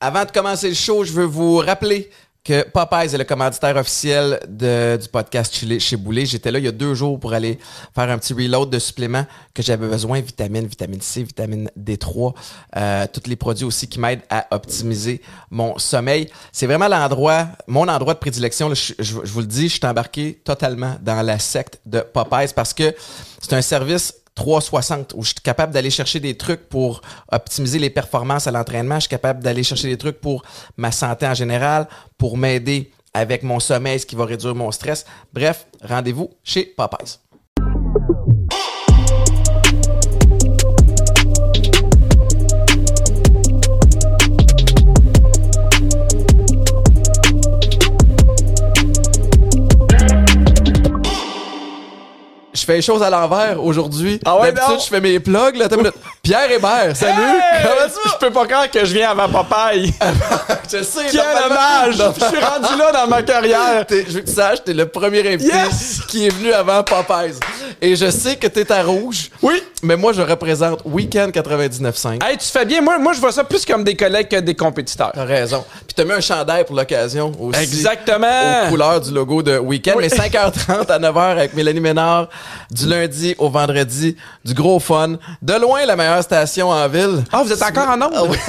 [0.00, 2.10] Avant de commencer le show, je veux vous rappeler
[2.44, 6.26] que Popeyes est le commanditaire officiel du podcast chez Boulet.
[6.26, 7.58] J'étais là il y a deux jours pour aller
[7.94, 12.34] faire un petit reload de suppléments que j'avais besoin, vitamines, vitamine C, vitamine D3,
[12.76, 15.20] euh, tous les produits aussi qui m'aident à optimiser
[15.50, 16.30] mon sommeil.
[16.52, 18.72] C'est vraiment l'endroit, mon endroit de prédilection.
[18.74, 22.72] je- je vous le dis, je suis embarqué totalement dans la secte de Popeyes parce
[22.74, 22.94] que
[23.40, 27.00] c'est un service 360 où je suis capable d'aller chercher des trucs pour
[27.32, 28.96] optimiser les performances à l'entraînement.
[28.96, 30.44] Je suis capable d'aller chercher des trucs pour
[30.76, 35.04] ma santé en général, pour m'aider avec mon sommeil, ce qui va réduire mon stress.
[35.32, 37.18] Bref, rendez-vous chez Popeyes.
[52.56, 54.18] Je fais les choses à l'envers aujourd'hui.
[54.24, 55.56] Ah ouais, D'habitude, je fais mes plugs.
[55.56, 55.94] Là, une minute.
[56.26, 57.14] Pierre Hébert, salut!
[57.62, 58.10] Comment tu vas?
[58.14, 59.94] Je peux pas croire que je viens avant Popeye?
[60.68, 61.94] Je sais, Quel hommage!
[61.94, 63.86] Je suis rendu là dans ma carrière.
[63.88, 66.00] Je veux que tu saches, t'es le premier invité Yes!
[66.08, 67.38] qui est venu avant Popeyes.
[67.80, 69.30] Et je sais que t'es à rouge.
[69.40, 69.62] Oui.
[69.84, 72.24] Mais moi, je représente Weekend 99.5.
[72.26, 72.80] Hey, tu fais bien.
[72.80, 75.12] Moi, moi, je vois ça plus comme des collègues que des compétiteurs.
[75.14, 75.64] T'as raison.
[75.86, 77.60] Puis t'as mis un chandail pour l'occasion aussi.
[77.60, 78.64] Exactement.
[78.66, 79.98] Aux couleurs du logo de Weekend.
[80.00, 82.28] Mais 5h30 à 9h avec Mélanie Ménard.
[82.72, 84.16] Du lundi au vendredi.
[84.44, 85.16] Du gros fun.
[85.42, 87.24] De loin, la meilleure station en ville.
[87.32, 88.12] Ah, vous êtes encore en onde?
[88.14, 88.36] Ah oui.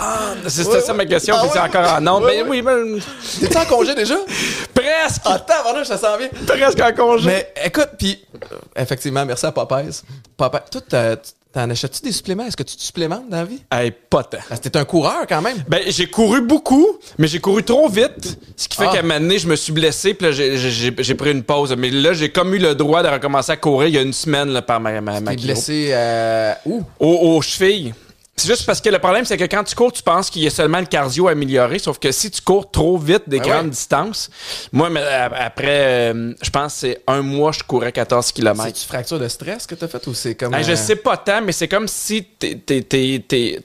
[0.00, 1.34] Ah, c'est c'était ça ma question.
[1.36, 2.22] Ah puis c'est encore en onde?
[2.22, 3.00] Ouais, Ben oui, ben,
[3.40, 4.14] T'es-tu en congé déjà?
[4.72, 5.22] presque.
[5.24, 6.28] Attends, voilà, je te sens bien.
[6.46, 7.26] Presque en congé.
[7.26, 10.02] Mais écoute, puis euh, effectivement, merci à Popeyes.
[10.36, 11.16] Popeyes, toi, t'as-
[11.58, 12.44] t'en achètes-tu des suppléments?
[12.46, 13.60] Est-ce que tu te supplémentes dans la vie?
[13.72, 14.38] Hey, pas tant.
[14.48, 15.56] Parce que t'es un coureur quand même.
[15.68, 16.86] Ben, j'ai couru beaucoup,
[17.18, 18.38] mais j'ai couru trop vite.
[18.56, 18.92] Ce qui fait Ah.
[18.92, 21.74] qu'à un moment donné, je me suis blessé, puis là, j'ai- pris une pause.
[21.76, 24.12] Mais là, j'ai comme eu le droit de recommencer à courir il y a une
[24.12, 26.82] semaine là, par ma, ma, ma blessé euh, où?
[27.00, 27.92] Aux, aux chevilles.
[28.38, 30.46] C'est juste parce que le problème, c'est que quand tu cours, tu penses qu'il y
[30.46, 33.64] a seulement le cardio amélioré, sauf que si tu cours trop vite des Ben grandes
[33.64, 33.70] ouais.
[33.70, 34.30] distances,
[34.72, 38.62] moi, mais, a- après, euh, je pense que c'est un mois, je courais 14 km.
[38.64, 40.54] C'est-tu fracture de stress que t'as fait ou c'est comme.
[40.54, 42.82] Hey, Je euh, sais pas tant, mais c'est comme si t'es- t'es-
[43.26, 43.60] t'es-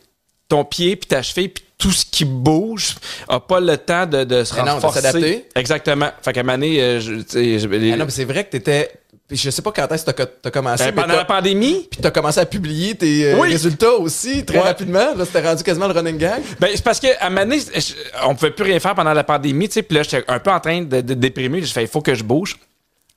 [0.50, 2.96] ton pied puis ta cheville puis tout ce qui bouge
[3.28, 5.02] a pas le temps de, de se Mais non, de renforcer.
[5.02, 5.46] s'adapter.
[5.56, 6.10] Exactement.
[6.22, 8.26] Fait qu'à un moment donné, euh, je, tu sais, je- les- Ah non, mais c'est
[8.26, 8.90] vrai que t'étais.
[9.34, 10.86] Puis Je sais pas quand est-ce que t'as t'as commencé.
[10.86, 13.50] Mais pendant la pandémie, Puis t'as commencé à publier tes euh, Oui.
[13.50, 14.64] résultats aussi très Ouais.
[14.64, 15.16] rapidement.
[15.16, 16.42] Là, c'était rendu quasiment le running gag.
[16.60, 17.94] Ben, c'est parce que à un moment donné, je-
[18.26, 20.52] on pouvait plus rien faire pendant la pandémie, tu sais, puis là, j'étais un peu
[20.52, 21.62] en train de, de déprimer.
[21.62, 22.58] J'ai fait, il faut que je bouge.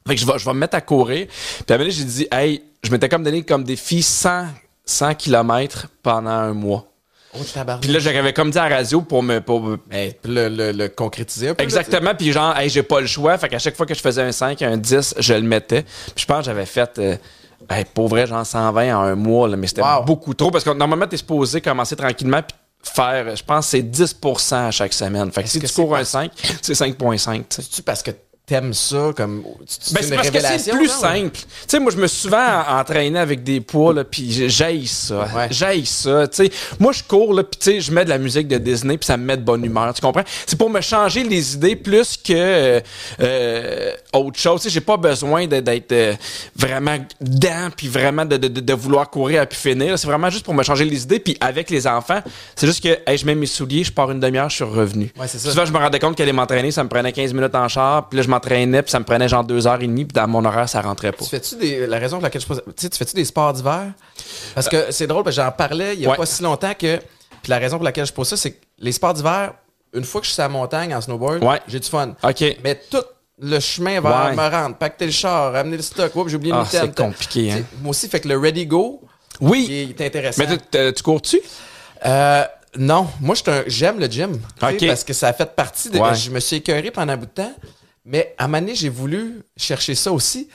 [0.07, 1.27] Fait que je vais, je vais me mettre à courir.
[1.27, 4.47] Puis à un moment donné, j'ai dit, hey, je m'étais comme donné comme défi 100,
[4.85, 6.87] 100 km pendant un mois.
[7.41, 7.73] Oh.
[7.81, 11.49] Puis là, j'avais comme dit à la radio pour me, pour, le, le, le concrétiser
[11.51, 11.63] un peu.
[11.63, 13.37] là, Exactement, puis genre, hey, j'ai pas le choix.
[13.39, 15.83] Fait qu'à chaque fois que je faisais un 5, un 10, je le mettais.
[15.83, 17.17] Puis je pense que j'avais fait, euh,
[17.71, 20.03] hey, pour vrai, genre 120 en un mois, là, mais c'était Wow.
[20.05, 20.51] beaucoup trop.
[20.51, 24.93] Parce que normalement, t'es supposé commencer tranquillement, puis faire, je pense, c'est 10% à chaque
[24.93, 25.31] semaine.
[25.33, 26.31] Fait que si que tu cours un parce- 5,
[26.63, 27.63] c'est 5,5, tu sais.
[27.63, 28.13] C'est-tu parce que
[28.47, 29.43] t'aimes ça comme.
[29.67, 30.97] c'est Ben, c'est parce que c'est plus genre?
[31.01, 31.37] simple.
[31.37, 35.29] Tu sais, moi, je me suis souvent entraîné avec des poids, là, puis j'aille ça.
[35.35, 35.49] Ouais.
[35.51, 36.29] J'aille ça.
[36.29, 38.59] Tu sais, moi, je cours, là, puis tu sais, je mets de la musique de
[38.59, 39.93] Disney, puis ça me met de bonne humeur.
[39.95, 40.23] Tu comprends?
[40.47, 42.81] C'est pour me changer les idées plus que euh,
[43.21, 44.61] euh, autre chose.
[44.63, 46.15] Tu sais, j'ai pas besoin d'être euh,
[46.55, 49.99] vraiment dedans, puis vraiment de, de, de- de vouloir courir à pu finir.
[49.99, 51.19] C'est vraiment juste pour me changer les idées.
[51.19, 52.21] Puis avec les enfants,
[52.55, 55.13] c'est juste que, hey, je mets mes souliers, je pars une demi-heure, je suis revenu.
[55.19, 55.51] Ouais, c'est ça.
[55.51, 58.17] Souvent, je me rendais compte qu'aller m'entraîner, ça me prenait 15 minutes en char, puis
[58.19, 60.45] là, je m'entraînais, puis ça me prenait genre deux heures et demie, puis dans mon
[60.45, 61.25] horaire, ça rentrait pas.
[61.25, 61.87] Tu fais-tu des.
[61.87, 62.63] La raison pour laquelle je pose.
[62.67, 63.93] Tu sais, tu fais-tu des sports d'hiver?
[64.55, 66.17] Parce que c'est drôle, parce que j'en parlais il y a Ouais.
[66.17, 66.97] pas si longtemps que.
[67.43, 69.53] Puis la raison pour laquelle je pose ça, c'est que les sports d'hiver,
[69.93, 71.61] une fois que je suis sur la montagne en snowboard, Ouais.
[71.69, 72.15] j'ai du fun.
[72.23, 72.45] OK.
[72.65, 73.03] Mais tout
[73.39, 74.35] le chemin vers Ouais.
[74.37, 76.81] me rendre, pacter le char, ramener le stock, j'ai oublié le Ah, mitaine.
[76.87, 77.63] c'est compliqué, hein.
[77.83, 79.03] Moi aussi, fait que le ready go,
[79.41, 79.67] Oui.
[79.69, 80.43] il est intéressant.
[80.49, 81.41] Mais tu- tu tu cours-tu?
[82.05, 82.45] Euh,
[82.79, 83.35] non, moi
[83.67, 84.39] j'aime le gym.
[84.59, 85.99] Parce que ça a fait partie de.
[85.99, 86.15] Ouais.
[86.15, 87.53] Je me suis écœuré pendant un bout de temps.
[88.07, 90.49] Mais à un moment donné, j'ai voulu chercher ça aussi.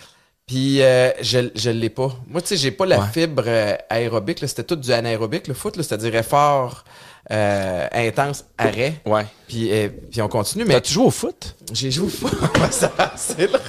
[0.47, 2.11] Puis euh, je, je l'ai pas.
[2.27, 3.05] Moi, tu sais, j'ai pas la Ouais.
[3.13, 4.41] fibre euh, aérobique.
[4.41, 4.47] là.
[4.47, 5.75] C'était tout du anaérobique, le foot.
[5.77, 5.83] là.
[5.83, 6.83] C'est-à-dire effort
[7.31, 8.95] euh, intense, arrêt.
[9.05, 9.25] Ouais.
[9.47, 10.65] Puis, euh, puis on continue.
[10.65, 11.55] Mais As-tu joué au foot?
[11.71, 12.33] j'ai joué au foot.
[12.71, 13.59] ça, c'est le...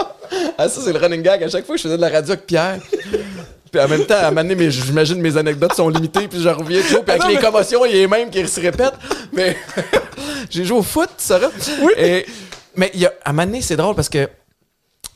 [0.58, 1.42] ah, ça, c'est le running gag.
[1.42, 2.78] À chaque fois que je faisais de la radio avec Pierre.
[3.72, 6.40] Puis en même temps, à un moment donné, mes- j'imagine mes anecdotes sont limitées, puis
[6.40, 7.02] je reviens toujours.
[7.04, 8.94] Puis avec non, les mais- commotions, il y a les mêmes qui se répètent.
[9.32, 9.56] Mais
[10.50, 11.48] j'ai joué au foot, Sarah.
[11.82, 11.92] Oui.
[11.98, 12.26] Et,
[12.78, 14.28] mais y a, à un moment donné, c'est drôle parce que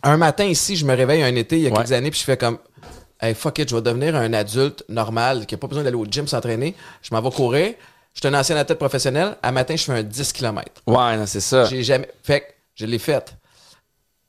[0.03, 1.77] un matin ici, je me réveille un été, il y a Ouais.
[1.77, 2.59] quelques années, puis je fais comme
[3.21, 6.05] Hey, fuck it, je vais devenir un adulte normal qui n'a pas besoin d'aller au
[6.05, 6.75] gym s'entraîner.
[7.03, 7.75] Je m'en vais courir.
[8.15, 9.37] Je suis un ancien athlète professionnel.
[9.45, 10.83] À matin, je fais un 10 km.
[10.89, 11.65] Ouais, non, c'est ça.
[11.67, 12.09] J'ai jamais.
[12.25, 13.37] Fait que je l'ai faite.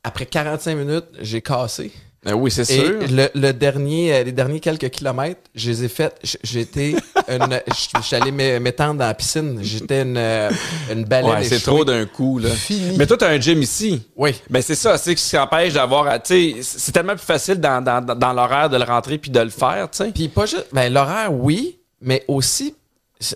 [0.04, 1.92] Après 45 minutes, j'ai cassé.
[2.26, 3.00] Ben oui, c'est Et sûr.
[3.12, 6.16] le, le dernier, euh, les derniers quelques kilomètres, je les ai faits.
[6.44, 6.96] J'étais
[7.28, 9.60] une, je suis allé m'é- m'étendre dans la piscine.
[9.62, 10.50] J'étais une, euh,
[10.92, 11.32] une baleine.
[11.32, 12.50] Ouais, c'est trop d'un coup, là.
[12.50, 12.96] Fini.
[12.98, 14.02] Mais toi, t'as un gym ici.
[14.16, 14.34] Oui.
[14.50, 17.56] Ben c'est ça, c'est ce qui empêche d'avoir, à- tu sais, c'est tellement plus facile
[17.60, 20.12] dans, dans, dans- dans l'horaire de le rentrer puis de le faire, tu sais.
[20.12, 20.68] Puis pas juste.
[20.72, 22.74] Ben, l'horaire, oui, mais aussi,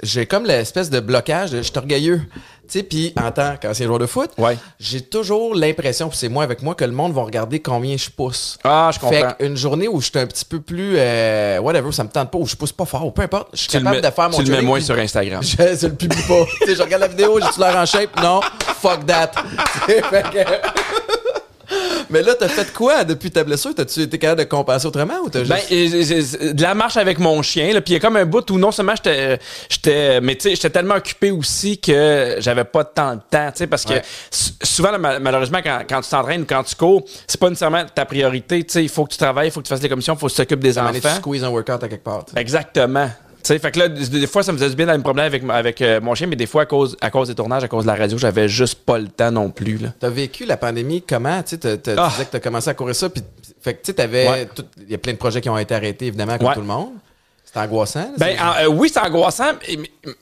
[0.04, 2.22] j'ai comme l'espèce de blocage de je suis orgueilleux.
[2.70, 4.58] Tu sais, puis en tant qu'ancien joueur de foot, Ouais.
[4.80, 8.58] j'ai toujours l'impression, c'est moi avec moi, que le monde va regarder combien je pousse.
[8.64, 9.16] Ah, je comprends.
[9.30, 12.30] Fait qu'une journée où je suis un petit peu plus, euh, whatever, ça me tente
[12.32, 14.30] pas, où je pousse pas fort, ou peu importe, je suis capable mets, de faire
[14.30, 15.42] mon tu le mets moins sur Instagram.
[15.44, 16.46] Je, je le publie pas.
[16.62, 18.22] tu sais, je regarde la vidéo, j'ai-tu l'air en shape?
[18.22, 18.42] Non.
[18.82, 19.32] Fuck that.
[19.88, 20.97] Fait que-
[22.10, 23.76] Mais là, t'as fait quoi depuis ta blessure?
[23.76, 25.52] T'as-tu été capable de compenser autrement ou t'as juste...
[25.52, 28.16] Ben, et- et- de la marche avec mon chien, là, puis il y a comme
[28.16, 29.40] un bout où non seulement j'étais,
[29.70, 33.58] j'étais, mais tu sais, j'étais tellement occupé aussi que j'avais pas tant de temps, tu
[33.60, 34.02] sais, parce que Ouais.
[34.64, 38.06] souvent, là, malheureusement, quand, quand tu t'entraînes ou quand tu cours, c'est pas nécessairement ta
[38.06, 40.14] priorité, tu sais, il faut que tu travailles, il faut que tu fasses des commissions,
[40.14, 41.16] il faut que tu t'occupes des tu enfants.
[41.18, 42.26] squeezes un workout à quelque part.
[42.36, 43.10] Exactement.
[43.44, 45.24] Tu sais, fait que là, des, fois, ça me faisait du bien d'aller me promener
[45.24, 47.68] avec, avec euh, mon chien, mais des fois, à cause, à cause des tournages, à
[47.68, 49.94] cause de la radio, j'avais juste pas le temps non plus, là.
[50.00, 51.42] T'as vécu la pandémie comment?
[51.44, 51.78] Tu Ah.
[51.78, 53.24] tu disais que t'as commencé à courir ça, puis
[53.62, 54.48] fait que tu sais, t'avais...
[54.86, 56.54] Il y a plein de projets qui ont été arrêtés, évidemment, comme Ouais.
[56.56, 56.90] tout le monde.
[57.46, 58.12] C'était angoissant.
[58.18, 60.14] Ben, c'est- en- euh, oui, c'est angoissant, mais- mais-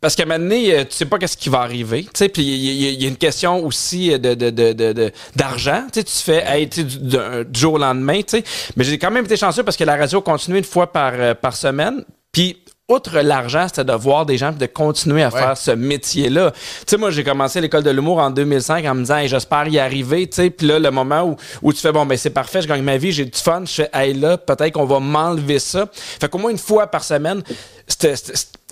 [0.00, 2.02] parce qu'à un moment donné, euh, tu sais pas qu'est-ce qui va arriver.
[2.04, 5.12] Tu sais, puis il y, a- il y a une question aussi de, de, de,
[5.34, 5.84] d'argent.
[5.92, 8.44] Tu sais, tu fais, hey, tu sais, du, jour au lendemain, tu sais.
[8.76, 11.56] Mais j'ai quand même été chanceux parce que la radio continuait une fois par, par
[11.56, 12.04] semaine.
[12.36, 15.40] Puis, outre l'argent, c'était de voir des gens puis de continuer à Ouais.
[15.40, 16.50] faire ce métier-là.
[16.50, 19.66] Tu sais, moi, j'ai commencé l'école de l'humour en 2005 en me disant, hey, j'espère
[19.68, 20.50] y arriver, tu sais.
[20.50, 22.98] Puis là, le moment où, où tu fais, bon, ben, c'est parfait, je gagne ma
[22.98, 25.86] vie, j'ai du fun, je fais, hey, là, peut-être qu'on va m'enlever ça.
[25.94, 27.42] Fait qu'au moins une fois par semaine,
[27.88, 28.14] c'était-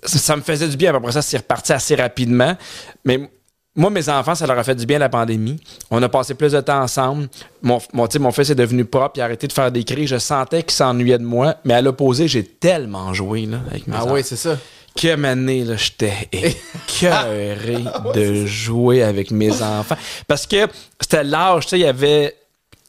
[0.05, 0.95] ça me faisait du bien.
[0.95, 2.55] Après ça, c'est reparti assez rapidement.
[3.07, 3.31] Mais
[3.77, 5.57] moi, mes enfants, ça leur a fait du bien la pandémie.
[5.91, 7.29] On a passé plus de temps ensemble.
[7.63, 10.07] Mon, mon, mon fils est devenu propre, il a arrêté de faire des cris.
[10.07, 11.57] Je sentais qu'il s'ennuyait de moi.
[11.65, 14.15] Mais à l'opposé, j'ai tellement joué là, avec mes Ah enfants.
[14.15, 14.57] oui, c'est ça.
[14.97, 17.83] Que année, là, j'étais écœuré
[18.15, 19.97] de jouer avec mes enfants.
[20.29, 20.69] Parce que
[21.01, 22.35] c'était l'âge, tu sais, il y avait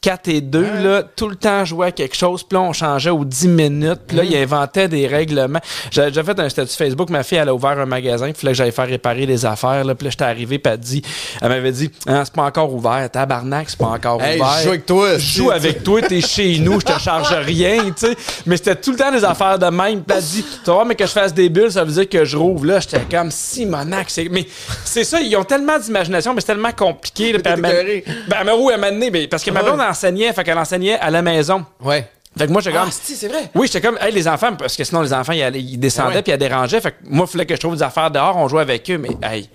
[0.06, 3.10] 4 et 2, là, tout le temps jouer à quelque chose, puis là, on changeait
[3.10, 5.58] aux 10 minutes, puis là, il inventait des règlements.
[5.90, 8.40] J'avais déjà fait un statut Facebook, ma fille, elle a ouvert un magasin, puis il
[8.40, 11.02] fallait que j'aille faire réparer des affaires, là, puis là, j'étais arrivé, puis elle, dit,
[11.42, 14.58] elle m'avait dit, ah, c'est pas encore ouvert, tabarnak, c'est pas encore Hey, ouvert.
[14.58, 15.18] je joue avec toi.
[15.18, 18.16] Je joue avec toi, t'es chez nous, je te charge rien, tu sais.
[18.46, 20.02] Mais c'était tout le temps des affaires de même.
[20.04, 22.24] Puis elle dit, tu voir, mais que je fasse des bulles, ça veut dire que
[22.24, 22.64] je rouvre.
[22.64, 24.28] Là, j'étais comme, Simonac, c'est.
[24.30, 24.46] Mais
[24.84, 27.32] c'est ça, ils ont tellement d'imagination, mais c'est tellement compliqué.
[27.32, 27.68] là, puis elle m'a-.
[27.68, 28.02] Ben,
[28.40, 30.98] elle m'a où elle m'a donné, mais parce que ma blonde enseignait, fait qu'elle enseignait
[30.98, 31.64] à la maison.
[31.80, 32.08] Ouais.
[32.38, 32.90] Fait que moi, j'étais Ah, comme.
[32.92, 33.50] si, c'est vrai.
[33.54, 36.08] Oui, j'étais comme, hey, les enfants, parce que sinon, les enfants, ils, allaient- ils descendaient
[36.12, 36.22] Ah ouais.
[36.22, 36.82] puis ils dérangeaient.
[36.82, 38.98] Fait que moi, il fallait que je trouve des affaires dehors, on jouait avec eux,
[38.98, 39.48] mais hey.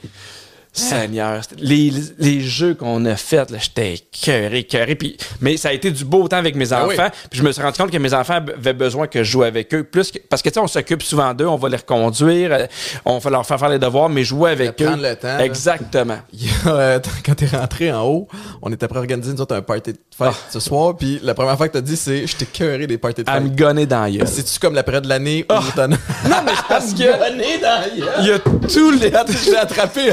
[0.74, 4.96] Seigneur, les, les jeux qu'on a faits, là, j'étais cœuré, écœuré.
[4.96, 7.08] Puis, mais ça a été du beau temps avec mes Ah enfants.
[7.12, 7.20] oui.
[7.30, 9.74] Puis je me suis rendu compte que mes enfants avaient besoin que je joue avec
[9.74, 9.84] eux.
[9.84, 12.66] Plus que- parce que, tu sais, on s'occupe souvent d'eux, on va les reconduire, euh,
[13.04, 14.86] on va leur faire faire les devoirs, mais jouer avec eux.
[14.86, 15.40] prendre le temps.
[15.40, 16.20] Exactement.
[16.68, 18.28] Euh, quand t'es rentré en haut,
[18.62, 20.34] on était prêt à organiser nous autres un party de fête Ah.
[20.52, 22.46] ce soir, puis la première fois que t'as dit, c'est je t'ai
[22.88, 23.56] des parties de À me fête.
[23.58, 24.26] gonner dans la.
[24.28, 25.88] C'est-tu comme la période de l'année as...
[25.88, 27.00] Non, mais parce que
[28.20, 29.12] il y a le les
[29.44, 30.12] je l'ai attrapé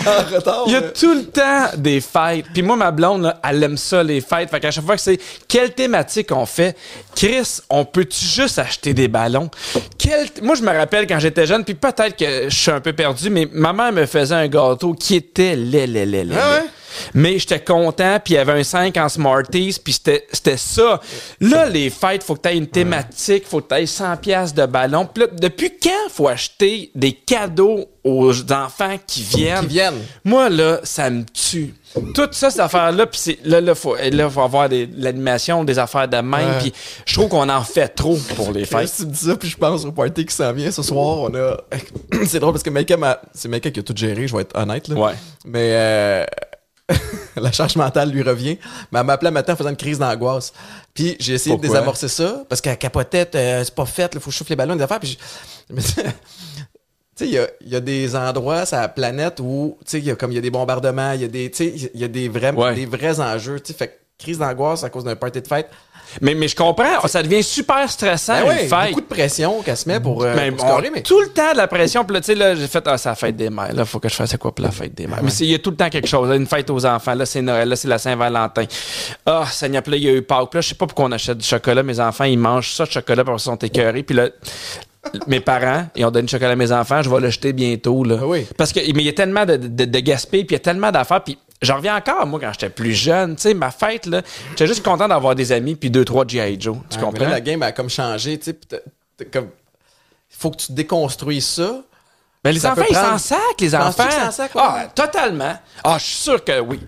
[0.06, 0.64] en retard.
[0.66, 2.46] Il y a tout le temps des fêtes.
[2.52, 4.50] Puis moi, ma blonde, là, elle aime ça, les fêtes.
[4.50, 6.76] Fait qu'à chaque fois que c'est quelle thématique on fait,
[7.14, 9.50] Chris, on peut-tu juste acheter des ballons?
[9.98, 10.28] Quel...
[10.42, 13.30] Moi, je me rappelle quand j'étais jeune, puis peut-être que je suis un peu perdu,
[13.30, 16.66] mais ma mère me faisait un gâteau qui était laid, laid, laid, laid, Ah ouais?
[17.14, 21.00] Mais j'étais content, puis il y avait un 5 en Smarties, puis c'était ça.
[21.40, 24.54] Là, les fêtes, faut que tu aies une thématique, faut que tu aies 100 pièces
[24.54, 25.06] de ballons.
[25.12, 29.60] Puis là, depuis quand faut acheter des cadeaux aux enfants qui viennent?
[29.62, 29.98] Qui viennent?
[30.24, 31.74] Moi, là, ça me tue.
[32.14, 36.06] Tout ça, cette affaire-là, puis c'est- là, là, faut, là, faut avoir l'animation, des affaires
[36.06, 36.58] de même, Ouais.
[36.60, 36.72] puis
[37.04, 38.92] je trouve qu'on en fait trop pour les fêtes.
[38.96, 41.18] tu dis ça, puis je pense au party qui s'en vient ce soir.
[41.22, 41.56] On a.
[42.26, 43.20] c'est drôle parce que m'a.
[43.34, 44.88] C'est Maïka qui a tout géré, je vais être honnête.
[44.88, 44.94] Là.
[44.96, 45.12] Ouais.
[45.44, 46.24] Mais euh,
[47.36, 48.58] la charge mentale lui revient.
[48.92, 50.52] Mais elle m'a appelé un matin en faisant une crise d'angoisse.
[50.94, 54.30] Puis j'ai essayé de désamorcer ça parce qu'elle capotait, euh, c'est pas fait, il faut
[54.30, 55.00] souffle les ballons, des affaires.
[55.00, 55.18] Puis
[55.70, 59.90] je- tu sais, il y a, y a des endroits sur la planète où, tu
[59.92, 61.46] sais, il y a comme il y a des bombardements, il y a des,
[61.94, 62.74] il y a des vrais, Ouais.
[62.74, 63.78] des vrais enjeux, tu sais.
[63.78, 65.68] Fait que crise d'angoisse à cause d'un party de fête.
[66.20, 68.88] Mais, mais je comprends, ça devient super stressant, Ben ouais, fête.
[68.90, 71.02] beaucoup de pression qu'elle se met pour, euh, Mais pour on- scorer, mais.
[71.02, 72.04] Tout le temps de la pression.
[72.04, 73.72] Puis là, tu sais, là, j'ai fait, ah, c'est la fête des mères.
[73.74, 75.20] Là, faut que je fasse quoi pour la fête des mères?
[75.22, 76.28] Mais il y a tout le temps quelque chose.
[76.28, 77.14] là, une fête aux enfants.
[77.14, 77.68] Là, c'est Noël.
[77.68, 78.64] Là, c'est la Saint-Valentin.
[79.24, 80.50] Ah, Seigneur, puis là, il y a eu Pâques.
[80.50, 81.82] Puis là, je sais pas pourquoi on achète du chocolat.
[81.82, 84.02] Mes enfants, ils mangent ça de chocolat parce qu'ils sont écœurés.
[84.02, 84.28] Puis là,
[85.28, 87.00] mes parents, ils ont donné du chocolat à mes enfants.
[87.02, 88.18] Je vais le jeter bientôt, là.
[88.20, 88.46] Ah oui.
[88.56, 90.60] Parce que, mais il y a tellement de, de, de gaspillage, puis il y a
[90.64, 91.22] tellement d'affaires.
[91.22, 93.36] Puis j'en reviens encore, moi, quand j'étais plus jeune.
[93.36, 96.60] Tu sais, ma fête, là, j'étais juste content d'avoir des amis puis deux, trois G.I.
[96.60, 96.76] Joe.
[96.90, 97.24] Tu Ouais, mais comprends?
[97.24, 98.52] là, la game a comme changé, tu
[99.18, 99.26] sais.
[99.32, 99.48] comme...
[100.28, 101.82] faut que tu déconstruises ça.
[102.44, 104.04] Mais les Ça enfants, ils s'en sacent, les enfants.
[104.04, 104.60] qu'ils s'en sacent, ouais?
[104.62, 105.58] ah, totalement.
[105.82, 106.80] Ah, je suis sûr que oui.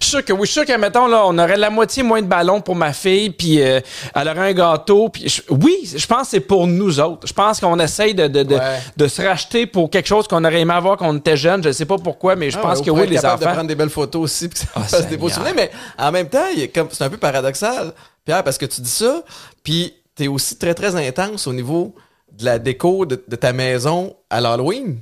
[0.00, 0.46] Sûr que oui.
[0.46, 3.60] Sûr que, mettons, là, on aurait la moitié moins de ballons pour ma fille, puis
[3.62, 3.80] euh,
[4.14, 5.08] elle aurait un gâteau.
[5.08, 7.26] Puis je- oui, je pense que c'est pour nous autres.
[7.26, 8.80] Je pense qu'on essaye de, de, de, Ouais.
[8.96, 11.62] de se racheter pour quelque chose qu'on aurait aimé avoir quand on était jeune.
[11.62, 13.54] Je sais pas pourquoi, mais je Ah, pense ouais, que oui, les capable de enfants.
[13.54, 15.54] prendre des belles photos aussi, puis que ça fasse des beaux souvenirs.
[15.56, 16.46] Mais en même temps,
[16.90, 17.92] c'est un peu paradoxal,
[18.24, 19.22] Pierre, parce que tu dis ça,
[19.62, 21.94] puis t'es aussi très, très intense au niveau
[22.32, 24.98] de la déco de, de ta maison à l'Halloween.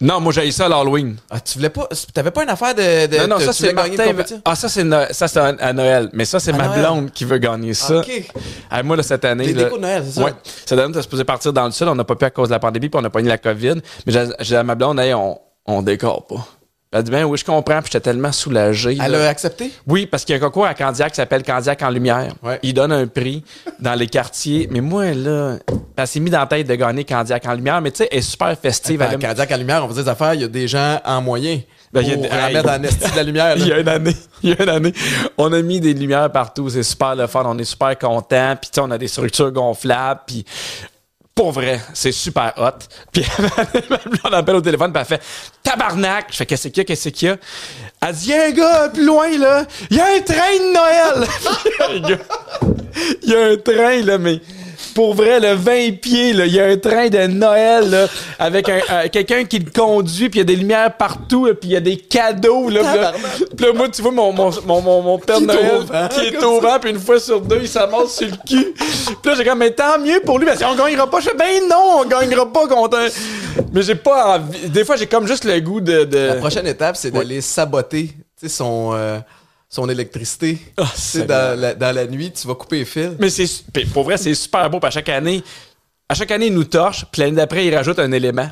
[0.00, 1.16] Non, moi, j'ai ça à l'Halloween.
[1.30, 1.88] Ah, tu voulais pas.
[2.12, 3.06] T'avais pas une affaire de.
[3.06, 4.04] de Non, non, ça, c'est Martin.
[4.44, 6.10] Ah, ça, c'est No- ça, c'est à Noël.
[6.12, 6.80] Mais ça, c'est ma Noël.
[6.80, 7.98] blonde qui veut gagner ça.
[7.98, 8.10] Ok.
[8.70, 9.52] Ah, moi, là, cette année.
[9.54, 10.24] Là- décos de Noël, c'est ça?
[10.24, 10.32] Ouais.
[10.66, 11.88] Cette année, t'es supposé partir dans le sud.
[11.88, 13.38] On n'a pas pu à cause de la pandémie, puis on a pas eu la
[13.38, 13.76] COVID.
[14.06, 16.46] Mais j'ai à ma blonde, hey, on, on décore pas.
[16.96, 18.96] Elle a dit, ben oui, je comprends, puis j'étais tellement soulagé.
[18.98, 19.26] Elle là.
[19.26, 19.70] a accepté?
[19.86, 22.32] Oui, parce qu'il y a un concours à Candiac qui s'appelle Candiac en lumière.
[22.42, 22.58] Ouais.
[22.62, 23.44] Il donne un prix
[23.78, 24.66] dans les quartiers.
[24.70, 25.58] Mais moi, là,
[25.94, 27.82] elle s'est mis dans la tête de gagner Candiac en lumière.
[27.82, 29.02] Mais tu sais, elle est super festive.
[29.02, 31.60] À Candiac en lumière, on faisait des affaires, il y a des gens en moyen.
[31.92, 33.56] Ben, y a en esti de la lumière.
[33.58, 34.92] Il y a une année, il y a une année,
[35.38, 38.70] on a mis des lumières partout, c'est super le fun, on est super content, puis
[38.70, 40.44] tu sais, on a des structures gonflables, puis
[41.36, 42.78] pour vrai, c'est super hot.
[43.12, 43.22] Puis
[44.24, 45.22] on appelle au téléphone, puis elle fait
[45.62, 46.28] tabarnak.
[46.30, 47.36] Je fais qu'est-ce qu'il y a, qu'est-ce qu'il y a?
[48.00, 50.56] Elle dit il y a un gars plus loin là, il y a un train
[50.58, 51.28] de Noël.
[53.22, 54.40] Il y a un train là, mais
[54.94, 58.06] pour vrai, le 20 pieds, là, il y a un train de Noël là,
[58.38, 61.70] avec un, euh, quelqu'un qui le conduit, puis il y a des lumières partout, puis
[61.70, 62.68] il y a des cadeaux.
[62.68, 62.80] Là,
[63.56, 66.20] puis là, là, moi, tu vois mon, mon, mon, mon, Père Qui Noël vent, qui
[66.20, 68.74] est au vent, puis une fois sur deux, il s'amasse sur le cul.
[68.74, 71.20] Puis là, j'ai comme, mais tant mieux pour lui, parce qu'on gagnera pas.
[71.20, 73.06] Je fais, ben non, on gagnera pas contre un...
[73.72, 74.68] Mais j'ai pas envie.
[74.68, 76.04] Des fois, j'ai comme juste le goût de...
[76.04, 76.18] de...
[76.18, 77.20] La prochaine étape, c'est Ouais.
[77.20, 79.18] d'aller saboter tu sais, son, euh,
[79.68, 80.58] son électricité.
[80.76, 81.26] Ah, sais, Seigneur.
[81.26, 83.10] dans, la, dans la nuit, tu vas couper les fils.
[83.18, 83.46] Mais c'est
[83.92, 84.78] pour vrai, c'est super beau.
[84.80, 85.42] Puis à chaque année,
[86.08, 87.04] à chaque année, il nous torche.
[87.10, 88.48] Puis l'année d'après, il rajoute un élément.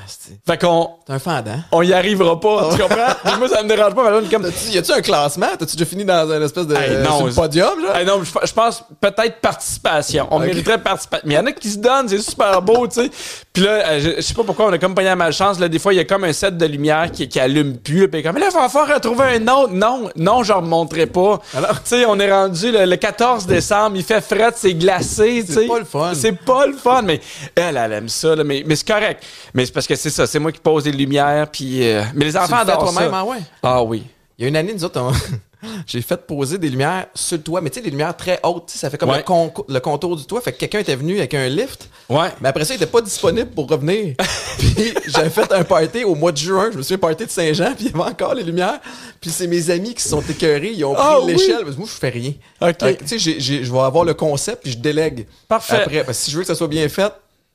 [0.47, 1.57] Fait qu'on T'es un fendant.
[1.71, 2.71] on y arrivera pas.
[2.73, 3.15] Tu comprends?
[3.25, 4.03] Puis moi, ça me dérange pas.
[4.05, 5.47] mais là, comme, Y a-tu un classement?
[5.59, 7.91] T'as-tu déjà fini dans un espèce de Hey, non, sur le je- podium, genre?
[7.95, 10.27] Ah non, je, pense peut-être participation.
[10.31, 11.27] On mériterait participation.
[11.29, 13.11] Mais il y en a qui se donnent, c'est super beau, tu sais.
[13.53, 15.61] Puis là, euh, je, je sais pas pourquoi on a comme pas eu la malchance.
[15.61, 18.01] Là, des fois, il y a comme un set de lumière qui, qui allume plus.
[18.03, 19.73] là, Puis comme là, il va falloir retrouver un autre.
[19.73, 21.41] Non, non, je remonterai pas.
[21.57, 21.83] Alors?
[21.83, 25.53] tu sais, on est rendu le, le 14 décembre, il fait fret, c'est glacé, tu
[25.53, 25.67] sais.
[25.67, 26.13] pas le fun.
[26.15, 27.21] C'est pas le fun, mais
[27.57, 29.23] elle, elle aime ça, là, mais, mais c'est correct.
[29.55, 31.87] Mais c'est parce que c'est ça, c'est moi qui pose des lumières, puis.
[31.87, 33.19] euh, mais les enfants adorent toi-même, ça.
[33.19, 33.39] ah ouais?
[33.63, 34.05] Ah oui.
[34.39, 35.13] Il y a une année, nous autres, on-
[35.87, 38.69] j'ai fait poser des lumières sur le toit, mais tu sais, des lumières très hautes,
[38.69, 39.25] ça fait comme Ouais.
[39.69, 40.41] le, contour du toit.
[40.43, 42.29] Fait que quelqu'un était venu avec un lift, Ouais.
[42.41, 44.15] mais après ça, il était pas disponible pour revenir.
[44.59, 47.73] puis j'avais fait un party au mois de juin, je me souviens, party de Saint-Jean,
[47.77, 48.81] puis il y avait encore les lumières.
[49.21, 51.33] Puis c'est mes amis qui se sont écœurés, ils ont pris Ah oui?
[51.33, 51.61] l'échelle.
[51.63, 52.33] Parce que Moi, je fais rien.
[52.61, 52.81] Ok.
[52.81, 55.27] Fait Tu sais, je vais avoir le concept, puis je délègue.
[55.49, 55.77] Parfait.
[55.77, 57.13] Après, parce que si je veux que ça soit bien fait,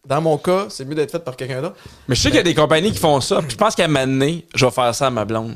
[0.08, 1.76] dans mon cas, c'est mieux d'être fait par quelqu'un d'autre.
[2.08, 3.40] Mais je sais qu'il y a des compagnies qui font ça.
[3.42, 5.56] Puis je pense qu'à un moment donné, je vais faire ça à ma blonde.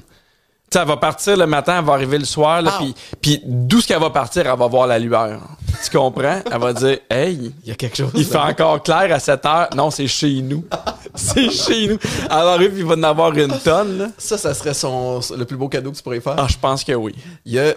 [0.70, 2.80] Tu sais, elle va partir le matin, elle va arriver le soir, là, Ah.
[2.80, 5.40] puis, puis d'où ce qu'elle va partir, elle va voir la lueur.
[5.84, 6.42] Tu comprends?
[6.52, 8.12] Elle va dire, hey, Il y a quelque chose.
[8.16, 8.48] il fait là.
[8.48, 9.70] encore clair à 7 heures.
[9.76, 10.66] Non, c'est chez nous.
[11.16, 11.98] c'est chez nous.
[12.30, 14.08] Arriver, puis il va en avoir une tonne, là.
[14.18, 16.36] Ça, ça serait son, le plus beau cadeau que tu pourrais faire.
[16.38, 17.14] Ah, je pense que oui.
[17.46, 17.74] Il y a.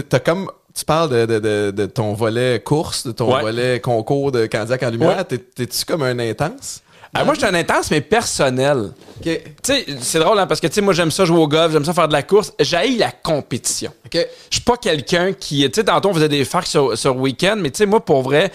[0.00, 0.50] T'as comme.
[0.74, 3.42] Tu parles de, de, de, de ton volet course, de ton Ouais.
[3.42, 5.18] volet concours de Candiac en lumière.
[5.18, 5.24] Ouais.
[5.24, 6.82] T'es- T'es-tu comme un intense?
[7.14, 8.92] Ah, moi, je suis un intense, mais personnel.
[9.22, 11.72] Tu sais, c'est drôle, hein, parce que, tu sais, moi, j'aime ça jouer au golf,
[11.72, 12.52] j'aime ça faire de la course.
[12.58, 13.92] J'haïs la compétition.
[14.06, 14.14] OK.
[14.50, 15.62] Je suis pas quelqu'un qui.
[15.64, 18.22] Tu sais, tantôt, on faisait des facs sur, sur week-end, mais tu sais, moi, pour
[18.22, 18.50] vrai,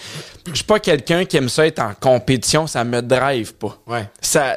[0.46, 2.66] je suis pas quelqu'un qui aime ça être en compétition.
[2.66, 3.78] Ça me drive pas.
[3.86, 4.08] Ouais.
[4.20, 4.56] Ça,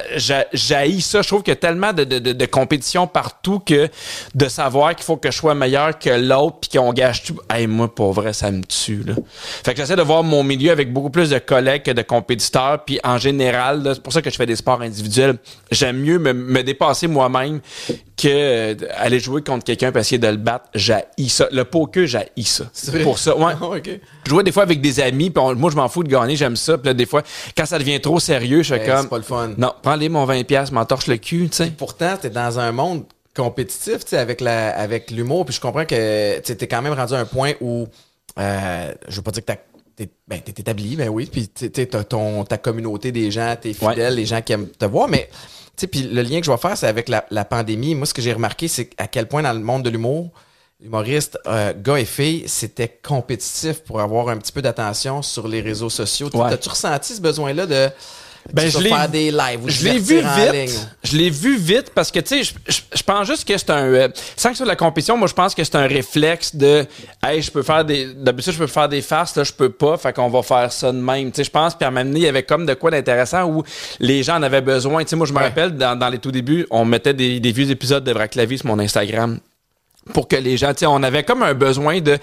[0.52, 1.22] j'haïs ça.
[1.22, 3.88] Je trouve qu'il y a tellement de, de, de, de compétition partout que
[4.34, 7.38] de savoir qu'il faut que je sois meilleur que l'autre puis qu'on gâche tout.
[7.48, 9.14] Hey, moi, pour vrai, ça me tue, là.
[9.64, 12.84] Fait que j'essaie de voir mon milieu avec beaucoup plus de collègues que de compétiteurs.
[12.84, 15.36] Puis en général, là, c'est pour ça que je fais des sports individuels.
[15.70, 17.60] J'aime mieux me, me dépasser moi-même
[18.16, 20.66] que euh, aller jouer contre quelqu'un pour essayer de le battre.
[20.74, 21.48] J'haïs ça.
[21.52, 22.64] Le poker, j'haïs ça.
[22.72, 23.02] C'est?
[23.02, 23.52] Pour ça, ouais.
[24.24, 26.56] Je jouais des fois avec des amis, puis moi, je m'en fous de gagner, j'aime
[26.56, 26.78] ça.
[26.78, 27.22] Puis là, des fois,
[27.56, 29.02] quand ça devient trop sérieux, je fais Hey, comme...
[29.02, 29.50] c'est pas le fun.
[29.58, 31.72] Non, prends-les mon 20$, m'entorche le cul, tu sais.
[31.76, 35.44] Pourtant, t'es dans un monde compétitif, tu sais, avec la, avec l'humour.
[35.44, 37.86] Puis je comprends que tu t'es quand même rendu à un point où,
[38.38, 39.58] euh, je veux pas dire que t'as-
[40.06, 41.28] t'es, ben, t'es établi, ben oui.
[41.30, 45.08] Puis t'as ton, ta communauté des gens, t'es fidèle, les gens qui aiment te voir.
[45.08, 45.28] Mais,
[45.90, 47.94] puis le lien que je vais faire, c'est avec la, la pandémie.
[47.94, 50.30] Moi, ce que j'ai remarqué, c'est à quel point dans le monde de l'humour,
[50.82, 55.60] humoriste, euh, gars et filles, c'était compétitif pour avoir un petit peu d'attention sur les
[55.60, 56.28] réseaux sociaux.
[56.34, 56.50] Ouais.
[56.50, 57.88] T'as-tu ressenti ce besoin-là de
[58.52, 60.66] Ben, je faire des lives ou Je l'ai vu divertir en ligne.
[60.66, 60.88] vite.
[61.04, 63.70] Je l'ai vu vite parce que, tu sais, je, je- je pense juste que c'est
[63.70, 63.84] un.
[63.84, 66.54] euh, sans que ce soit de la compétition, moi, je pense que c'est un réflexe
[66.56, 66.84] de.
[67.22, 68.12] Hey, je peux faire des.
[68.14, 69.96] D'habitude, je peux faire des farces, là, je peux pas.
[69.96, 71.30] Fait qu'on va faire ça de même.
[71.30, 71.74] Tu sais, je pense.
[71.74, 73.62] Puis à un moment donné, il y avait comme de quoi d'intéressant où
[74.00, 75.02] les gens en avaient besoin.
[75.04, 75.44] Tu sais, moi, je me Ouais.
[75.44, 78.66] rappelle, dans, dans les tout débuts, on mettait des, des vieux épisodes de Vrac sur
[78.66, 79.38] mon Instagram
[80.12, 82.18] pour que les gens, tu sais, on avait comme un besoin de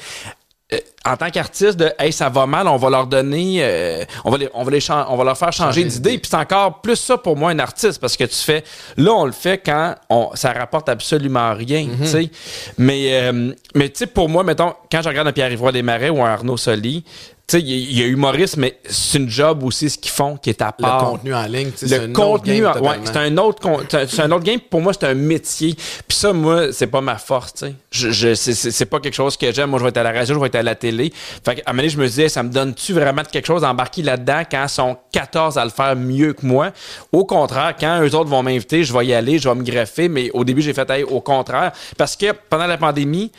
[1.06, 4.38] en tant qu'artiste de hey ça va mal on va leur donner euh, on va
[4.38, 6.18] les, on va les on va leur faire changer Changer d'idée.
[6.20, 8.64] puis c'est encore plus ça pour moi un artiste parce que tu fais
[8.98, 11.98] là on le fait quand on ça rapporte absolument rien Mhm.
[12.02, 12.30] tu sais.
[12.78, 16.10] Mais euh, mais tu sais pour moi mettons quand je regarde un Pierre Ivoire Desmarais
[16.10, 17.04] ou un Arnaud Soli
[17.52, 20.12] sais il y, a- il y a humoriste mais c'est une job aussi ce qu'ils
[20.12, 22.20] font qui est à Le part contenu en ligne, tu sais, c'est le un autre
[22.22, 23.68] contenu, game ouais, c'est un autre,
[24.08, 24.60] c'est un- autre game.
[24.60, 25.76] Pour moi, c'est un métier.
[26.08, 27.54] Puis ça, moi, c'est pas ma force.
[27.54, 29.70] Tu sais, je, je- c'est- pas quelque chose que j'aime.
[29.70, 31.12] Moi, je vais être à la radio, je vais être à la télé.
[31.46, 33.62] Fait qu'à un moment donné, je me disais, ça me donne-tu vraiment de quelque chose
[33.62, 36.72] d'embarquer là-dedans quand ils sont 14 à le faire mieux que moi?
[37.12, 40.10] Au contraire, quand eux autres vont m'inviter, je vais y aller, je vais me greffer.
[40.10, 41.72] Mais au début, j'ai fait hey, au contraire.
[41.98, 43.32] Parce que pendant la pandémie,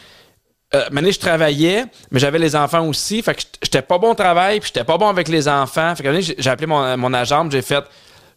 [0.75, 3.23] euh, maintenant, je travaillais, mais j'avais les enfants aussi.
[3.23, 5.95] Fait que j'étais pas bon au travail, puis j'étais pas bon avec les enfants.
[5.97, 7.85] Fait que j'ai appelé mon, mon agent, j'ai fait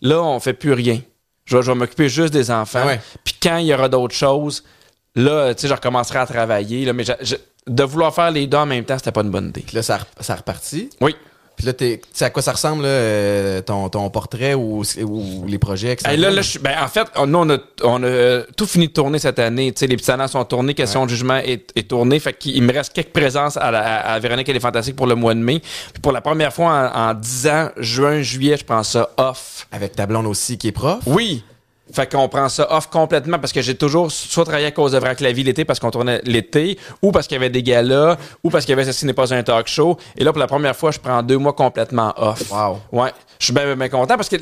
[0.02, 1.00] là, on fait plus rien.
[1.46, 2.80] Je, vais- je vais m'occuper juste des enfants.
[2.84, 3.02] Ah ouais.
[3.24, 4.64] Puis quand il y aura d'autres choses,
[5.16, 6.86] là, tu sais, je recommencerai à travailler.
[6.86, 7.36] Là, mais je- je-
[7.68, 9.62] de vouloir faire les deux en même temps, c'était pas une bonne idée.
[9.66, 10.90] Puis là, ça, ça repartit.
[11.02, 11.16] Oui.
[11.64, 15.46] Puis là, tu sais à quoi ça ressemble, là, euh, ton, ton portrait ou, ou
[15.48, 15.96] les projets?
[16.04, 18.66] Hey, là, là, je ben, en fait, on, nous, on a, on a euh, tout
[18.66, 19.72] fini de tourner cette année.
[19.72, 22.20] Tu sais, les petits sont tournés, Question de jugement est, est tourné.
[22.20, 25.08] Fait qu'il il me reste quelques présences à, la, à Véronique et les Fantastiques pour
[25.08, 25.62] le mois de mai.
[25.62, 29.66] Puis pour la première fois en, en 10 ans, juin, juillet, je prends ça off.
[29.72, 31.00] Avec ta blonde aussi qui est prof?
[31.06, 31.46] Oui.
[31.94, 34.98] Fait qu'on prend ça off complètement parce que j'ai toujours soit travaillé à cause de
[34.98, 38.18] Vrac la vie l'été parce qu'on tournait l'été, ou parce qu'il y avait des galas,
[38.44, 39.98] ou parce qu'il y avait Ceci n'est pas un talk show.
[40.18, 42.52] Et là, pour la première fois, je prends deux mois complètement off.
[42.52, 42.80] Wow.
[42.92, 43.12] Ouais.
[43.40, 44.38] Je suis bien, bien, bien content parce que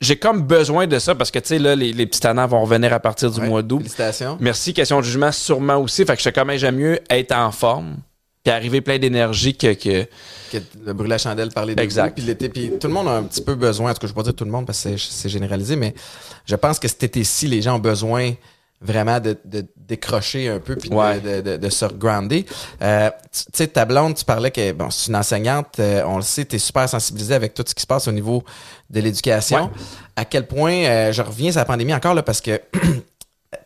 [0.00, 2.62] j'ai comme besoin de ça parce que, tu sais, là, les, les petits tannants vont
[2.62, 3.46] revenir à partir du Ouais.
[3.48, 3.80] mois d'août.
[3.80, 4.38] Félicitations.
[4.40, 6.04] Merci, question de jugement, sûrement aussi.
[6.06, 7.96] Fait que je sais comment j'aime mieux être en forme
[8.42, 10.06] puis arriver plein d'énergie que, que...
[10.50, 12.14] Que le brûler la chandelle parler de Exact.
[12.16, 13.90] Puis l'été, puis tout le monde a un petit peu besoin.
[13.90, 15.76] En tout cas, je ne vais pas dire tout le monde parce que c'est- généralisé,
[15.76, 15.94] mais
[16.46, 18.32] je pense que cet été-ci, les gens ont besoin
[18.80, 21.20] vraiment de, de décrocher un peu puis de- Ouais.
[21.20, 22.46] de, se regrounder.
[22.80, 26.22] Euh, tu sais, ta blonde, tu parlais que bon, c'est une enseignante, euh, on le
[26.22, 28.42] sait, tu es super sensibilisée avec tout ce qui se passe au niveau
[28.88, 29.64] de l'éducation.
[29.64, 29.70] Ouais.
[30.16, 32.80] À quel point, euh, je reviens sur la pandémie encore là parce que, tu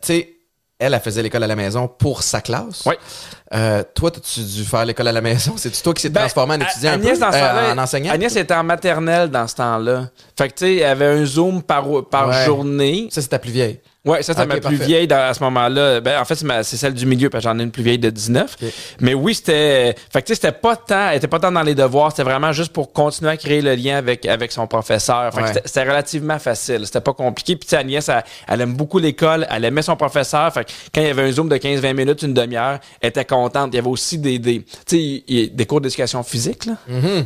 [0.01, 0.34] sais,
[0.85, 2.85] elle, elle faisait l'école à la maison pour sa classe.
[2.85, 2.97] Ouais.
[3.53, 5.53] Euh, toi, as-tu dû faire l'école à la maison?
[5.57, 7.25] C'est-tu toi qui s'est Ben, transformé en étudiant un Agnès, peu?
[7.25, 8.11] dans ce Euh, en enseignant?
[8.13, 10.09] Agnès était en maternelle dans ce temps-là.
[10.37, 12.45] Fait que, tu sais, elle avait un Zoom par, par Ouais.
[12.45, 13.07] journée.
[13.11, 13.79] Ça, c'est ta plus vieille.
[14.05, 15.99] Ouais, ça, c'est ma plus vieille à ce moment-là.
[16.01, 18.09] Ben, en fait, c'est celle du milieu, parce que j'en ai une plus vieille de
[18.09, 18.55] 19.
[18.61, 18.67] Ok.
[19.01, 19.95] Mais oui, c'était.
[20.11, 21.09] Fait que, tu sais, c'était pas tant.
[21.09, 22.11] Elle était pas tant dans les devoirs.
[22.11, 25.33] C'était vraiment juste pour continuer à créer le lien avec, avec son professeur.
[25.33, 25.53] Fait que Ouais.
[25.53, 26.81] c'était- c'était relativement facile.
[26.85, 27.55] C'était pas compliqué.
[27.55, 29.47] Puis, Agnès, elle, elle aime beaucoup l'école.
[29.49, 30.51] Elle aimait son professeur.
[30.53, 33.25] Fait que quand il y avait un Zoom de 15-20 minutes, une demi-heure, elle était
[33.25, 33.69] contente.
[33.73, 36.73] Il y avait aussi des, des, des cours d'éducation physique, là,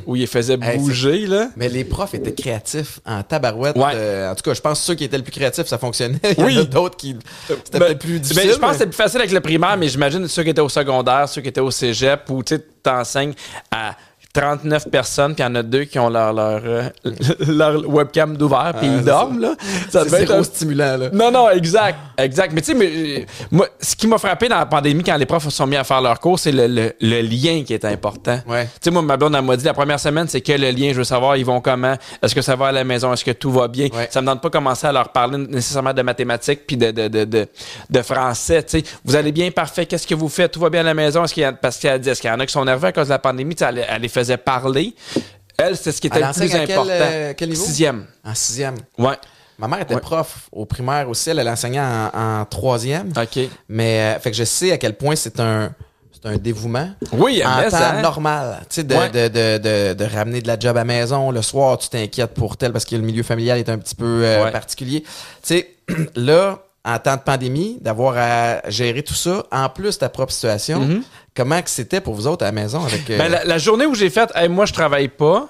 [0.05, 0.69] où il faisait Mm-hmm.
[0.71, 1.49] Hey, bouger, là.
[1.57, 3.75] Mais les profs étaient créatifs en tabarouette.
[3.77, 3.91] Ouais.
[3.93, 6.19] Euh, en tout cas, je pense que ceux qui étaient le plus créatifs, ça fonctionnait.
[6.37, 6.68] Oui.
[6.69, 7.15] D'autres qui.
[7.47, 8.51] C'était Ben, peut-être plus ben, difficile.
[8.53, 10.69] je pense que c'était plus facile avec le primaire, mais j'imagine ceux qui étaient au
[10.69, 13.33] secondaire, ceux qui étaient au cégep, où tu t'enseignes
[13.71, 13.95] à
[14.33, 16.83] 39 personnes, puis il y en a deux qui ont leur, leur, euh,
[17.47, 19.55] leur webcam d'ouvert, puis Ah, ils dorment, là.
[19.89, 21.09] Ça devait être un- stimulant, là.
[21.11, 22.53] Non, non, exact, exact.
[22.53, 22.85] Mais tu sais, mais,
[23.21, 25.75] euh, moi, ce qui m'a frappé dans la pandémie, quand les profs se sont mis
[25.77, 28.39] à faire leur cours, c'est le, le- le lien qui est important.
[28.47, 28.65] Ouais.
[28.65, 30.91] Tu sais, moi, ma blonde, elle m'a dit, la première semaine, c'est que le lien,
[30.93, 33.31] je veux savoir, ils vont comment, est-ce que ça va à la maison, est-ce que
[33.31, 33.87] tout va bien?
[33.93, 34.07] Ouais.
[34.11, 37.23] Ça me donne pas commencer à leur parler nécessairement de mathématiques puis de, de, de,
[37.25, 37.47] de,
[37.89, 38.83] de français, tu sais.
[39.03, 41.33] Vous allez bien, parfait, qu'est-ce que vous faites, tout va bien à la maison, est-ce
[41.33, 42.91] qu'il y a, parce qu'elle dit, est-ce qu'il y en a qui sont nerveux à
[42.91, 44.93] cause de la pandémie, tu sais, elle, elle les faisait parler.
[45.57, 46.85] Elle, c'est ce qui était le plus à quel, important.
[46.89, 47.63] euh, quel niveau?
[47.65, 48.05] Sixième.
[48.23, 48.75] En sixième.
[48.97, 49.15] Ouais.
[49.57, 49.99] Ma mère était Ouais.
[50.01, 51.29] prof au primaire aussi.
[51.31, 53.11] Elle, elle enseignait en, en troisième.
[53.21, 53.39] OK.
[53.67, 55.73] Mais, euh, fait que je sais à quel point c'est un,
[56.13, 56.89] c'est un dévouement.
[57.11, 58.59] Oui, en temps ça- normal.
[58.69, 59.09] Tu sais, de, Ouais.
[59.09, 61.29] de, de, ramener de la job à la maison.
[61.31, 64.21] Le soir, tu t'inquiètes pour tel parce que le milieu familial est un petit peu
[64.23, 64.51] euh, Ouais.
[64.51, 65.01] particulier.
[65.01, 65.09] Tu
[65.43, 65.69] sais,
[66.15, 71.01] là, en temps de pandémie, d'avoir à gérer tout ça, en plus ta propre situation,
[71.39, 73.09] comment que c'était pour vous autres à la maison avec...
[73.09, 73.17] euh.
[73.17, 75.47] Ben, la, journée où j'ai fait, moi, je travaille pas,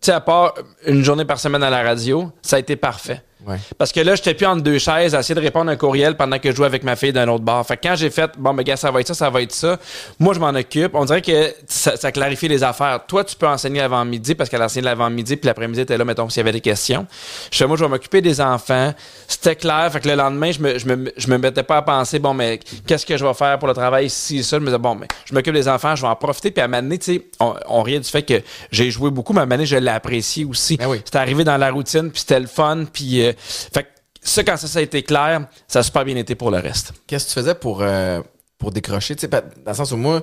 [0.00, 0.54] tu sais, à part
[0.86, 3.22] une journée par semaine à la radio, ça a été parfait.
[3.46, 3.58] Ouais.
[3.78, 6.16] Parce que là, j'étais plus entre deux chaises à essayer de répondre à un courriel
[6.16, 7.64] pendant que je jouais avec ma fille d'un autre bar.
[7.66, 9.52] Fait que quand j'ai fait, bon, ben, gars, ça va être ça, ça va être
[9.52, 9.78] ça,
[10.18, 10.94] moi, je m'en occupe.
[10.94, 13.00] On dirait que ça, ça clarifie les affaires.
[13.06, 16.38] Toi, tu peux enseigner l'avant-midi parce qu'elle enseigne l'avant-midi, puis l'après-midi, t'es là, mettons, s'il
[16.38, 17.06] y avait des questions.
[17.50, 18.92] Je fais, moi, je vais m'occuper des enfants.
[19.28, 19.88] C'était clair.
[19.92, 22.34] Fait que le lendemain, je me, je me, je me mettais pas à penser, bon,
[22.34, 24.56] mais qu'est-ce que je vais faire pour le travail ici, ça?
[24.56, 26.50] Je me disais, bon, mais je m'occupe des enfants, je vais en profiter.
[26.50, 29.42] Puis à donné, tu sais, on, on riait du fait que j'ai joué beaucoup, mais
[29.42, 30.76] à donné, je l'ai apprécié aussi.
[30.76, 31.00] Ben oui.
[31.04, 32.84] C'était arrivé dans la routine, puis c'était le fun.
[32.92, 33.88] Puis, euh, fait que
[34.22, 36.92] ça, quand ça, ça a été clair, ça a super bien été pour le reste.
[37.06, 38.20] Qu'est-ce que tu faisais pour, euh,
[38.58, 39.14] pour décrocher?
[39.14, 40.22] Tu sais, pa- dans le sens où moi,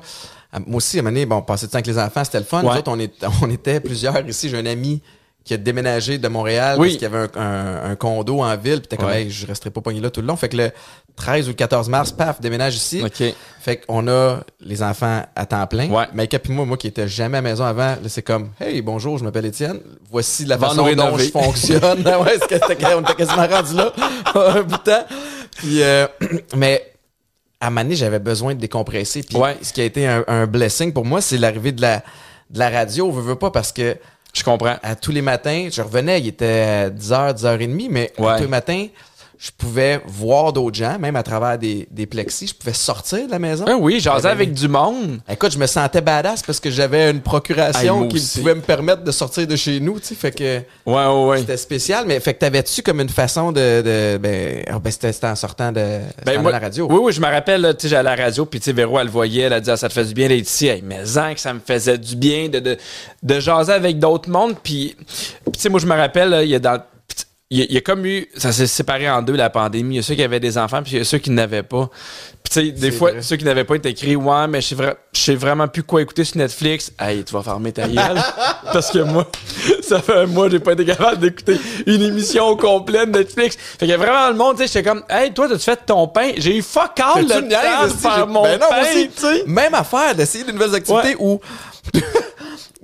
[0.68, 2.46] moi aussi, à un moment donné, bon, passer du temps avec les enfants, c'était le
[2.46, 2.62] fun.
[2.64, 2.78] Nous Ouais.
[2.80, 4.50] autres, on, est, on était plusieurs ici.
[4.50, 5.02] J'ai un ami
[5.44, 6.88] qui a déménagé de Montréal Oui.
[6.88, 8.80] parce qu'il y avait un, un- un condo en ville.
[8.80, 9.24] Puis t'es comme, Ouais.
[9.24, 10.38] hey, je resterai pas pogné là tout le long.
[10.38, 10.72] Fait que le
[11.18, 13.02] 13 ou le 14 mars, paf, déménage ici.
[13.04, 13.24] OK.
[13.60, 15.90] Fait qu'on a les enfants à temps plein.
[15.90, 16.06] Ouais.
[16.14, 18.82] Mike puis moi, moi qui étais jamais à la maison avant, là, c'est comme Hey,
[18.82, 19.80] bonjour, je m'appelle Étienne.
[20.10, 22.04] Voici la façon dont je fonctionne.
[22.06, 22.38] Ah ouais,
[22.96, 23.94] on était quasiment rendu là
[24.36, 25.06] un bout de temps.
[25.58, 26.08] Puis euh,
[26.56, 26.90] mais
[27.60, 29.24] à donné, j'avais besoin de décompresser.
[29.24, 29.58] Puis Ouais.
[29.62, 31.98] ce qui a été un, un blessing pour moi, c'est l'arrivée de la,
[32.50, 33.12] de la radio.
[33.12, 33.98] Veux, veux pas parce que
[34.34, 34.76] Je comprends.
[34.82, 38.36] à tous les matins, je revenais, il était 10h, 10h30, mais Ouais.
[38.38, 38.88] tous les matins,
[39.38, 42.48] je pouvais voir d'autres gens, même à travers des, des plexis.
[42.48, 43.66] Je pouvais sortir de la maison.
[43.68, 45.20] Ah oui, J'avais- avec du monde.
[45.30, 48.40] Écoute, je me sentais badass parce que j'avais une procuration qui aussi.
[48.40, 51.38] pouvait me permettre de sortir de chez nous, tu sais, fait que Ouais, ouais, ouais.
[51.40, 55.26] c'était spécial, mais fait que t'avais-tu comme une façon de, de ben, ah, ben, c'était
[55.28, 56.88] en sortant de Ben, moi- la radio.
[56.90, 58.98] Oui, oui, je me rappelle, tu sais, j'allais à la radio, puis tu sais, Véro,
[59.00, 60.68] elle le voyait, elle a dit, ah, ça te fait du bien d'être ici.
[60.68, 62.78] Hey, mais en que ça me faisait du bien de, de,
[63.24, 64.56] de jaser avec d'autres mondes.
[64.64, 64.96] Puis,
[65.52, 66.80] tu sais, moi, je me rappelle, il y a dans.
[67.54, 68.28] Il y, a, il y a comme eu.
[68.36, 69.94] Ça s'est séparé en deux, la pandémie.
[69.94, 71.62] Il y a ceux qui avaient des enfants, puis il y a ceux qui n'avaient
[71.62, 71.88] pas.
[72.44, 73.22] Puis, tu sais, des fois, vrai.
[73.22, 76.02] ceux qui n'avaient pas été écrits, ouais, mais je sais, vra- sais vraiment plus quoi
[76.02, 76.92] écouter sur Netflix.
[77.00, 78.20] Hey, tu vas fermer ta gueule.
[78.74, 79.30] Parce que moi,
[79.84, 83.56] ça fait un mois, j'ai pas été capable d'écouter une émission complète de Netflix.
[83.56, 85.80] Fait qu'il y a vraiment le monde, tu sais, j'étais comme, hey, toi, t'as-tu fait
[85.86, 86.32] ton pain?
[86.38, 89.44] J'ai eu fuck all le temps de faire mon Ben non, pain, aussi.
[89.46, 91.40] Même affaire d'essayer de nouvelles activités où
[91.94, 92.02] tu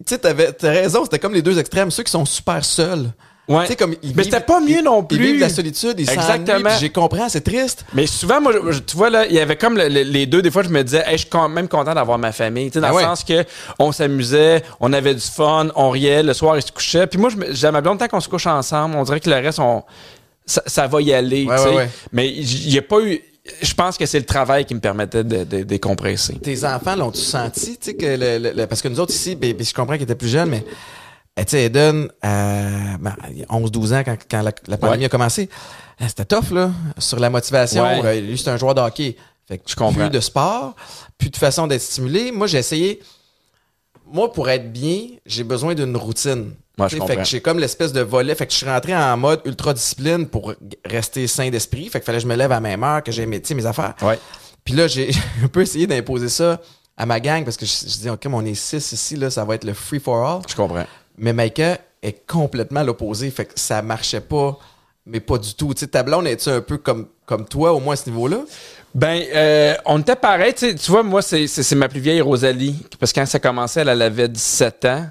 [0.06, 3.12] sais t'avais t'as raison, c'était comme les deux extrêmes, ceux qui sont super seuls.
[3.50, 3.64] Ouais.
[3.64, 5.26] Tu sais comme ils Mais c'était pas mieux non Ils plus.
[5.26, 6.70] vivent la solitude, ils Exactement.
[6.80, 7.84] j'ai compris, c'est triste.
[7.94, 10.42] Mais souvent, moi, je- tu vois, là, il y avait comme le- le- les deux,
[10.44, 12.68] des fois, je me disais, hey, je suis quand même content d'avoir ma famille.
[12.70, 13.04] Tu sais, dans Ah le ouais.
[13.04, 13.44] sens que
[13.80, 17.08] on s'amusait, on avait du fun, on riait, le soir, il se couchait.
[17.08, 19.84] Puis moi, j'aime bien tant qu'on se couche ensemble, on dirait que le reste, on,
[20.46, 21.46] ça, ça va y aller.
[21.46, 21.90] Ouais, tu sais.
[22.12, 23.20] Mais il n'y a pas eu.
[23.64, 26.36] Je pense que c'est le travail qui me permettait de, de- de décompresser.
[26.36, 29.36] Tes enfants l'ont-tu senti, tu sais, que le, le- le- parce que nous autres ici,
[29.36, 30.64] ben, ben, je comprends qu'ils étaient plus jeunes, mais
[31.38, 35.00] tu sais, Eden, euh, ben, il y a 11-12 ans quand, quand la, la pandémie
[35.00, 35.06] Ouais.
[35.06, 35.50] a commencé,
[36.02, 37.84] eh, c'était tough, là, sur la motivation.
[37.84, 38.02] Ouais.
[38.04, 39.16] Euh, lui, c'est un joueur de hockey.
[39.48, 39.94] Fait que Je comprends.
[40.02, 40.76] plus de sport,
[41.18, 42.32] plus de façon d'être stimulé.
[42.32, 43.00] Moi, j'ai essayé,
[44.12, 46.54] moi, pour être bien, j'ai besoin d'une routine.
[46.88, 48.34] Tu je fait que j'ai comme l'espèce de volet.
[48.36, 50.54] Fait que je suis rentré en mode ultra discipline pour
[50.86, 51.90] rester sain d'esprit.
[51.90, 53.66] Fait que fallait que je me lève à la même heure, que j'ai mes, mes
[53.66, 53.96] affaires.
[54.02, 54.18] Ouais.
[54.64, 56.62] Puis là, j'ai j'ai un peu essayé d'imposer ça
[56.96, 59.44] à ma gang parce que je, je dis, OK, on est six ici, là, ça
[59.44, 60.42] va être le free for all.
[60.50, 60.86] Je comprends.
[61.20, 63.30] Mais Maïka est complètement l'opposé.
[63.30, 64.58] Fait que ça marchait pas,
[65.06, 65.74] mais pas du tout.
[65.74, 68.40] Tu sais, ta blonde, est-tu un peu comme, comme toi, au moins à ce niveau-là?
[68.96, 70.54] Ben, euh, on était pareil.
[70.54, 72.76] Tu vois, moi, c'est ma plus vieille Rosalie.
[73.00, 75.06] Parce que quand ça commençait, elle, elle avait 17 ans.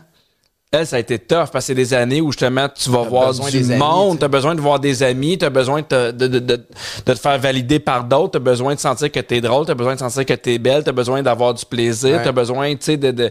[0.70, 3.32] Elle, ça a été tough parce que c'est des années où justement tu vas voir
[3.32, 3.40] du
[3.78, 6.38] monde, tu as besoin de voir des amis, tu as besoin de te, de, de,
[6.40, 6.62] de, de
[7.04, 9.70] te faire valider par d'autres, tu as besoin de sentir que tu es drôle, tu
[9.70, 12.22] as besoin de sentir que tu es belle, tu as besoin d'avoir du plaisir, Ouais.
[12.22, 13.10] tu as besoin, tu sais, de.
[13.12, 13.30] de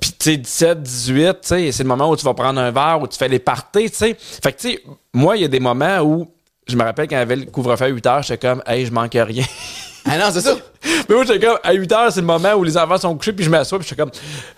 [0.00, 2.72] Puis, tu sais, 17, 18, tu sais, c'est le moment où tu vas prendre un
[2.72, 4.16] verre, où tu fais les parties, tu sais.
[4.18, 4.82] Fait que, tu sais,
[5.14, 6.26] moi, il y a des moments où.
[6.66, 8.86] Je me rappelle quand il y avait le couvre-feu à 8 heures, j'étais comme, hey,
[8.86, 9.44] je manque rien.
[10.04, 10.56] Ah non, c'est ça.
[11.08, 13.32] Mais moi, j'étais comme, à 8 heures, c'est le moment où les enfants sont couchés,
[13.32, 14.10] puis je m'assois, puis j'étais comme,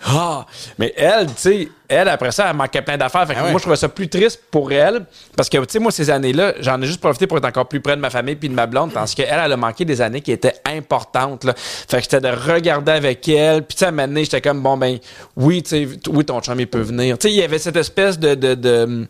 [0.05, 0.45] ah.
[0.79, 3.27] Mais elle, tu sais, elle, après ça, elle manquait plein d'affaires.
[3.27, 3.51] Fait que Ah ouais.
[3.51, 6.53] moi, je trouvais ça plus triste pour elle, parce que, tu sais, moi, ces années-là,
[6.59, 8.65] j'en ai juste profité pour être encore plus près de ma famille puis de ma
[8.65, 11.53] blonde, parce qu'elle, elle a manqué des années qui étaient importantes, là.
[11.55, 14.41] Fait que c'était de regarder avec elle, puis tu sais, à un moment donné, j'étais
[14.41, 14.97] comme, bon, ben,
[15.35, 17.17] oui, tu sais, oui, ton chum, il peut venir.
[17.19, 18.33] Tu sais, il y avait cette espèce de.
[18.33, 19.07] de, de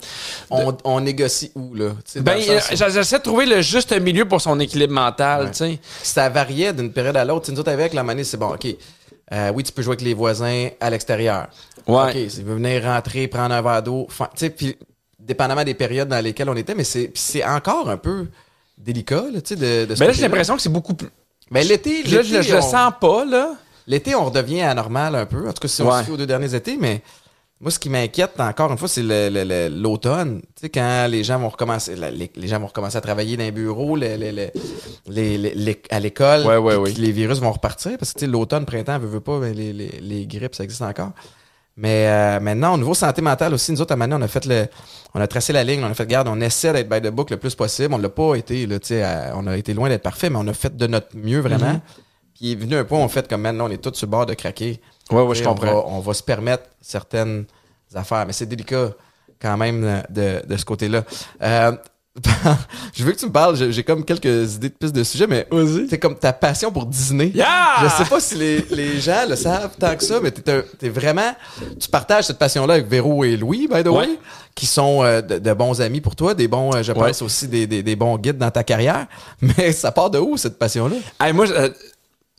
[0.49, 1.91] On, on négocie où, là?
[2.17, 5.79] Ben, euh, j'essaie de trouver le juste milieu pour son équilibre mental, tu sais.
[6.03, 7.45] ça variait d'une période à l'autre.
[7.45, 8.67] Tu Nous autres, avec la monnaie, c'est bon, OK.
[9.33, 11.47] Euh, oui, tu peux jouer avec les voisins à l'extérieur.
[11.87, 12.09] Ouais.
[12.25, 14.07] OK, s'il veut venir rentrer, prendre un verre d'eau.
[14.09, 14.77] Tu sais, puis
[15.19, 18.27] dépendamment des périodes dans lesquelles on était, mais c'est encore un peu
[18.77, 21.09] délicat, là, tu sais, de, Mais là, j'ai l'impression que c'est beaucoup plus.
[21.49, 23.53] Mais l'été, Je, je, l'été, je le sens pas, là.
[23.87, 25.47] L'été, on redevient anormal un peu.
[25.47, 25.99] En tout cas, si on Ouais.
[25.99, 27.01] se fie aux deux derniers étés, mais
[27.65, 29.01] moi, ce qui m'inquiète encore une fois, c'est
[29.69, 30.41] l'automne.
[30.55, 33.37] Tu sais, quand les gens vont recommencer, la- les, les gens vont recommencer à travailler
[33.37, 34.17] dans les bureaux, les-
[35.55, 37.01] les- à l'école, Ouais, ouais, puis oui.
[37.01, 40.25] les virus vont repartir parce que tu sais, l'automne, printemps, veut, veut pas, ben, les,
[40.27, 41.11] grippes, ça existe encore.
[41.77, 44.45] Mais euh, maintenant, au niveau santé mentale aussi, nous autres, à Manon, on a fait
[44.45, 44.67] le.
[45.13, 47.29] On a tracé la ligne, on a fait garde, on essaie d'être by the book
[47.31, 47.93] le plus possible.
[47.93, 48.77] On l'a pas été, là,
[49.35, 51.73] on a été loin d'être parfait, mais on a fait de notre mieux vraiment.
[51.73, 51.81] Mhm.
[52.35, 54.11] Puis il est venu un point, on fait comme maintenant, on est tous sur le
[54.11, 54.79] bord de craquer.
[55.11, 55.67] Ouais, ouais, je on comprends.
[55.67, 57.45] va- On va, se permettre certaines
[57.97, 58.91] affaires, mais c'est délicat
[59.41, 61.03] quand même de, de ce côté-là.
[61.41, 61.71] Euh,
[62.95, 65.45] je veux que tu me parles, j'ai comme quelques idées de pistes de sujet, mais
[65.89, 67.27] c'est comme ta passion pour Disney.
[67.35, 67.47] Yeah!
[67.83, 71.35] Je sais pas si les, les gens le savent tant que ça, mais t'es, vraiment.
[71.77, 74.19] Tu partages cette passion-là avec Véro et Louis, by the way, Ouais.
[74.55, 77.07] qui sont euh, de, de bons amis pour toi, des bons, euh, je Ouais.
[77.09, 79.07] pense aussi des, des, des bons guides dans ta carrière.
[79.41, 80.95] Mais ça part de où cette passion-là?
[81.19, 81.45] Hey, moi,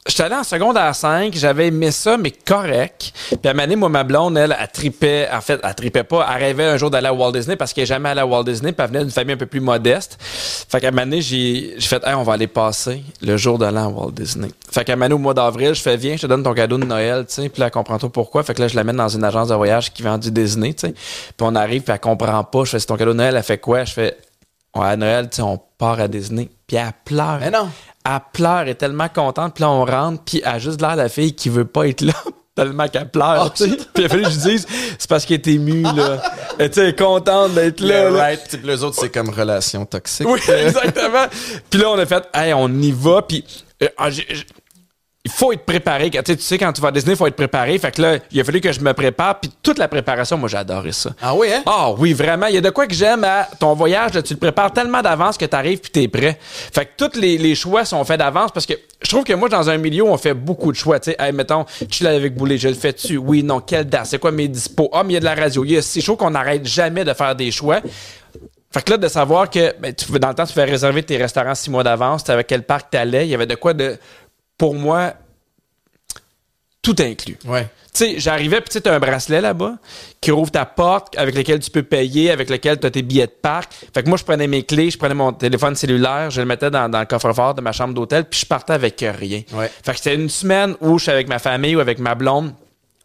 [0.06, 3.12] j'étais allé en secondaire 5, j'avais aimé ça, mais correct.
[3.28, 6.04] Puis à un moment donné, moi, ma blonde, elle, elle tripait, en fait, elle tripait
[6.04, 8.26] pas, elle rêvait un jour d'aller à Walt Disney parce qu'elle n'est jamais allée à
[8.26, 10.18] Walt Disney, puis elle venait d'une famille un peu plus modeste.
[10.20, 13.66] Fait qu'à un moment donné, j'ai fait, hey, on va aller passer le jour de
[13.66, 14.48] l'an à Walt Disney.
[14.70, 16.54] Fait qu'à un moment donné, au mois d'avril, je fais, viens, je te donne ton
[16.54, 18.42] cadeau de Noël, tu sais, puis là, elle comprend pas pourquoi.
[18.42, 20.86] Fait que là, je l'amène dans une agence de voyage qui vend du Disney, tu
[20.86, 20.92] sais.
[20.92, 22.64] Puis on arrive, puis elle comprend pas.
[22.64, 23.84] Je fais, c'est ton cadeau de Noël, elle fait quoi?
[23.84, 24.16] Je fais,
[24.84, 26.48] à Noël, tu sais, on part à Disney.
[26.66, 27.68] Puis elle pleure Mais non!
[28.08, 30.96] Elle pleure, elle est tellement contente, puis là on rentre, puis elle a juste l'air
[30.96, 32.12] la fille qui veut pas être là.
[32.56, 33.76] Tellement qu'elle pleure, Oh, tu sais.
[33.76, 34.66] Puis il a fallu que je dise,
[34.98, 36.22] c'est parce qu'elle est émue, là.
[36.58, 38.18] Elle tu sais, contente d'être là, Yeah, là.
[38.18, 38.40] right.
[38.48, 40.26] Puis les autres, c'est comme relation toxique.
[40.26, 41.26] Oui, exactement.
[41.68, 43.44] puis là, on a fait, hey, on y va, puis
[43.82, 44.08] euh, ah,
[45.26, 46.08] il faut être préparé.
[46.08, 47.76] Tu sais, tu sais, quand tu vas à Disney, il faut être préparé.
[47.78, 50.48] Fait que là, il a fallu que je me prépare, puis toute la préparation, moi,
[50.48, 51.10] j'ai adoré ça.
[51.20, 51.62] Ah oui, hein?
[51.66, 52.46] Ah oui, vraiment.
[52.46, 55.02] Il y a de quoi que j'aime à ton voyage, là, tu le prépares tellement
[55.02, 56.38] d'avance que tu arrives puis tu es prêt.
[56.40, 59.48] Fait que tous les, les choix sont faits d'avance parce que je trouve que moi,
[59.48, 61.00] dans un milieu, on fait beaucoup de choix.
[61.00, 63.16] Tu sais, hey, mettons, tu l'as avec Boulet, je le fais-tu?
[63.16, 64.06] Oui, non, quelle date?
[64.06, 64.88] C'est quoi mes dispos?
[64.92, 65.64] Ah, mais il y a de la radio.
[65.64, 67.80] Il y a- C'est chaud qu'on n'arrête jamais de faire des choix.
[68.72, 71.16] Fait que là, de savoir que ben, tu, dans le temps, tu fais réserver tes
[71.16, 73.72] restaurants six mois d'avance, tu savais quel parc tu allais, il y avait de quoi
[73.72, 73.96] de,
[74.58, 75.14] pour moi,
[76.82, 77.38] tout inclus.
[77.44, 77.64] Ouais.
[77.92, 79.76] Tu sais, j'arrivais, puis tu as un bracelet là-bas
[80.20, 83.26] qui rouvre ta porte, avec lequel tu peux payer, avec lequel tu as tes billets
[83.26, 83.72] de parc.
[83.92, 86.70] Fait que moi, je prenais mes clés, je prenais mon téléphone cellulaire, je le mettais
[86.70, 89.42] dans, dans le coffre-fort de ma chambre d'hôtel, puis je partais avec rien.
[89.52, 89.70] Ouais.
[89.82, 92.52] Fait que c'était une semaine où je suis avec ma famille ou avec ma blonde,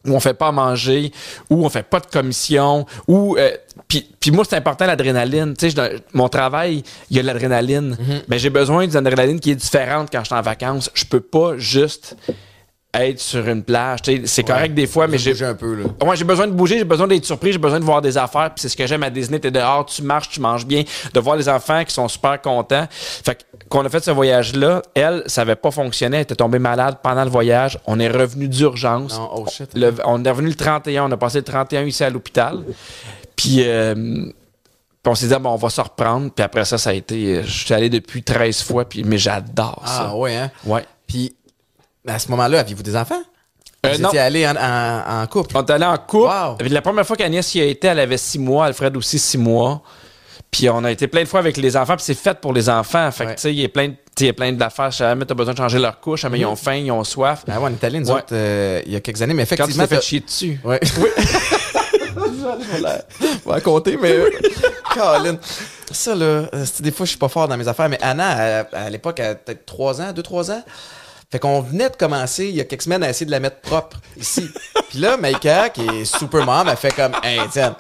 [0.06, 1.12] où on fait pas à manger,
[1.50, 3.38] où on fait pas de commission, où...
[3.38, 3.52] euh,
[3.88, 5.56] puis, moi, c'est important l'adrénaline.
[5.58, 7.98] Tu sais, mon travail, il y a de l'adrénaline.
[8.28, 10.90] Mais j'ai besoin d'une adrénaline qui est différente quand je suis en vacances.
[10.94, 12.16] Je peux pas juste
[12.94, 14.00] être sur une plage.
[14.26, 16.16] C'est correct des fois, mais j'ai un peu, là.
[16.16, 18.52] j'ai besoin de bouger, j'ai besoin d'être surpris, j'ai besoin de voir des affaires.
[18.54, 19.40] Puis c'est ce que j'aime à Disney.
[19.40, 22.86] T'es dehors, tu marches, tu manges bien, de voir les enfants qui sont super contents.
[22.90, 26.18] Fait que, qu'on a fait ce voyage-là, elle, ça avait pas fonctionné.
[26.18, 27.80] Elle était tombée malade pendant le voyage.
[27.88, 29.18] On est revenu d'urgence.
[29.20, 29.46] Oh
[30.06, 32.60] on est revenu le 31, on a passé le 31 ici à l'hôpital.
[33.36, 36.30] Puis, euh, puis on s'est dit, ah, bon, on va se reprendre.
[36.32, 37.42] Puis après ça, ça a été.
[37.44, 40.16] Je suis allé depuis 13 fois, puis, mais j'adore Ah ça.
[40.16, 40.52] ouais, hein?
[40.66, 40.86] Ouais.
[41.08, 41.34] Puis,
[42.08, 43.22] à ce moment-là, aviez-vous des enfants?
[43.86, 44.10] Euh, Vous non.
[44.10, 45.56] étiez allés en, en, en couple?
[45.58, 46.26] On est allé en couple.
[46.32, 46.58] Wow.
[46.70, 48.66] La première fois qu'Agnès y a été, elle avait six mois.
[48.66, 49.82] Alfred aussi six mois.
[50.52, 51.96] Puis on a été plein de fois avec les enfants.
[51.96, 53.10] Puis c'est fait pour les enfants.
[53.12, 54.52] Fait que, tu sais, il y a plein de, tu sais, il y a plein
[54.52, 54.92] d'affaires.
[54.92, 56.22] Jamais t'as besoin de changer leur couche.
[56.22, 57.44] Jamais ils ont faim, ils ont soif.
[57.50, 58.16] Ah ouais, on est allés, nous Ouais.
[58.16, 59.88] autres, euh, il y a quelques années, mais Quand tu effectivement...
[59.88, 60.60] t'es fait chier dessus.
[60.64, 60.80] Ouais.
[61.00, 61.10] Oui.
[63.46, 64.16] On va compter, mais.
[64.94, 65.38] Colin.
[65.92, 68.86] Ça, là, euh, des fois, je suis pas fort dans mes affaires, mais Anna, à,
[68.86, 70.64] à l'époque, elle a peut-être 3 ans, 2-3 ans.
[71.32, 73.62] Fait qu'on venait de commencer, il y a quelques semaines, à essayer de la mettre
[73.62, 74.50] propre ici.
[74.90, 77.76] Puis là, Maïka, qui est super mom, elle fait comme, hey, tiens,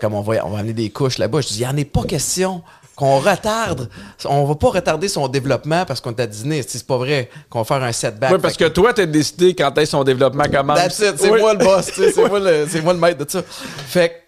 [0.00, 1.42] comme on va, on va amener des couches là-bas.
[1.42, 2.62] Je dis, il n'y en est pas question
[2.96, 3.90] qu'on retarde.
[4.24, 6.62] On va pas retarder son développement parce qu'on est à Disney.
[6.62, 8.32] C'est c'est pas vrai qu'on va faire un setback.
[8.32, 10.78] Oui, parce que toi, t'as décidé quand est-ce son développement commence.
[10.78, 11.40] That's it, c'est Oui.
[11.40, 13.42] moi le boss, tu sais, c'est moi le, c'est moi le maître de ça.
[13.88, 14.25] Fait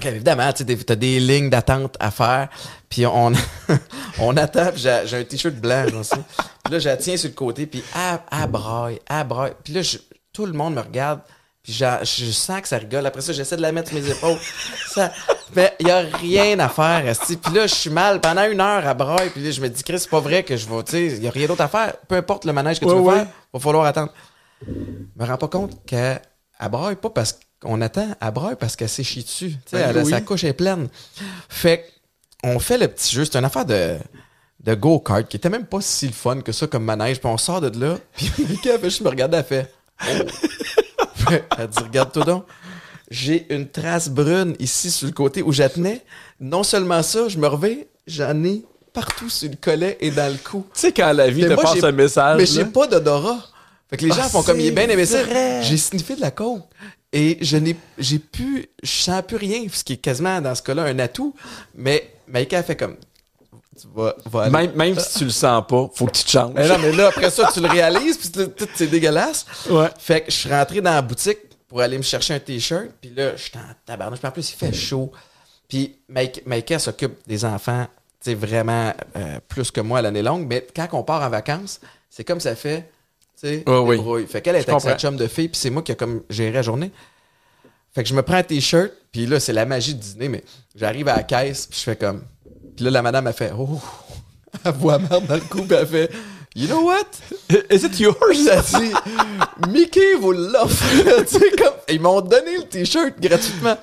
[0.00, 2.48] que, évidemment, tu t'as des lignes d'attente à faire,
[2.88, 3.32] puis on,
[4.20, 6.16] on attend, puis j'ai, un t-shirt blanc, ça.
[6.64, 9.54] Puis là, je la tiens sur le côté, puis à, à braille, à braille.
[9.64, 9.98] Puis là, je-
[10.32, 11.20] tout le monde me regarde,
[11.62, 13.04] puis j'a- je sens que ça rigole.
[13.06, 14.38] Après ça, j'essaie de la mettre sur mes épaules.
[14.88, 15.12] Ça,
[15.56, 17.36] mais il y a rien à faire, esti.
[17.36, 19.82] Puis là, je suis mal pendant une heure à braille, puis là, je me dis,
[19.82, 21.68] Chris, c'est pas vrai que je vais, tu sais, il y a rien d'autre à
[21.68, 21.94] faire.
[22.06, 23.14] Peu importe le manège que tu Ouais, veux ouais.
[23.16, 24.12] faire, va falloir attendre.
[24.66, 24.72] Je
[25.16, 25.72] me rends pas compte
[26.60, 29.50] elle braille pas parce qu'on attend, elle braille parce qu'elle s'est chiée dessus.
[29.50, 30.10] Tu sais, Ben elle a- oui.
[30.10, 30.88] sa couche est pleine.
[31.48, 31.84] Fait
[32.44, 33.24] on fait le petit jeu.
[33.24, 33.96] C'est une affaire de,
[34.60, 37.18] de go-kart qui était même pas si le fun que ça comme manège.
[37.20, 37.96] Puis on sort de là.
[38.16, 39.72] Puis Mika, juste me regarder, elle fait.
[40.04, 41.30] Oh.
[41.58, 42.44] Elle dit Regarde-toi donc.
[43.10, 46.04] J'ai une trace brune ici sur le côté où j'attenais.
[46.40, 50.38] Non seulement ça, je me revais, j'en ai partout sur le collet et dans le
[50.38, 50.64] cou.
[50.74, 52.36] Tu sais, quand la vie Mais te moi, passe un message.
[52.38, 53.38] Mais j'ai pas d'odorat.
[53.90, 55.62] Fait que les gens Ah, font comme il est bien vrai.
[55.62, 56.62] J'ai sniffé de la coke.
[57.12, 60.62] Et je n'ai j'ai plus je sens plus rien, ce qui est quasiment dans ce
[60.62, 61.34] cas-là un atout,
[61.74, 62.96] mais Maïka a fait comme
[63.80, 64.50] tu vas, vas aller.
[64.50, 66.52] Même, même si tu le sens pas, faut que tu te changes.
[66.54, 69.46] Mais non, mais là après ça tu le réalises puis tout c'est dégueulasse.
[69.70, 69.88] Ouais.
[69.98, 72.88] Fait que je suis rentré dans la boutique, pour aller me chercher un t-shirt.
[73.00, 74.24] Puis là, je suis en tabarnouche.
[74.24, 75.12] En plus, il fait chaud.
[75.68, 77.86] Puis Maïka s'occupe des enfants,
[78.22, 80.46] tu sais, vraiment euh, plus que moi à l'année longue.
[80.48, 82.90] Mais quand on part en vacances, c'est comme ça fait,
[83.40, 84.26] sais, Ouais, oui.
[84.26, 86.52] Fait qu'elle est avec sa chum de fille, puis c'est moi qui a comme géré
[86.52, 86.90] la journée.
[87.94, 90.44] Fait que je me prends un t-shirt, puis là, c'est la magie du dîner, mais
[90.74, 92.22] j'arrive à la caisse, puis je fais comme...
[92.76, 93.80] Puis là, la madame, a fait «Oh!»
[94.64, 96.10] Elle voit merde dans le coup, puis elle fait
[96.54, 97.06] «You know what?»
[97.70, 98.16] Is it yours?
[98.30, 98.92] Elle dit
[99.68, 100.84] «Mickey vous l'offre!»
[101.28, 101.74] Tu sais, comme...
[101.88, 103.76] Ils m'ont donné le t-shirt gratuitement.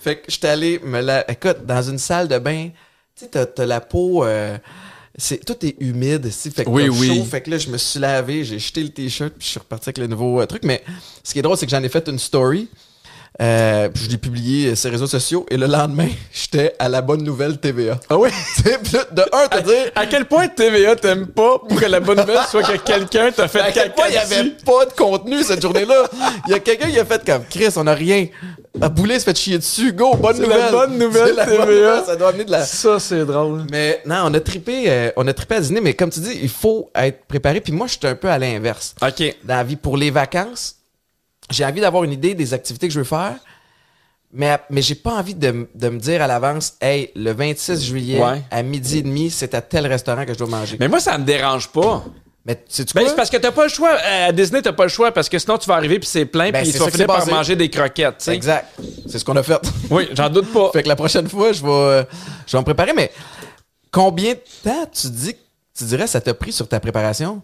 [0.00, 1.30] Fait que j'étais allé me la...
[1.30, 2.70] Écoute, dans une salle de bain,
[3.16, 4.24] tu sais, t'as, t'as la peau...
[4.24, 4.58] euh,
[5.16, 7.08] c'est, tout est humide, si, fait que Oui, oui.
[7.18, 7.24] chaud.
[7.24, 9.88] Fait que là, je me suis lavé, j'ai jeté le t-shirt, puis je suis reparti
[9.90, 10.62] avec le nouveau euh, truc.
[10.64, 10.82] Mais
[11.22, 12.68] ce qui est drôle, c'est que j'en ai fait une story.
[13.40, 15.46] Euh, puis je l'ai publié sur les réseaux sociaux.
[15.50, 17.98] Et le lendemain, j'étais à la bonne nouvelle TVA.
[18.10, 18.28] Ah oui?
[19.12, 19.90] De un, te dire...
[19.94, 23.48] À quel point TVA t'aimes pas pour que la bonne nouvelle soit que quelqu'un t'a
[23.48, 26.08] fait À quel point il n'y avait pas de contenu cette journée-là?
[26.46, 28.26] Il y a quelqu'un qui a fait comme Chris, on n'a rien.
[28.80, 29.92] À Boulet se fait chier dessus.
[29.92, 30.58] Go, bonne nouvelle.
[30.58, 31.66] la bonne nouvelle, la bonne TVA.
[31.66, 32.64] nouvelle, Ça doit amener de la.
[32.64, 33.64] Ça, c'est drôle.
[33.70, 36.38] Mais non, on a trippé, euh, on a trippé à dîner, mais comme tu dis,
[36.42, 37.60] il faut être préparé.
[37.60, 38.94] Puis moi, je suis un peu à l'inverse.
[39.02, 39.36] OK.
[39.44, 40.76] Dans la vie, pour les vacances,
[41.52, 43.34] j'ai envie d'avoir une idée des activités que je veux faire.
[44.34, 48.18] Mais, mais j'ai pas envie de, de me dire à l'avance, hey, le 26 juillet,
[48.22, 48.42] Ouais.
[48.50, 50.76] à midi et demi, c'est à tel restaurant que je dois manger.
[50.80, 52.02] Mais, Mais moi, ça me dérange pas.
[52.66, 53.10] sais-tu Ben, quoi?
[53.10, 53.90] c'est parce que t'as pas le choix.
[53.92, 56.50] À Disney, t'as pas le choix parce que sinon, tu vas arriver puis c'est plein
[56.50, 58.34] Ben, puis c'est tu vas ça qui finir par manger des croquettes, tu sais.
[58.34, 58.68] Exact.
[59.06, 59.60] C'est ce qu'on a fait.
[59.90, 60.70] Oui, j'en doute pas.
[60.72, 62.04] Fait que la prochaine fois, je vais, euh,
[62.46, 62.94] je vais me préparer.
[62.94, 63.12] Mais
[63.90, 65.34] combien de temps tu dis,
[65.76, 67.42] tu dirais ça t'a pris sur ta préparation?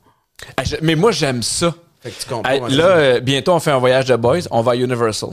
[0.56, 1.74] Ah, je- Mais moi, j'aime ça.
[2.00, 2.50] Fait que tu comprends.
[2.50, 4.40] Hey, là, euh, bientôt, on fait un voyage de boys.
[4.50, 5.30] On va à Universal.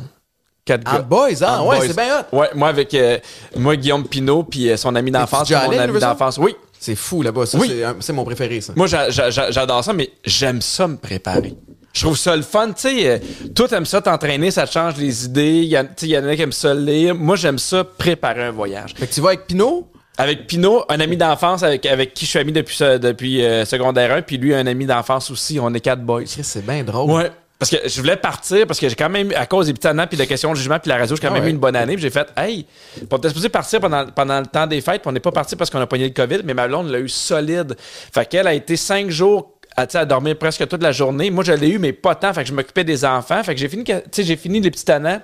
[0.65, 0.99] Quatre gars.
[1.03, 1.59] boys, hein?
[1.59, 1.87] En ouais, boys.
[1.87, 2.35] c'est bien hot.
[2.37, 3.19] Ouais, moi avec euh,
[3.55, 6.09] moi Guillaume Pinot puis euh, son ami d'enfance, déjà mon allé à ami Universal?
[6.17, 6.37] d'enfance.
[6.39, 6.55] Oui.
[6.79, 7.45] C'est fou là-bas.
[7.45, 7.67] Ça, Oui.
[7.69, 8.73] c'est un- c'est mon préféré, ça.
[8.75, 11.53] Moi j'a- j'a- j'a- j'adore ça mais j'aime ça me préparer.
[11.93, 13.19] Je trouve ça le fun, tu sais, euh,
[13.55, 16.09] toi t'aimes ça t'entraîner, ça te change les idées, il y, a- tu sais, il
[16.09, 17.13] y en a qui aiment ça lire.
[17.13, 18.95] Moi j'aime ça préparer un voyage.
[18.97, 19.87] Fait que tu vas avec Pinot?
[20.17, 24.13] Avec Pinot, un ami d'enfance avec, avec qui je suis ami depuis, depuis euh, secondaire
[24.13, 26.23] 1, puis lui un ami d'enfance aussi, on est quatre boys.
[26.25, 27.11] C'est bien drôle.
[27.11, 27.31] Ouais.
[27.57, 30.05] Parce que je voulais partir, parce que j'ai quand même, à cause des petits anneaux,
[30.07, 31.75] puis de questions de jugement, puis la radio, j'ai quand Ah même eu une bonne
[31.75, 31.93] année.
[31.93, 32.65] Puis j'ai fait, hey,
[33.09, 35.55] on était supposé partir pendant, pendant le temps des fêtes, puis on n'est pas parti
[35.55, 37.77] parce qu'on a pogné le COVID, mais ma blonde l'a eu solide.
[37.79, 41.29] Fait qu'elle a été cinq jours à, sais, à dormir presque toute la journée.
[41.29, 42.33] Moi, je l'ai eu, mais pas tant.
[42.33, 43.43] Fait que je m'occupais des enfants.
[43.43, 43.83] Fait que j'ai fini,
[44.15, 45.19] j'ai fini les petits anneaux.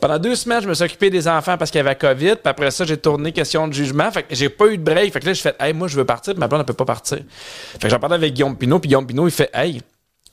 [0.00, 2.36] Pendant deux semaines, je me suis occupé des enfants parce qu'il y avait COVID.
[2.36, 4.10] Puis après ça, j'ai tourné question de jugement.
[4.10, 5.12] Fait que j'ai pas eu de break.
[5.12, 6.34] Fait que là, je fais, hey, moi, je veux partir.
[6.34, 7.18] Puis ma blonde, elle peut pas partir.
[7.18, 8.78] Fait que j'en parlais avec Guillaume Pinot.
[8.80, 9.80] Puis Guillaume Pinot, il fait, hey,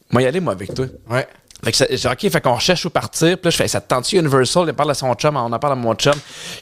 [0.09, 0.85] moi, y aller, moi, avec toi.
[1.09, 1.27] Ouais.
[1.63, 3.37] Fait que j'ai OK, fait qu'on recherche où partir.
[3.37, 4.65] Puis là, je fais, ça te tente Universal?
[4.67, 6.13] Il parle à son chum, on en parle à mon chum.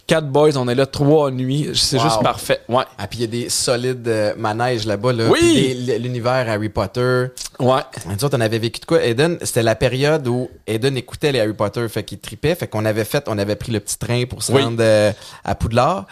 [0.06, 1.70] Quatre boys, on est là trois nuits.
[1.74, 2.04] C'est Wow.
[2.04, 2.62] juste parfait.
[2.68, 2.84] Ouais.
[2.98, 5.14] Ah, puis il y a des solides euh, manèges là-bas.
[5.14, 5.30] Là.
[5.30, 5.84] Oui!
[5.86, 7.26] Des- l'univers Harry Potter.
[7.60, 7.82] Ouais.
[8.24, 9.04] Autres, on avait vécu de quoi?
[9.04, 12.56] Eden, c'était la période où Eden écoutait les Harry Potter, fait qu'il tripait.
[12.56, 14.62] Fait qu'on avait fait, on avait pris le petit train pour se Oui.
[14.62, 15.12] rendre euh,
[15.46, 16.08] à Poudlard.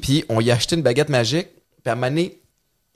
[0.00, 1.48] Puis on y a acheté une baguette magique.
[1.82, 2.40] Puis à un moment donné,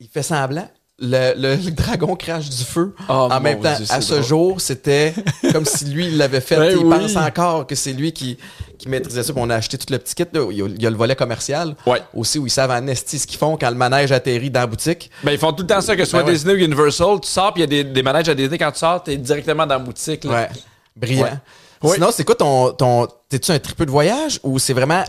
[0.01, 0.69] il fait semblant.
[0.99, 2.95] Le, le- le dragon crache du feu.
[3.11, 4.25] Oh, en même temps, Dieu, à ce drôle.
[4.25, 5.13] jour, c'était
[5.53, 6.57] comme si lui, il l'avait fait.
[6.59, 6.99] Ben il oui.
[6.99, 8.39] pense encore que c'est lui qui,
[8.79, 9.35] qui maîtrisait ça.
[9.35, 10.25] Puis on a acheté tout le petit kit.
[10.33, 10.47] Là.
[10.51, 11.77] Il, y a, il y a le volet commercial.
[11.87, 12.01] Ouais.
[12.15, 14.67] Aussi, où ils savent en esti ce qu'ils font quand le manège atterrit dans la
[14.67, 15.11] boutique.
[15.23, 16.33] Ben, ils font tout le temps ça, que ce soit Ben ouais.
[16.33, 17.21] Disney ou Universal.
[17.21, 18.57] Tu sors, puis il y a des, des manèges à Disney.
[18.57, 20.25] Quand tu sors, t'es directement dans la boutique.
[20.25, 20.31] là.
[20.31, 20.49] Ouais.
[20.97, 21.39] Brillant.
[21.85, 22.73] Sinon, c'est quoi ton.
[22.73, 25.05] ton T'es-tu un tripeux de voyage ou c'est vraiment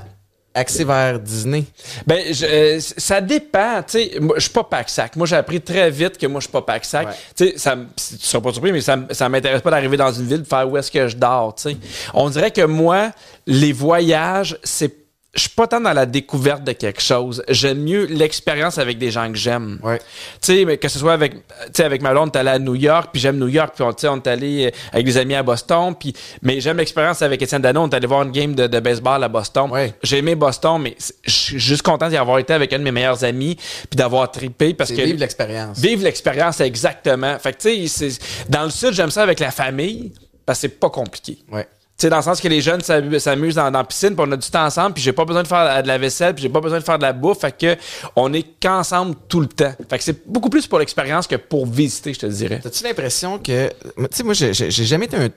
[0.58, 1.63] axé vers Disney?
[2.06, 3.82] Ben, je- euh, ça dépend.
[3.84, 5.15] Tu sais, je suis pas pack-sac.
[5.15, 7.08] Moi, j'ai appris très vite que moi, je suis pas pack-sac.
[7.08, 7.13] Ouais.
[7.36, 10.26] Tu sais, ça, tu seras pas surpris, mais ça, ça m'intéresse pas d'arriver dans une
[10.28, 11.56] ville de faire où est-ce que je dors.
[11.56, 11.78] Tu sais,
[12.13, 13.12] on dirait que moi,
[13.46, 14.93] les voyages, c'est
[15.36, 17.44] je suis pas tant dans la découverte de quelque chose.
[17.50, 19.80] J'aime mieux l'expérience avec des gens que j'aime.
[19.84, 20.00] Ouais.
[20.42, 21.40] Tu sais, que ce soit avec, tu
[21.76, 23.84] sais, avec ma blonde, on est allé à New York, puis j'aime New York, puis
[23.84, 26.78] on, tu sais, on est allé euh, avec des amis à Boston, puis, mais j'aime
[26.78, 29.70] l'expérience avec Étienne Dano, on est allé voir une game de, de baseball à Boston.
[29.70, 29.94] Ouais.
[30.02, 32.92] J'ai aimé Boston, mais je suis juste content d'y avoir été avec un de mes
[32.92, 35.02] meilleurs amis, puis d'avoir trippé, parce que...
[35.02, 35.78] vivre l'expérience.
[35.78, 37.38] Vivre l'expérience, exactement.
[37.38, 38.10] Fait que, tu sais,
[38.50, 40.13] dans le sud, j'aime ça avec la famille,
[40.46, 41.38] parce que c'est pas compliqué.
[41.52, 41.68] Ouais.
[41.98, 44.24] Tu sais, dans le sens que les jeunes s'amu- s'amusent dans, dans la piscine, puis
[44.28, 46.44] on a du temps ensemble, puis j'ai pas besoin de faire de la vaisselle, puis
[46.44, 47.76] j'ai pas besoin de faire de la bouffe, fait que
[48.16, 49.74] on est qu'ensemble tout le temps.
[49.90, 52.60] Fait que c'est beaucoup plus pour l'expérience que pour visiter, je te dirais.
[52.62, 53.70] T'as-tu l'impression que.
[53.70, 55.30] Tu sais, moi, j'ai jamais été un.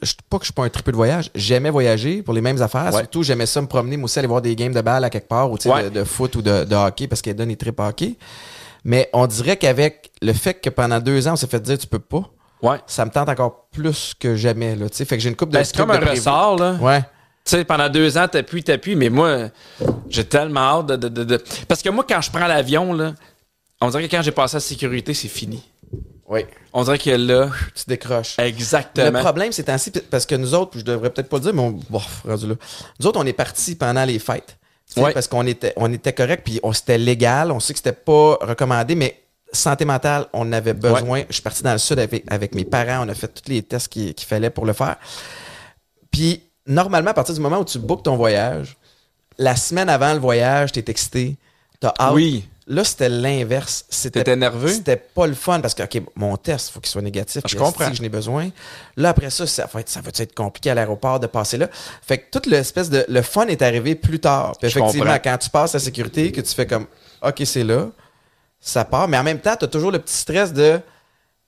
[0.00, 1.30] je- Pas que je suis pas un tripeux de voyage.
[1.34, 2.86] J'aimais voyager pour les mêmes affaires.
[2.94, 3.00] Ouais.
[3.00, 5.28] Surtout, j'aimais ça me promener, moi aussi, aller voir des games de balle à quelque
[5.28, 5.84] part, ou tu sais, Ouais.
[5.84, 8.16] de, de foot ou de, de hockey, parce qu'elle donne des tripes hockey.
[8.84, 11.86] Mais on dirait qu'avec le fait que pendant deux ans, on s'est fait dire tu
[11.86, 12.22] peux pas,
[12.62, 12.78] Ouais.
[12.86, 14.76] ça me tente encore plus que jamais.
[14.76, 15.04] Là, tu sais.
[15.04, 16.10] fait que j'ai une coupe de Ben, c'est comme un prévu.
[16.18, 16.74] ressort, là.
[16.80, 17.00] Ouais.
[17.44, 19.48] Tu sais, pendant deux ans, t'appuies, t'appuies, mais moi,
[20.10, 23.14] j'ai tellement hâte de, de- de- de- Parce que moi, quand je prends l'avion, là,
[23.80, 25.62] on dirait que quand j'ai passé la sécurité, c'est fini.
[26.28, 26.44] Oui.
[26.72, 28.38] On dirait que là, Tu décroches.
[28.38, 29.10] exactement.
[29.18, 31.62] Le problème, c'est ainsi, parce que nous autres, je devrais peut-être pas le dire, mais
[31.62, 32.36] on, bon, là.
[33.00, 34.56] Nous autres, on est partis pendant les fêtes.
[34.96, 35.12] Ouais.
[35.12, 37.50] Parce qu'on était, on était correct, puis on c'était légal.
[37.52, 39.20] On sait que c'était pas recommandé, mais
[39.52, 41.22] santé mentale, on avait besoin.
[41.28, 43.04] Je suis parti dans le sud avec, avec mes parents.
[43.06, 44.96] On a fait tous les tests qu'il fallait pour le faire.
[46.10, 48.76] Puis, normalement, à partir du moment où tu bookes ton voyage,
[49.38, 51.36] la semaine avant le voyage, t'es excité,
[51.80, 52.14] t'as hâte.
[52.14, 52.46] Oui.
[52.66, 53.84] Là, c'était l'inverse.
[53.88, 54.68] C'était nerveux?
[54.68, 57.42] C'était pas le fun parce que, OK, mon test, il faut qu'il soit négatif.
[57.48, 57.90] Je comprends.
[57.90, 58.50] que Je n'ai besoin?
[58.96, 61.68] Là, après ça, ça va, être, ça va être compliqué à l'aéroport de passer là.
[62.06, 63.04] Fait que tout l'espèce de.
[63.08, 64.52] Le fun est arrivé plus tard.
[64.56, 66.86] Puis effectivement, quand tu passes la sécurité, que tu fais comme,
[67.22, 67.88] OK, c'est là,
[68.60, 69.08] ça part.
[69.08, 70.80] Mais en même temps, tu as toujours le petit stress de.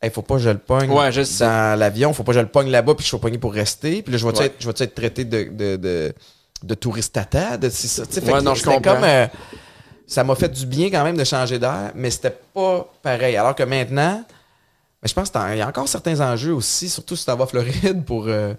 [0.05, 1.45] Il faut pas que je le pogne Ouais, je sais.
[1.45, 4.03] dans l'avion, faut pas que je le pogne là-bas, puis je suis pogné pour rester.
[4.03, 4.47] Puis là, je vais-tu Ouais.
[4.47, 6.13] être, je vais-tu être traité de, de, de,
[6.65, 8.05] de touriste tata, de si ça.
[8.05, 8.81] fait non, je comprends.
[8.95, 9.27] comme, euh,
[10.07, 13.37] ça m'a fait du bien quand même de changer d'air, mais c'était pas pareil.
[13.37, 14.25] Alors que maintenant,
[15.03, 17.47] mais je pense qu'il y a encore certains enjeux aussi, surtout si tu vas à
[17.47, 18.27] Floride pour.
[18.27, 18.55] euh,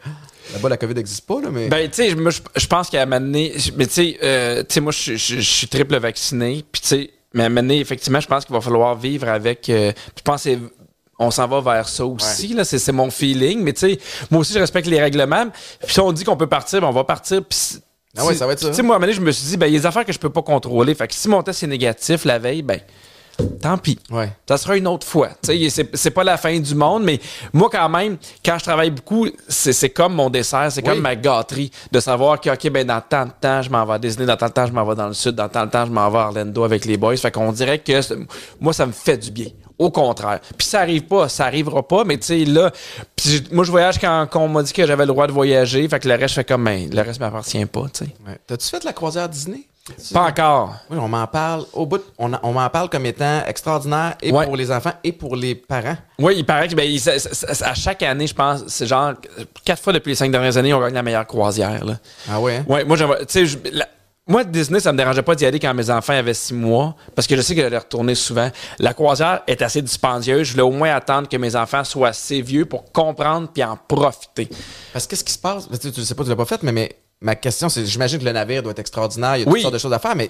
[0.53, 1.67] Là-bas, la COVID n'existe pas, là, mais.
[1.69, 4.73] Ben, tu sais, je je pense qu'à un moment donné, mais tu sais, euh, tu
[4.75, 8.19] sais, moi, je suis triple vacciné, puis tu sais, mais à un moment donné, effectivement,
[8.19, 9.69] je pense qu'il va falloir vivre avec.
[9.69, 10.57] euh, je pense que
[11.19, 13.99] on s'en va vers ça aussi, là, c'est mon feeling, mais tu sais,
[14.31, 15.45] moi aussi, je respecte les règlements.
[15.83, 17.57] Puis si on dit qu'on peut partir, ben, on va partir, puis.
[17.57, 17.79] si-
[18.17, 18.69] Ah ouais, ça va être ça.
[18.69, 19.79] Tu sais, moi, à un moment donné, je me suis dit, ben, il y a
[19.79, 20.93] des affaires que je peux pas contrôler.
[20.95, 22.79] Fait que si mon test est négatif la veille, ben,
[23.61, 23.97] tant pis.
[24.11, 24.31] Ouais.
[24.47, 25.29] Ça sera une autre fois.
[25.41, 27.19] C'est, pas la fin du monde, mais
[27.53, 30.89] moi, quand même, quand je travaille beaucoup, c'est, comme mon dessert, c'est Oui.
[30.93, 33.93] comme ma gâterie de savoir que, OK, ben, dans tant de temps, je m'en vais
[33.93, 35.71] à Disney, dans tant de temps, je m'en vais dans le sud, dans tant de
[35.71, 37.17] temps, je m'en vais à Orlando avec les boys.
[37.17, 37.93] Fait qu'on dirait que
[38.59, 39.47] moi, ça me fait du bien.
[39.79, 40.39] Au contraire.
[40.55, 42.71] Puis ça arrive pas, ça arrivera pas, mais tu sais, là,
[43.21, 45.87] j'ai- moi, je voyage quand, quand on m'a dit que j'avais le droit de voyager.
[45.89, 48.11] Fait que le reste, je fais comme, ben, le reste m'appartient pas, tu sais.
[48.27, 48.37] Ouais.
[48.45, 49.61] T'as-tu fait la croisière Disney?
[50.13, 50.75] Pas encore.
[50.89, 51.97] Oui, on m'en parle au bout.
[51.97, 54.45] de- on, m'en parle comme étant extraordinaire et Ouais.
[54.45, 55.97] pour les enfants et pour les parents.
[56.19, 58.87] Oui, il paraît que ben, il- ça- ça- ça- à chaque année, je pense, c'est
[58.87, 59.13] genre
[59.65, 61.83] quatre fois depuis les cinq dernières années, on gagne la meilleure croisière.
[61.83, 61.97] Là.
[62.29, 62.57] Ah ouais?
[62.57, 62.65] hein?
[62.67, 63.59] Ouais, moi, tu sais,
[64.25, 67.27] moi, Disney, ça me dérangeait pas d'y aller quand mes enfants avaient six mois, parce
[67.27, 68.49] que je sais que j'allais retourner souvent.
[68.79, 70.47] La croisière est assez dispendieuse.
[70.47, 73.75] Je voulais au moins attendre que mes enfants soient assez vieux pour comprendre puis en
[73.75, 74.47] profiter.
[74.93, 75.67] Parce que qu'est-ce qui se passe?
[75.77, 78.25] Tu, le sais pas, tu l'as pas fait, mais, mais ma question, c'est j'imagine que
[78.25, 79.37] le navire doit être extraordinaire.
[79.37, 79.61] Il y a toutes Oui.
[79.61, 80.29] sortes de choses à faire, mais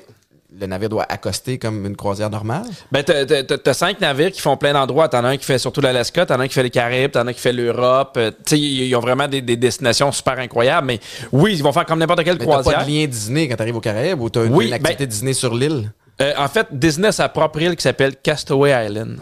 [0.58, 2.66] le navire doit accoster comme une croisière normale?
[2.92, 5.10] Ben, t'as- t'as t'as- t'as cinq navires qui font plein d'endroits.
[5.10, 7.26] T'en as un qui fait surtout l'Alaska, t'en as un qui fait les Caraïbes, t'en
[7.26, 8.14] as un qui fait l'Europe.
[8.18, 10.86] Euh, tu sais, ils ont vraiment des, des destinations super incroyables.
[10.86, 11.00] Mais
[11.32, 12.78] oui, ils vont faire comme n'importe quelle Mais t'as croisière.
[12.80, 15.34] pas de lien Disney quand t'arrives au Caraïbes ou t'as une- Oui, une activité Disney
[15.34, 15.92] sur l'île?
[16.22, 19.18] Euh, en fait, Disney a sa propre île qui s'appelle Castaway Island.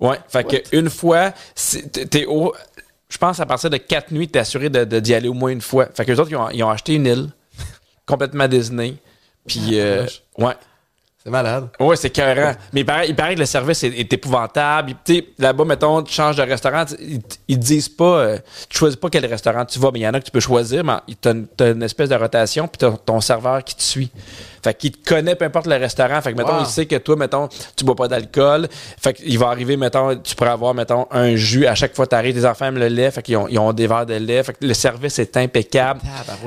[0.00, 1.32] Ouais, fait que une fois,
[2.10, 2.52] t'es au.
[3.08, 5.50] Je pense à partir de quatre nuits, t'es assuré de, de- d'y aller au moins
[5.50, 5.86] une fois.
[5.94, 7.28] Fait que les autres, ils ont, ils ont acheté une île
[8.06, 8.94] complètement Disney.
[9.46, 10.06] Puis, euh,
[10.36, 10.52] ouais.
[11.24, 11.68] C'est malade.
[11.80, 12.52] Ouais, c'est écœurant.
[12.72, 14.94] Mais il paraît, il paraît que le service est, est épouvantable.
[15.04, 18.38] Tu sais, là-bas, mettons, tu changes de restaurant, ils, ils te disent pas, euh,
[18.68, 20.38] tu choisis pas quel restaurant tu vas, mais il y en a que tu peux
[20.40, 23.82] choisir, mais t'as une, t'as une espèce de rotation, puis t'as ton serveur qui te
[23.82, 24.10] suit.
[24.62, 26.20] Fait qu'il te connaît peu importe le restaurant.
[26.20, 26.60] Fait que, mettons, Wow.
[26.62, 28.68] il sait que toi, mettons, tu bois pas d'alcool.
[29.00, 31.66] Fait qu'il va arriver, mettons, tu pourrais avoir, mettons, un jus.
[31.66, 33.10] À chaque fois que t'arrives, tes enfants aiment le lait.
[33.10, 34.42] Fait qu'ils ont, ils ont des verres de lait.
[34.42, 36.00] Fait que le service est impeccable.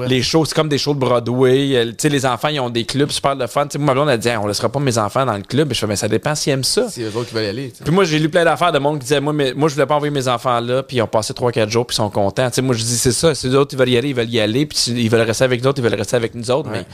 [0.07, 1.75] Les shows, c'est comme des shows de Broadway.
[1.75, 3.63] Euh, Tu sais, les enfants, ils ont des clubs super de fun.
[3.65, 5.43] Tu sais, moi, ma blonde a dit, Hein, on laissera pas mes enfants dans le
[5.43, 5.71] club.
[5.71, 6.87] Et je fais, mais ça dépend s'ils aiment ça.
[6.89, 7.73] C'est eux autres qui veulent y aller.
[7.83, 9.85] Puis moi, j'ai lu plein d'affaires de monde qui disait, moi, mais, moi, je voulais
[9.85, 12.47] pas envoyer mes enfants là, puis ils ont passé 3-4 jours, puis ils sont contents.
[12.49, 14.15] Tu sais, moi, je dis, c'est ça, si les autres, ils veulent y aller, ils
[14.15, 16.49] veulent y aller, puis ils veulent rester avec nous autres, ils veulent rester avec nous
[16.51, 16.69] autres.
[16.71, 16.85] Ouais.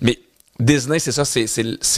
[0.00, 0.18] Mais, mais
[0.58, 1.44] Disney, c'est ça, c'est,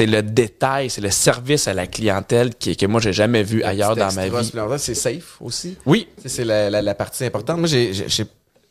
[0.06, 3.94] le détail, c'est le service à la clientèle qui, que moi, j'ai jamais vu ailleurs
[3.96, 4.52] dans ma vie.
[4.78, 5.76] C'est safe aussi.
[5.86, 7.58] Oui, C'est la, la- la partie importante.
[7.58, 7.92] Moi, j'ai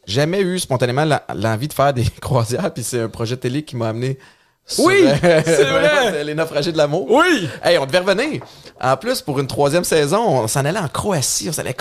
[0.05, 3.89] jamais eu spontanément l'envie de faire des croisières, puis c'est un projet télé qui m'a
[3.89, 4.17] amené.
[4.65, 6.23] sur- Oui, c'est vrai.
[6.25, 7.09] les naufragés de l'amour.
[7.09, 7.47] oui!
[7.63, 8.41] Hey, on devait revenir.
[8.81, 11.47] En plus, pour une troisième saison, on s'en allait en Croatie.
[11.49, 11.75] On s'en allait,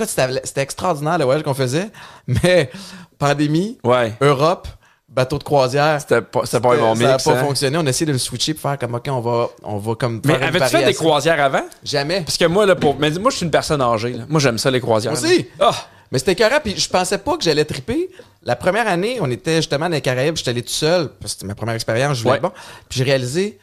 [0.44, 1.90] c'était extraordinaire le voyage qu'on faisait.
[2.28, 2.70] Mais
[3.18, 4.12] pandémie, Ouais.
[4.20, 4.68] Europe,
[5.16, 5.98] bateau de croisière.
[6.00, 7.24] C'était pas, c'était pas un bon ça n'a mix.
[7.24, 7.44] pas hein.
[7.44, 7.78] fonctionné.
[7.78, 10.20] On a essayé de le switcher pour faire comme, OK, on va, on va comme
[10.24, 11.64] Mais avais-tu fait des croisières avant?
[11.82, 12.20] Jamais.
[12.20, 12.96] Parce que moi, là, pour.
[12.98, 14.12] Mais moi, je suis une personne âgée.
[14.12, 14.24] là.
[14.28, 15.14] Moi, j'aime ça, les croisières.
[15.14, 15.48] Moi aussi.
[15.58, 15.74] Ah!
[16.12, 18.08] Mais c'était écœurant, puis je pensais pas que j'allais triper.
[18.44, 21.40] La première année, on était justement dans les Caraïbes, j'étais allé tout seul, parce que
[21.40, 22.40] c'était ma première expérience, je voulais Ouais.
[22.40, 22.52] bon.
[22.88, 23.58] Puis j'ai réalisé,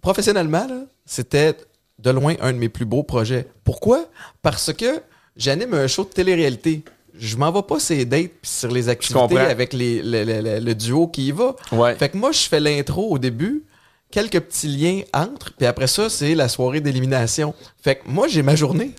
[0.00, 1.56] professionnellement, là, c'était
[2.00, 3.46] de loin un de mes plus beaux projets.
[3.62, 4.06] Pourquoi?
[4.42, 5.02] Parce que
[5.36, 6.82] j'anime un show de télé-réalité.
[7.18, 10.74] Je m'en vais pas ces dates sur les activités avec les, le, le- le- le
[10.74, 11.54] duo qui y va.
[11.70, 11.94] Ouais.
[11.96, 13.64] Fait que moi, je fais l'intro au début,
[14.10, 17.54] quelques petits liens entre, puis après ça, c'est la soirée d'élimination.
[17.82, 18.92] Fait que moi, j'ai ma journée.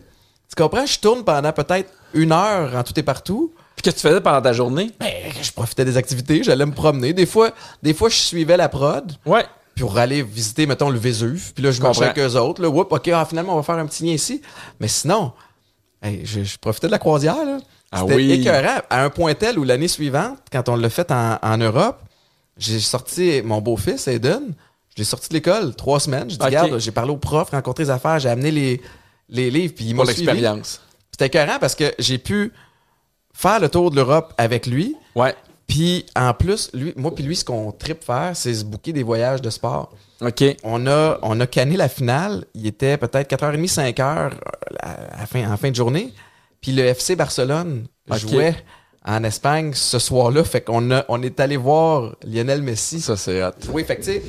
[0.49, 0.85] Tu comprends?
[0.85, 3.51] Je tourne pendant peut-être une heure en tout et partout.
[3.75, 4.91] Puis qu'est-ce que tu faisais pendant ta journée?
[4.99, 5.09] Ben,
[5.41, 7.13] je profitais des activités, j'allais me promener.
[7.13, 7.51] Des fois,
[7.81, 9.43] des fois, je suivais la prod Ouais.
[9.79, 11.51] pour aller visiter, mettons, le Vésuve.
[11.55, 12.61] Puis là, je marchais avec eux autres.
[12.61, 14.41] Là, OK, ah, finalement, on va faire un petit lien ici.
[14.79, 15.31] Mais sinon,
[16.05, 17.59] Hey, je, je profitais de la croisière, là.
[17.93, 18.31] Ah C'était oui.
[18.31, 18.81] écœurant.
[18.89, 21.99] À un point tel où l'année suivante, quand on l'a fait en, en Europe,
[22.57, 24.53] j'ai sorti mon beau-fils, Aiden.
[24.95, 26.29] Je l'ai sorti de l'école, trois semaines.
[26.29, 28.81] J'ai dit, regarde, j'ai parlé au prof, rencontré les affaires, j'ai amené les,
[29.29, 30.27] les livres, puis il Pour m'a suivi.
[30.27, 30.81] l'expérience.
[31.11, 32.51] C'était écœurant parce que j'ai pu
[33.33, 34.95] faire le tour de l'Europe avec lui.
[35.15, 35.35] Ouais.
[35.65, 39.01] Puis en plus, lui, moi puis lui, ce qu'on tripe faire, c'est se booker des
[39.03, 39.91] voyages de sport.
[40.21, 40.43] OK.
[40.63, 42.45] On a, on a canné la finale.
[42.53, 44.31] Il était peut-être 4h30, 5h à,
[45.21, 46.13] à fin, en fin de journée.
[46.63, 47.85] Puis le FC Barcelone
[48.17, 48.55] jouait
[49.05, 50.43] en Espagne ce soir-là.
[50.43, 53.01] Fait qu'on a, on est allé voir Lionel Messi.
[53.01, 53.51] Ça, c'est hot.
[53.71, 54.23] Oui, fait que tu sais.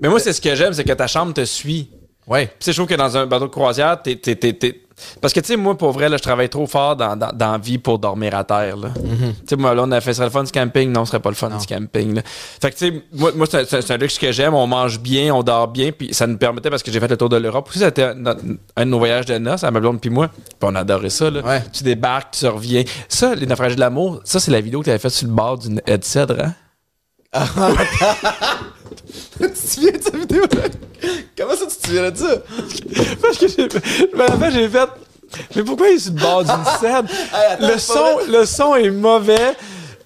[0.00, 1.90] Mais moi, c'est ce que j'aime, c'est que ta chambre te suit.
[2.26, 2.46] Ouais.
[2.58, 4.16] Puis, je trouve que dans un bateau de croisière, t'es.
[4.16, 4.82] t'es- t'es- t'es-
[5.20, 7.78] Parce que, tu sais, moi, pour vrai, là, je travaille trop fort dans, dans, vie
[7.78, 8.76] pour dormir à terre.
[8.76, 8.88] là.
[8.94, 10.90] Tu sais, moi, là, on a fait, ce serait le fun du camping.
[10.90, 11.58] Non, ce serait pas le fun Non.
[11.58, 12.14] du camping.
[12.14, 12.22] Là.
[12.24, 14.54] Fait que, tu sais, moi, moi c'est un- luxe que j'aime.
[14.54, 15.92] On mange bien, on dort bien.
[15.92, 17.68] Puis, ça nous permettait, parce que j'ai fait le tour de l'Europe.
[17.68, 18.24] Aussi, c'était un,
[18.76, 20.28] un de nos voyages de noces, à ma blonde puis moi.
[20.28, 21.30] Puis, on adorait ça.
[21.30, 21.40] Là.
[21.42, 21.62] Ouais.
[21.72, 22.84] Tu débarques, tu reviens.
[23.08, 25.34] Ça, les naufragés de l'amour, ça, c'est la vidéo que tu avais faite sur le
[25.34, 26.54] bord d'une headset, hein?
[29.40, 30.44] Tu te souviens de cette vidéo?
[31.36, 32.36] Comment ça, tu te souviens de ça?
[33.22, 34.88] Parce que je me rappelle, j'ai fait.
[35.54, 37.06] Mais pourquoi il est sur le bord d'une scène?
[37.34, 39.54] Hey, attends, le, c'est son, le son est mauvais.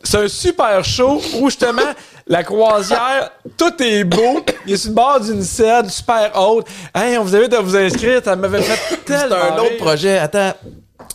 [0.03, 1.83] C'est un super show où justement
[2.27, 4.45] la croisière, tout est beau.
[4.67, 6.67] Il est sur le bord d'une scène super haute.
[6.95, 8.23] Hey, on vous invite à vous inscrire.
[8.25, 9.37] Ça m'avait fait C'est tellement.
[9.37, 10.19] un autre projet.
[10.19, 10.55] Attends.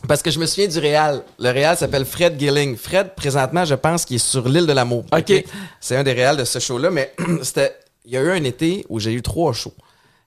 [0.08, 1.24] Parce que je me souviens du Réal.
[1.40, 2.76] Le Réal s'appelle Fred Gilling.
[2.78, 5.04] Fred, présentement, je pense qu'il est sur l'île de l'amour.
[5.16, 5.44] OK.
[5.80, 7.76] C'est un des réals de ce show-là, mais c'était.
[8.06, 9.74] Il y a eu un été où j'ai eu trois shows.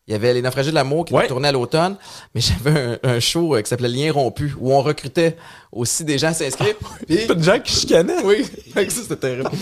[0.09, 1.29] Il y avait Les Naufragés de l'amour qui Ouais.
[1.29, 1.97] tournaient à l'automne,
[2.35, 5.37] mais j'avais un, un show euh, qui s'appelait Lien rompu, où on recrutait
[5.71, 6.75] aussi des gens à s'inscrire.
[7.07, 8.25] Puis- Pas de gens qui chicanaient.
[8.25, 8.45] oui,
[8.75, 9.51] ça, c'était terrible.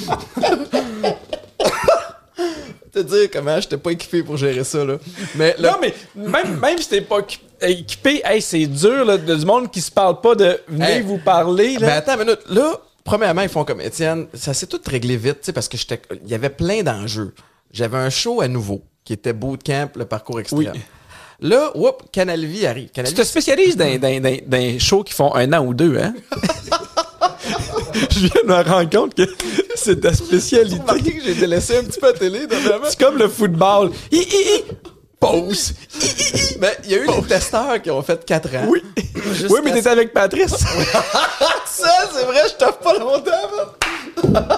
[2.92, 4.96] te dire comment j'étais pas équipé pour gérer ça, là.
[5.34, 7.20] Mais Non, mais même, même si t'es pas
[7.60, 11.02] équipé, hey, c'est dur, là, du monde qui se parle pas de venez Hey.
[11.02, 11.74] vous parler.
[11.74, 11.86] Là.
[11.86, 12.40] Mais attends une minute.
[12.48, 14.26] Là, premièrement, ils font comme Étienne.
[14.34, 17.34] Ça s'est tout réglé vite, tu sais, parce que j'étais, il y avait plein d'enjeux.
[17.72, 20.72] J'avais un show à nouveau, qui était Bootcamp, le parcours extrême.
[20.74, 20.80] Oui.
[21.40, 22.88] Là, whoop, Canal Vie arrive.
[22.90, 26.14] Canal Tu te spécialises dans, des shows qui font un an ou deux, hein?
[28.10, 29.22] Je viens de me rendre compte que
[29.74, 30.78] c'est ta spécialité.
[30.78, 32.46] que j'ai délaissé un petit peu la télé.
[32.88, 33.90] C'est comme le football.
[34.10, 34.64] Hi, hi, hi.
[35.30, 35.74] Pause.
[36.60, 38.66] Mais il y a eu des testeurs qui ont fait 4 ans.
[38.68, 38.82] Oui.
[39.50, 40.50] Oui, mais t'étais avec Patrice.
[41.66, 43.32] Ça, c'est vrai, je t'offre pas longtemps.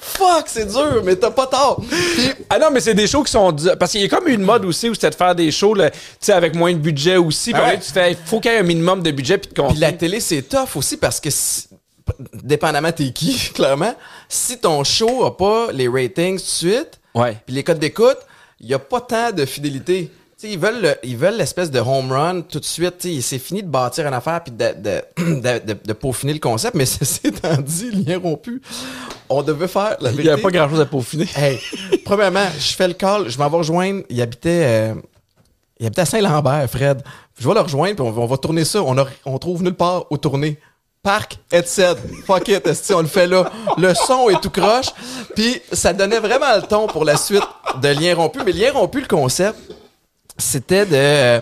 [0.00, 1.80] Fuck, c'est dur, mais t'as pas tort.
[1.88, 3.76] Puis, Ah non, mais c'est des shows qui sont durs.
[3.78, 5.90] Parce qu'il y a comme une mode aussi où c'était de faire des shows, là,
[5.90, 7.52] tu sais, avec moins de budget aussi.
[7.52, 7.78] Puis Ah ouais.
[7.80, 10.20] tu fais, faut qu'il y ait un minimum de budget puis de puis la télé,
[10.20, 11.68] c'est tough aussi parce que, si-
[12.34, 13.94] dépendamment t'es qui, clairement,
[14.28, 17.36] si ton show a pas les ratings tout de suite, Ouais.
[17.44, 18.18] puis les codes d'écoute,
[18.60, 20.10] il y a pas tant de fidélité.
[20.38, 23.06] Tu sais, ils veulent le- ils veulent l'espèce de home run tout de suite.
[23.20, 25.02] C'est fini de bâtir une affaire puis de, de,
[25.40, 28.62] de, de- de peaufiner le concept, mais ceci étant dit, lien rompu,
[29.28, 30.22] on devait faire la Il vérité.
[30.24, 31.26] n'y avait pas grand chose à peaufiner.
[31.36, 31.58] Hey,
[32.04, 34.02] premièrement, je fais le call, je m'en vais rejoindre.
[34.08, 34.94] Il habitait, euh,
[35.78, 37.02] il habitait à Saint-Lambert, Fred.
[37.38, 38.82] Je vais le rejoindre, puis on, va- on va tourner ça.
[38.82, 40.58] On, a- on trouve nulle part où tourner.
[41.02, 41.96] Parc, headset,
[42.26, 43.50] fuck it, esti, on le fait là.
[43.78, 44.88] Le son est tout croche.
[45.34, 47.42] Puis ça donnait vraiment le ton pour la suite
[47.82, 48.40] de Lien rompu.
[48.44, 49.58] Mais Lien rompu, le concept,
[50.36, 50.92] c'était de...
[50.94, 51.40] euh,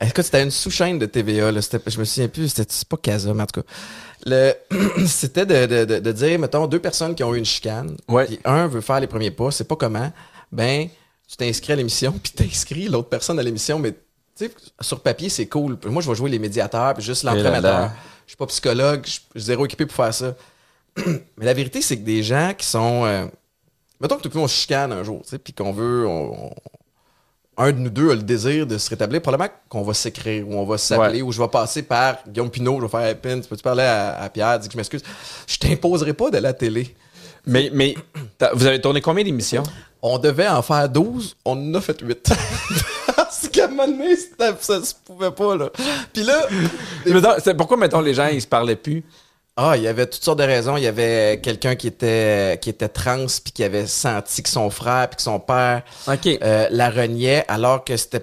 [0.00, 1.50] écoute, c'était une sous-chaîne de TVA.
[1.50, 1.60] Là.
[1.86, 3.66] Je me souviens plus, c'était c'est pas Casa, mais en tout cas.
[4.24, 4.54] Le,
[5.06, 7.96] c'était de, de, de, de dire, mettons, deux personnes qui ont eu une chicane.
[8.08, 8.26] Ouais.
[8.26, 10.12] Puis un veut faire les premiers pas, c'est pas comment.
[10.52, 10.88] Ben,
[11.28, 15.28] tu t'inscris à l'émission, puis t'inscris l'autre personne à l'émission, mais tu sais, sur papier,
[15.28, 15.76] c'est cool.
[15.86, 17.90] Moi, je vais jouer les médiateurs, puis juste l'entraîneur.
[18.26, 20.34] Je suis pas psychologue, je suis zéro équipé pour faire ça.
[21.06, 23.04] mais la vérité, c'est que des gens qui sont.
[23.06, 23.26] euh,
[24.00, 26.06] mettons que tout le monde se chicane un jour, tu sais, puis qu'on veut.
[26.06, 26.54] on- on-
[27.58, 30.52] un de nous deux a le désir de se rétablir, probablement qu'on va s'écrire ou
[30.56, 33.48] on va s'appeler ou je vais passer par Guillaume Pinot, je vais faire Pin, tu
[33.48, 35.02] peux-tu parler à, à Pierre, dis que je m'excuse.
[35.46, 36.94] Je t'imposerai pas de la télé.
[37.46, 37.94] Mais, mais
[38.52, 39.62] vous avez tourné combien d'émissions?
[40.02, 42.30] On devait en faire 12, on en a fait 8.
[43.56, 45.70] Qu'à un moment donné, c'était- ça se pouvait pas, là.
[46.12, 46.46] Puis là,
[47.06, 49.02] Mettons, pourquoi, mettons, les gens, ils se parlaient plus?
[49.56, 50.76] Ah, il y avait toutes sortes de raisons.
[50.76, 54.68] Il y avait quelqu'un qui était qui était trans puis qui avait senti que son
[54.68, 55.82] frère puis que son père
[56.42, 58.22] euh, la reniait alors que c'était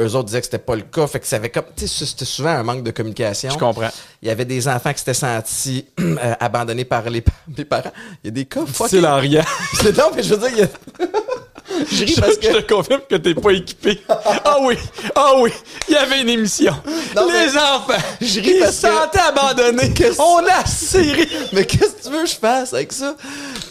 [0.00, 1.08] eux autres disaient que c'était pas le cas.
[1.08, 3.50] Fait que ça avait comme tu sais c'était souvent un manque de communication.
[3.50, 3.90] Je comprends.
[4.22, 7.24] Il y avait des enfants qui s'étaient sentis euh, abandonnés par les,
[7.56, 7.90] les parents.
[8.22, 8.60] Il y a des cas.
[8.86, 9.44] C'est l'Ariane.
[9.96, 11.08] Non, mais je veux dire il y a-
[11.90, 14.00] Je ris Je, parce je que te confirme que t'es pas équipé.
[14.08, 14.76] Ah oui,
[15.14, 15.50] ah oui,
[15.88, 16.74] il y avait une émission.
[17.16, 19.92] Non, les mais- enfants, Je ris ils parce se que- sentaient abandonnés.
[20.18, 21.28] On a serré.
[21.52, 23.16] Mais qu'est-ce que tu veux que je fasse avec ça?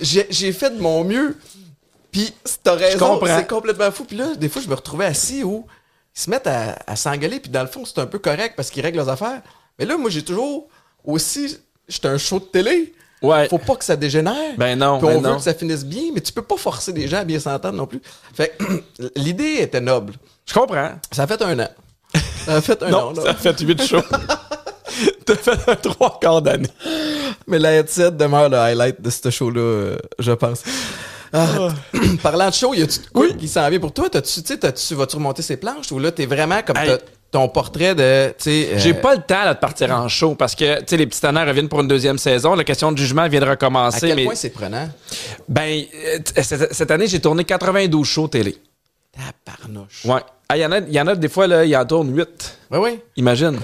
[0.02, 1.38] J'ai fait de mon mieux.
[2.12, 2.34] Puis
[2.64, 4.04] t'as raison, c'est complètement fou.
[4.06, 5.66] Puis là, des fois, je me retrouvais assis où
[6.16, 8.70] ils se mettent à, à s'engueuler, puis dans le fond, c'est un peu correct parce
[8.72, 9.42] qu'ils règlent leurs affaires.
[9.78, 10.68] Mais là, moi, j'ai toujours
[11.04, 12.94] aussi, j'étais un show de télé.
[13.22, 13.48] Ouais.
[13.50, 14.34] Faut pas que ça dégénère.
[14.58, 15.38] Ben non, Puis ben on veut non.
[15.38, 17.88] que ça finisse bien, mais tu peux pas forcer les gens à bien s'entendre non
[17.88, 18.02] plus.
[18.34, 18.84] Fait que,
[19.16, 20.14] l'idée était noble.
[20.46, 20.92] Je comprends.
[21.12, 21.70] Ça a fait un an.
[22.46, 23.30] Ça a fait un Non, an, ça là.
[23.32, 24.02] a fait 8 shows.
[25.26, 26.70] T'as fait un trois quarts d'année.
[27.48, 30.64] Mais la headset demeure le highlight de ce show-là, euh, je pense.
[31.34, 31.48] Ah,
[32.24, 34.10] parlant de show, y a-tu de quoi qui s'en vient pour toi?
[34.10, 36.98] T'as-tu, tu sais, t'as-tu, vas-tu remonter ces planches ou là, t'es vraiment comme Hey.
[37.38, 38.32] Ton portrait de, euh,
[38.78, 41.70] J'ai pas le temps là, de partir en show parce que les petits tonnerres reviennent
[41.70, 42.56] pour une deuxième saison.
[42.56, 44.08] La question de jugement vient de À recommencer.
[44.08, 44.90] quel mais point c'est prenant?
[45.48, 46.20] ben euh,
[46.72, 48.58] cette, année j'ai tourné 92 shows télé.
[49.46, 50.06] Tabarnouche.
[50.06, 50.22] Ouais.
[50.50, 52.58] Ah, il y en a, y en a des fois là, il en tourne 8.
[52.72, 53.00] Oui, oui.
[53.18, 53.60] Imagine.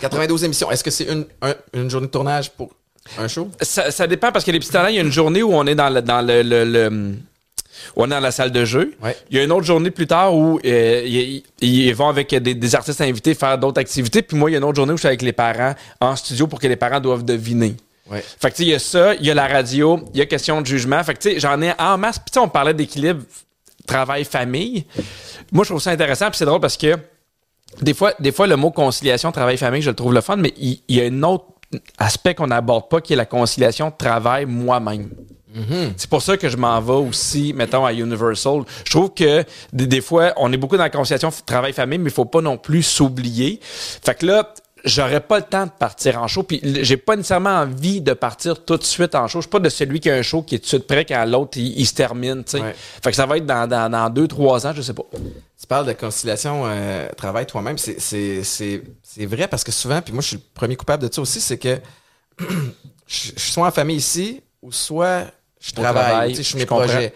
[0.00, 0.70] 92 émissions.
[0.70, 2.70] Est-ce que c'est une, un- une journée de tournage pour
[3.18, 3.50] un show?
[3.60, 5.66] Ça, ça dépend parce que les petits talents, il y a une journée où on
[5.66, 7.14] est dans le, dans le, le-
[7.96, 8.94] on est dans la salle de jeu.
[9.02, 9.16] Ouais.
[9.30, 12.54] Il y a une autre journée plus tard où euh, ils, ils vont avec des,
[12.54, 14.22] des artistes invités faire d'autres activités.
[14.22, 16.16] Puis moi, il y a une autre journée où je suis avec les parents en
[16.16, 17.76] studio pour que les parents doivent deviner.
[18.10, 18.22] Ouais.
[18.40, 20.60] Fait que il y a ça, il y a la radio, il y a question
[20.60, 21.02] de jugement.
[21.04, 22.18] Fait que tu sais, j'en ai en masse.
[22.18, 23.22] Puis tu sais, on parlait d'équilibre
[23.86, 24.84] travail-famille.
[25.50, 26.28] Moi, je trouve ça intéressant.
[26.28, 26.96] Puis c'est drôle parce que
[27.80, 30.80] des fois, des fois, le mot conciliation travail-famille, je le trouve le fun, mais il,
[30.88, 31.46] il y a un autre
[31.98, 33.90] aspect qu'on n'aborde pas qui est la conciliation
[35.54, 35.92] moi-même.
[35.96, 38.62] C'est pour ça que je m'en vais aussi, mettons, à Universal.
[38.84, 42.14] Je trouve que des, des fois, on est beaucoup dans la conciliation travail-famille, mais il
[42.14, 43.60] faut pas non plus s'oublier.
[43.62, 44.52] Fait que là,
[44.84, 48.64] j'aurais pas le temps de partir en show, puis j'ai pas nécessairement envie de partir
[48.64, 49.38] tout de suite en show.
[49.38, 51.04] Je suis pas de celui qui a un show qui est tout de suite prêt
[51.04, 52.60] quand l'autre, il, il se termine, tu sais.
[52.60, 52.74] Ouais.
[53.02, 55.04] Fait que ça va être dans, dans, dans deux, trois ans, je sais pas.
[55.60, 57.78] Tu parles de conciliation euh, travail toi-même.
[57.78, 61.08] C'est, c'est, c'est, c'est vrai parce que souvent, puis moi, je suis le premier coupable
[61.08, 61.78] de ça aussi, c'est que
[62.38, 62.44] je,
[63.06, 65.26] je suis soit en famille ici ou soit
[65.62, 66.04] je travaille.
[66.04, 66.84] travail, tu sais, je suis je mes comprends.
[66.86, 67.14] projets.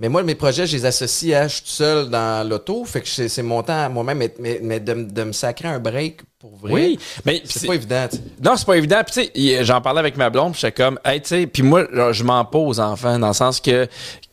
[0.00, 2.84] Mais moi, mes projets, je les associe à je suis tout seul dans l'auto.
[2.84, 4.18] Fait que c'est, mon temps à moi-même.
[4.18, 7.74] Mais, mais, mais de, de me sacrer un break pour vrai, Oui, mais c'est pas
[7.76, 8.06] évident.
[8.10, 8.22] tu sais.
[8.42, 9.00] Non, c'est pas évident.
[9.06, 11.86] Puis, tu sais, j'en parlais avec ma blonde, j'étais comme, hey, tu sais, puis moi,
[12.10, 13.86] je m'en pose, enfant, dans le sens que,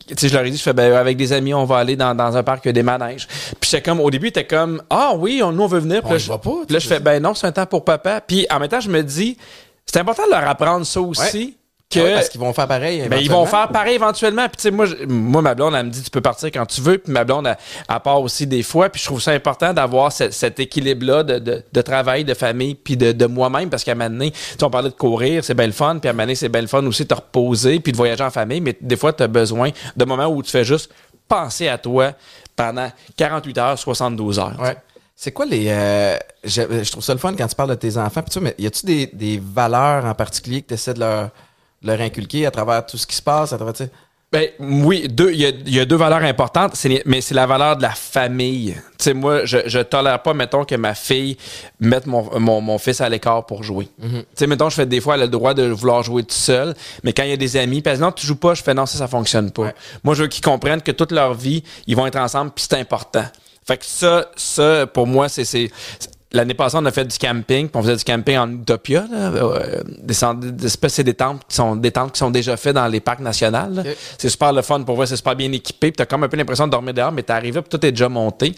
[0.07, 1.95] tu sais, je leur ai dit, je fais, ben, avec des amis, on va aller
[1.95, 3.27] dans, dans un parc, des manèges.
[3.59, 5.99] Puis, j'étais comme, au début, t'es comme, ah oui, on, nous, on veut venir.
[6.01, 7.67] Puis On là, je- va pas, Puis là, je fais, ben non, c'est un temps
[7.67, 8.19] pour papa.
[8.19, 9.37] Puis, en même temps, je me dis,
[9.85, 11.55] c'est important de leur apprendre ça aussi.
[11.91, 13.05] Que, Ouais, parce qu'ils vont faire pareil.
[13.09, 14.47] ben, ils vont faire pareil éventuellement.
[14.47, 16.65] Puis, tu sais, moi, je- moi, ma blonde, elle me dit, tu peux partir quand
[16.65, 16.97] tu veux.
[16.97, 17.57] Puis, ma blonde, elle,
[17.89, 18.89] elle part aussi des fois.
[18.89, 22.75] Puis, je trouve ça important d'avoir ce- cet équilibre-là de, de, de travail, de famille,
[22.75, 23.69] puis de, de moi-même.
[23.69, 24.31] Parce qu'à un moment donné,
[24.61, 25.97] on parlait de courir, c'est bien le fun.
[25.99, 27.97] Puis, à un moment donné, c'est bien le fun aussi de te reposer, puis de
[27.97, 28.61] voyager en famille.
[28.61, 30.91] Mais des fois, tu as besoin de moments où tu fais juste
[31.27, 32.11] penser à toi
[32.55, 34.57] pendant 48 heures, 72 heures.
[34.61, 34.75] Ouais.
[35.15, 35.65] C'est quoi les.
[35.69, 38.21] euh, je, je trouve ça le fun quand tu parles de tes enfants.
[38.23, 40.99] Puis tu sais, mais y a-tu des, des valeurs en particulier que tu essaies de
[40.99, 41.29] leur,
[41.84, 43.53] leur inculquer à travers tout ce qui se passe?
[43.53, 43.91] À travers, tu sais?
[44.32, 47.45] Ben oui, deux, il y a, il y a deux valeurs importantes, mais c'est la
[47.45, 48.75] valeur de la famille.
[48.97, 51.36] Tu sais, moi, je, je tolère pas, mettons, que ma fille
[51.82, 53.89] mette mon, mon, mon fils à l'écart pour jouer.
[53.99, 56.34] Tu sais, mettons, je fais des fois, elle a le droit de vouloir jouer tout
[56.34, 56.73] seul,
[57.03, 58.86] mais quand il y a des amis, dit, non, tu joues pas, je fais non,
[58.86, 59.63] ça, ça fonctionne pas.
[59.63, 59.75] Ouais.
[60.05, 62.79] Moi, je veux qu'ils comprennent que toute leur vie, ils vont être ensemble, puis c'est
[62.79, 63.25] important.
[63.67, 65.69] Fait que ça, ça, pour moi, c'est, c'est,
[66.34, 69.32] L'année passée, on a fait du camping, puis on faisait du camping en Utopia, là,
[69.34, 72.88] euh, des, espèces, c'est des tentes qui sont des tentes qui sont déjà faites dans
[72.88, 73.69] les parcs nationaux.
[73.69, 73.82] là.
[73.82, 73.97] Ok.
[74.17, 76.38] C'est super le fun pour voir, c'est super bien équipé, puis t'as comme un peu
[76.38, 78.55] l'impression de dormir dehors, mais t'es arrivé, puis tout est déjà monté.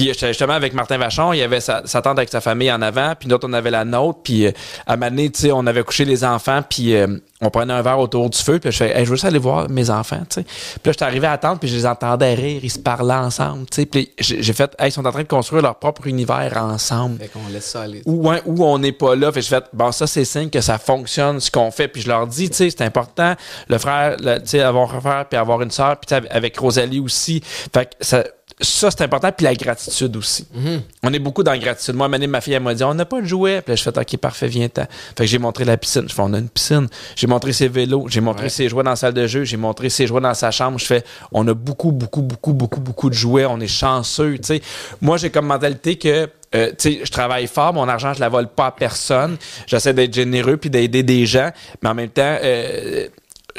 [0.00, 2.72] Puis j'étais justement avec Martin Vachon, il y avait sa, sa tante avec sa famille
[2.72, 4.52] en avant, puis d'autres on avait la nôtre, puis euh,
[4.86, 7.74] à un moment donné, tu sais, on avait couché les enfants, puis euh, on prenait
[7.74, 9.90] un verre autour du feu, puis je fais, hey, je veux juste aller voir mes
[9.90, 10.42] enfants, tu sais.
[10.44, 13.66] Puis là, j'étais arrivé à tente, puis je les entendais rire, ils se parlaient ensemble,
[13.70, 13.86] tu sais.
[13.86, 17.28] Puis j'ai fait, hey, ils sont en train de construire leur propre univers ensemble Fait
[17.28, 18.00] qu'on laisse ça aller.
[18.06, 19.30] où, hein, où on n'est pas là.
[19.32, 21.88] Fait je fais, bon, ça, c'est signe que ça fonctionne, ce qu'on fait.
[21.88, 23.34] Puis je leur dis, tu sais, c'est important,
[23.68, 27.42] le frère, tu sais, avoir un frère, puis avoir une sœur, puis avec Rosalie aussi.
[27.44, 28.24] Fait que ça,
[28.60, 30.46] ça c'est important, puis la gratitude aussi.
[31.02, 31.94] On est beaucoup dans la gratitude.
[31.94, 33.62] Moi, ma fille, elle m'a dit, on n'a pas de jouet.
[33.62, 34.82] Puis là, je fais, OK, parfait, viens-t'en.
[35.16, 36.04] Fait que j'ai montré la piscine.
[36.08, 36.88] Je fais, on a une piscine.
[37.16, 38.06] J'ai montré ses vélos.
[38.08, 38.48] J'ai montré Ouais.
[38.48, 39.44] ses jouets dans la salle de jeu.
[39.44, 40.78] J'ai montré ses jouets dans sa chambre.
[40.78, 43.46] Je fais, on a beaucoup, beaucoup, beaucoup, beaucoup, beaucoup de jouets.
[43.46, 44.62] On est chanceux, tu sais.
[45.00, 48.28] Moi, j'ai comme mentalité que, euh, tu sais, je travaille fort, mon argent, je la
[48.28, 49.36] vole pas à personne.
[49.66, 51.50] J'essaie d'être généreux puis d'aider des gens,
[51.82, 53.06] mais en même temps, euh,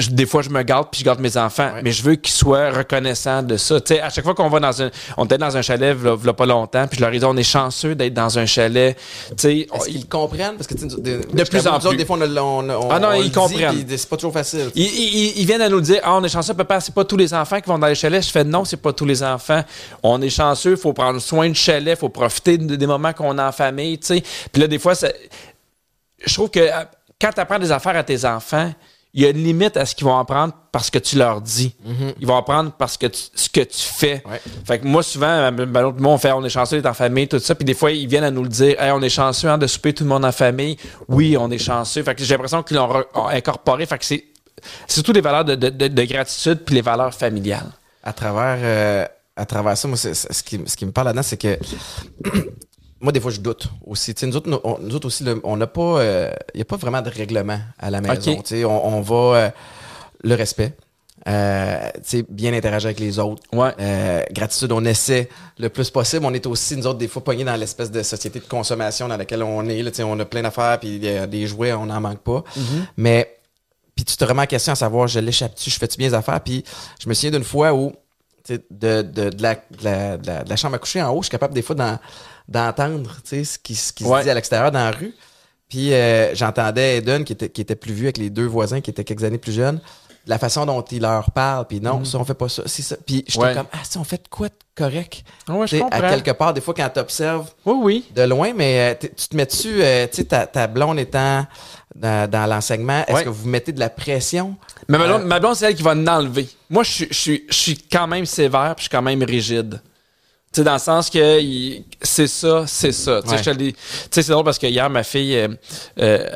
[0.02, 1.82] je- des fois, je me garde puis je garde mes enfants, Ouais.
[1.84, 3.80] mais je veux qu'ils soient reconnaissants de ça.
[3.80, 6.16] Tu sais, à chaque fois qu'on va dans un, on était dans un chalet, v'là,
[6.16, 8.98] v'là pas longtemps, puis je leur ai dit, on est chanceux d'être dans un chalet.
[9.30, 10.56] Tu sais, on- qu'ils comprennent?
[10.56, 11.98] Parce que, de, De plus en autres, plus.
[11.98, 13.86] Des fois, on, a- on, on- Ah non, on ils comprennent.
[13.88, 14.72] c'est pas toujours facile.
[14.76, 17.18] Ils, ils- ils viennent à nous dire Ah, on est chanceux, papa, c'est pas tous
[17.18, 18.24] les enfants qui vont dans les chalets.
[18.26, 19.64] Je fais non, c'est pas tous les enfants.
[20.04, 23.14] On est chanceux, il faut prendre soin du chalet, il faut profiter de- des moments
[23.14, 24.24] qu'on a en famille, tu sais.
[24.52, 25.12] Puis là, des fois, ça-
[26.26, 26.70] je trouve que euh,
[27.20, 28.72] quand tu apprends des affaires à tes enfants,
[29.14, 31.76] il y a une limite à ce qu'ils vont apprendre parce que tu leur dis.
[31.84, 32.14] Mhm.
[32.20, 34.24] Ils vont apprendre parce que tu- ce que tu fais.
[34.30, 34.42] Ouais.
[34.66, 37.54] Fait que moi, souvent, ben, on fait, on est chanceux d'être en famille, tout ça.
[37.56, 39.68] Puis des fois, ils viennent à nous le dire, hey, on est chanceux hein, de
[39.68, 40.78] souper tout le monde en famille.
[41.10, 42.04] Oui, on est chanceux.
[42.04, 43.86] Fait que j'ai l'impression qu'ils l'ont incorporé.
[43.86, 44.26] Fait que c'est
[44.88, 47.72] c'est surtout les valeurs de, de- de- de gratitude puis les valeurs familiales.
[48.04, 49.06] à travers, euh,
[49.36, 51.58] à travers ça, moi, ce, qui, ce qui me parle là-dedans, c'est que
[53.02, 54.14] moi, des fois, je doute aussi.
[54.14, 56.04] Tu sais, nous, autres, nous, on, nous autres aussi, on n'a pas,
[56.54, 58.32] il n'y a pas vraiment de règlement à la maison.
[58.34, 58.44] Ok.
[58.44, 59.50] Tu sais, on, on va euh,
[60.24, 60.74] le respect,
[61.28, 63.44] euh, tu sais, bien interagir avec les autres.
[63.54, 63.72] Ouais.
[63.80, 65.30] Euh, gratitude, on essaie
[65.60, 66.26] le plus possible.
[66.26, 69.18] On est aussi, nous autres, des fois, pognés dans l'espèce de société de consommation dans
[69.18, 69.82] laquelle on est.
[69.84, 72.00] Là, Tu sais, on a plein d'affaires, puis il y a des jouets, on n'en
[72.02, 72.44] manque pas.
[72.98, 73.38] Mais
[73.96, 76.40] puis tu te remets en question à savoir, je l'échappe-tu, je fais-tu bien les affaires?
[76.42, 76.64] Puis
[77.00, 77.92] je me souviens d'une fois où,
[78.44, 81.22] tu sais, de, de, de, la, de, la, de la- chambre à coucher en haut,
[81.22, 82.00] je suis capable des fois d'en-
[82.52, 84.20] d'entendre tu sais, ce qui, ce qui Ouais.
[84.20, 85.14] se dit à l'extérieur dans la rue.
[85.70, 88.90] Puis euh, j'entendais Eden, qui était, qui était plus vieux avec les deux voisins, qui
[88.90, 89.80] étaient quelques années plus jeunes,
[90.28, 92.98] la façon dont il leur parle, puis non, ça, on fait pas ça, c'est ça.
[93.06, 93.54] Puis j'étais Ouais.
[93.56, 95.24] comme, ah, si, on fait de quoi de correct?
[95.48, 98.06] Ouais, Tu sais, à quelque part, des fois, quand tu observes Oui, oui.
[98.14, 101.46] de loin, mais euh, tu te mets-tu, euh, tu sais, ta, ta blonde étant
[101.96, 103.24] dans, dans l'enseignement, est-ce Ouais.
[103.24, 104.56] que vous mettez de la pression?
[104.90, 106.48] Mais ma Euh, blonde, c'est elle qui va l'enlever.
[106.70, 109.24] Moi, je suis- je suis je suis quand même sévère, puis je suis quand même
[109.24, 109.82] rigide.
[110.54, 113.22] Tu sais, dans le sens que il- c'est ça, c'est ça.
[113.22, 113.74] Tu sais, Ouais.
[114.12, 115.48] c'est drôle parce que hier, ma fille, euh,
[116.00, 116.28] euh,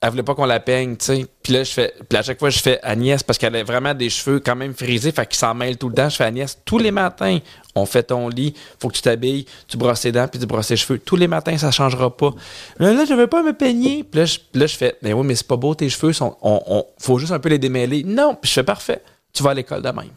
[0.00, 1.26] elle voulait pas qu'on la peigne, tu sais.
[1.42, 3.94] Puis là, je fais, puis à chaque fois, je fais Agnès parce qu'elle a vraiment
[3.94, 6.08] des cheveux quand même frisés, fait qu'ils s'en mêlent tout le temps.
[6.08, 7.38] Je fais Agnès, tous les matins,
[7.74, 10.68] on fait ton lit, faut que tu t'habilles, tu brosses les dents, puis tu brosses
[10.70, 10.98] les cheveux.
[10.98, 12.30] Tous les matins, ça changera pas.
[12.78, 14.02] Là, là je veux pas me peigner.
[14.04, 16.36] Puis là, je, là, je fais, mais oui, mais c'est pas beau, tes cheveux, sont,
[16.42, 18.02] on, on- faut juste un peu les démêler.
[18.04, 19.00] Non, puis je fais parfait.
[19.32, 20.10] Tu vas à l'école de même.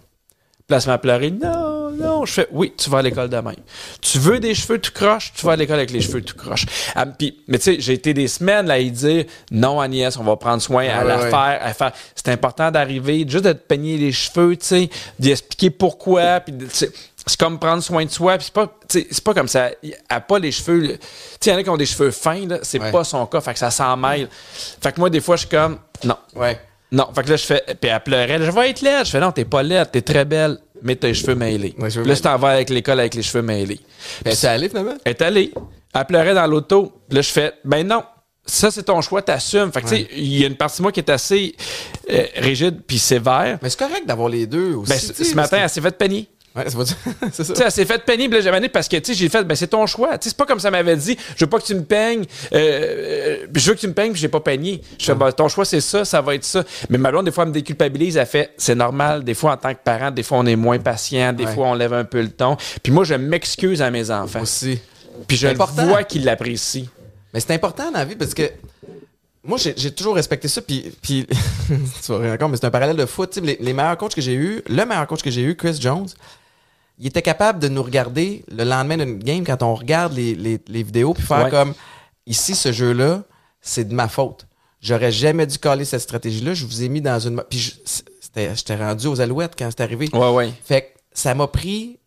[0.67, 1.29] Met à pleurer.
[1.29, 2.25] Non, non.
[2.25, 3.55] Je fais, oui, tu vas à l'école de même.
[4.01, 6.65] Tu veux des cheveux tout croche, tu vas à l'école avec les cheveux tout croche.
[6.95, 10.17] Ah, puis, mais tu sais, j'ai été des semaines là, à y dire, non, Agnès,
[10.17, 11.29] on va prendre soin à Ouais, la ouais.
[11.29, 11.91] faire, à faire.
[12.15, 14.89] C'est important d'arriver, juste de te peigner les cheveux, tu sais,
[15.19, 16.91] d'y expliquer pourquoi, puis c'est
[17.37, 19.69] comme prendre soin de soi, puis c'est pas, c'est pas comme ça.
[19.83, 20.81] Elle a pas les cheveux.
[20.87, 20.97] Tu
[21.39, 22.91] sais, il y en a qui ont des cheveux fins, là, c'est Ouais.
[22.91, 24.29] pas son cas, fait que ça s'en mêle.
[24.81, 26.59] Fait que moi, des fois, je suis comme, non, Ouais.
[26.95, 27.63] Non, fait que là, je fais.
[27.79, 28.39] Puis elle pleurait.
[28.41, 29.05] je vais être laide.
[29.05, 31.75] Je fais non, t'es pas laide, t'es très belle, mais t'as les cheveux mêlés.
[31.77, 33.81] Ouais, là, je t'en vais avec l'école avec les cheveux mêlés.
[34.23, 34.95] Ben, c'est allé finalement?
[35.03, 35.53] Elle est allée.
[35.93, 36.93] Elle pleurait dans l'auto.
[37.09, 38.01] Puis là, je fais ben non.
[38.45, 39.71] Ça, c'est ton choix, t'assumes.
[39.73, 41.55] Fait que, tu sais, il y a une partie de moi qui est assez
[42.11, 43.57] euh, rigide puis sévère.
[43.61, 44.91] Mais c'est correct d'avoir les deux aussi.
[44.91, 46.29] Ben, ce matin, elle s'est fait peigner.
[46.55, 46.65] Ouais,
[47.31, 47.53] c'est ça.
[47.65, 50.11] Elle s'est fait j'avais amené parce que, j'ai fait, ben, c'est ton choix.
[50.21, 52.57] C'est pas comme ça m'avait dit, je veux pas que tu me peignes, euh,
[53.43, 54.81] euh, je veux que tu me peignes, puis j'ai pas peigné.
[54.97, 56.63] Je fais, ben, ton choix, c'est ça, ça va être ça.
[56.89, 59.57] Mais ma blonde, des fois, elle me déculpabilise, elle fait, c'est normal, des fois, en
[59.57, 61.53] tant que parent, des fois, on est moins patient, des Ouais.
[61.53, 62.55] fois, on lève un peu le ton.
[62.81, 64.41] Puis moi, je m'excuse à mes enfants.
[64.41, 64.79] aussi.
[65.27, 66.85] Puis je vois qu'ils l'apprécient.
[67.33, 68.43] Mais c'est important dans la vie parce que
[69.43, 70.61] moi, j'ai toujours respecté ça.
[70.61, 71.27] Puis, puis
[71.67, 73.37] tu vas rire encore, mais c'est un parallèle de foot.
[73.43, 76.07] Les, les meilleurs coachs que j'ai eu, le meilleur coach que j'ai eu, Chris Jones,
[76.97, 80.59] il était capable de nous regarder le lendemain d'une game quand on regarde les, les,
[80.67, 81.49] les vidéos puis faire Ouais.
[81.51, 81.73] comme
[82.25, 83.23] ici, ce jeu-là,
[83.61, 84.47] c'est de ma faute.
[84.81, 86.53] J'aurais jamais dû caler cette stratégie-là.
[86.53, 87.41] Je vous ai mis dans une.
[87.49, 87.79] Puis
[88.35, 90.09] j'étais rendu aux Alouettes quand c'est arrivé.
[90.13, 90.53] Ouais, ouais.
[90.63, 91.97] Fait que ça m'a pris,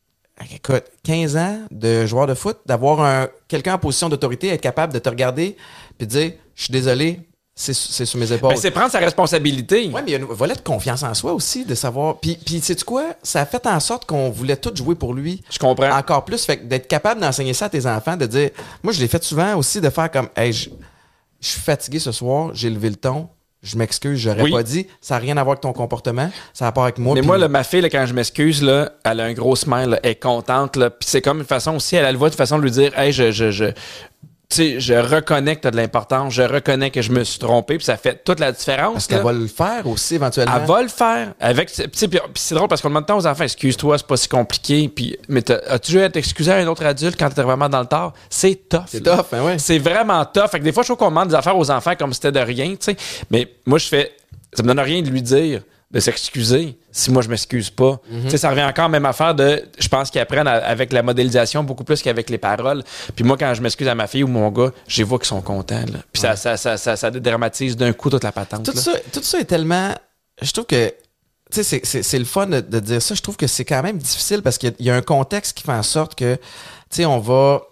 [0.54, 4.92] écoute, 15 ans de joueur de foot, d'avoir un quelqu'un en position d'autorité, être capable
[4.92, 5.56] de te regarder
[5.98, 7.20] puis de dire, je suis désolé,
[7.60, 8.50] c'est sous mes épaules.
[8.54, 9.88] Ben, c'est prendre sa responsabilité.
[9.88, 12.18] Ouais, mais il y a un volet de confiance en soi aussi, de savoir.
[12.20, 13.04] Puis, puis sais-tu quoi?
[13.22, 15.42] Ça a fait en sorte qu'on voulait tout jouer pour lui.
[15.50, 15.90] Je comprends.
[15.90, 18.50] Encore plus, fait que d'être capable d'enseigner ça à tes enfants, de dire.
[18.82, 20.70] Moi, je l'ai fait souvent aussi, de faire comme, hey, je
[21.40, 23.28] je suis fatigué ce soir, j'ai levé le ton,
[23.62, 24.50] je m'excuse, j'aurais Oui.
[24.50, 24.88] pas dit.
[25.00, 27.14] Ça n'a rien à voir avec ton comportement, ça a à part avec moi.
[27.14, 29.90] Mais moi, là, ma fille, là, quand je m'excuse, là, elle a un gros smile,
[29.90, 30.72] là, elle est contente.
[30.72, 32.96] Puis c'est comme une façon aussi, elle a le voix de façon de lui dire
[32.98, 33.66] Hey, je, je, je,
[34.56, 37.76] sais, je reconnais que tu as de l'importance, je reconnais que je me suis trompé,
[37.76, 38.94] puis ça fait toute la différence.
[38.94, 40.54] Parce qu'elle va le faire aussi éventuellement.
[40.58, 41.34] Elle va le faire.
[41.38, 44.88] Avec, c'est drôle parce qu'on demande tant aux enfants, excuse-toi, c'est pas si compliqué.
[44.88, 47.86] Puis, mais as-tu déjà à t'excuser à un autre adulte quand t'es vraiment dans le
[47.86, 48.14] tort?
[48.30, 48.84] C'est tough.
[48.86, 49.58] C'est tough, hein, ouais.
[49.58, 50.48] C'est vraiment tough.
[50.50, 52.32] Fait que des fois, je trouve qu'on demande des affaires aux enfants comme si c'était
[52.32, 52.96] de rien, tu sais.
[53.30, 54.12] Mais moi, je fais,
[54.52, 57.98] ça me donne rien de lui dire de s'excuser si moi je m'excuse pas.
[58.24, 60.56] Tu sais, ça revient encore à la même affaire de, je pense qu'ils apprennent à-
[60.66, 62.82] avec la modélisation beaucoup plus qu'avec les paroles.
[63.16, 65.40] Puis moi, quand je m'excuse à ma fille ou mon gars, je vois qu'ils sont
[65.40, 65.80] contents.
[65.90, 66.00] là.
[66.12, 68.64] Puis ça, ça, ça, ça, ça dédramatise d'un coup toute la patente.
[68.66, 68.80] Tout là.
[68.82, 69.94] ça, tout ça est tellement.
[70.42, 70.92] Je trouve que.
[71.50, 73.14] Tu sais, c'est- le fun de, de dire ça.
[73.14, 75.64] Je trouve que c'est quand même difficile parce qu'il y y a un contexte qui
[75.64, 76.40] fait en sorte que, tu
[76.90, 77.62] sais, on va.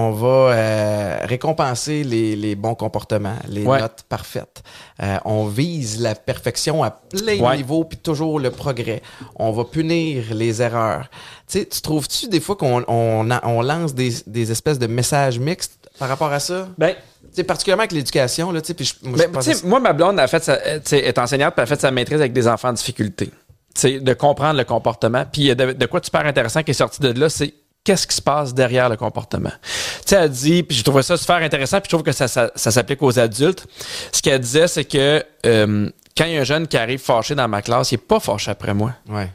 [0.00, 3.80] On va euh, récompenser les, les bons comportements, les Ouais.
[3.80, 4.62] notes parfaites.
[5.02, 7.56] Euh, on vise la perfection à plein Ouais.
[7.56, 9.02] niveaux, puis toujours le progrès.
[9.34, 11.08] On va punir les erreurs.
[11.48, 14.86] Tu sais, tu trouves-tu des fois qu'on on, a- on lance des, des espèces de
[14.86, 16.68] messages mixtes par rapport à ça?
[16.78, 19.92] Ben, Tu sais, particulièrement avec l'éducation, là, tu puis je- moi, tu sais, moi, ma
[19.92, 22.32] blonde a fait sa, euh, tu est enseignante, puis elle a fait sa maîtrise avec
[22.32, 23.30] des enfants en difficulté.
[23.74, 25.24] Tu de comprendre le comportement.
[25.30, 27.52] Puis de, de quoi super intéressant qui est sorti de là, c'est
[27.88, 29.52] qu'est-ce qui se passe derrière le comportement.
[29.62, 32.28] Tu sais, elle dit, puis je trouvais ça super intéressant, puis je trouve que ça,
[32.28, 33.66] ça, ça s'applique aux adultes.
[34.12, 37.34] Ce qu'elle disait, c'est que euh, quand il y a un jeune qui arrive fâché
[37.34, 38.92] dans ma classe, il n'est pas fâché après moi.
[39.08, 39.30] Ouais.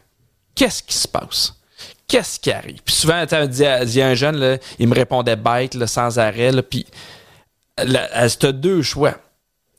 [0.53, 1.55] Qu'est-ce qui se passe?
[2.07, 2.79] Qu'est-ce qui arrive?
[2.85, 6.19] Puis souvent, elle dit, elle dit un jeune, là, il me répondait bête là, sans
[6.19, 6.51] arrêt.
[6.51, 6.85] Là, puis
[7.75, 9.15] elle, elle se deux choix.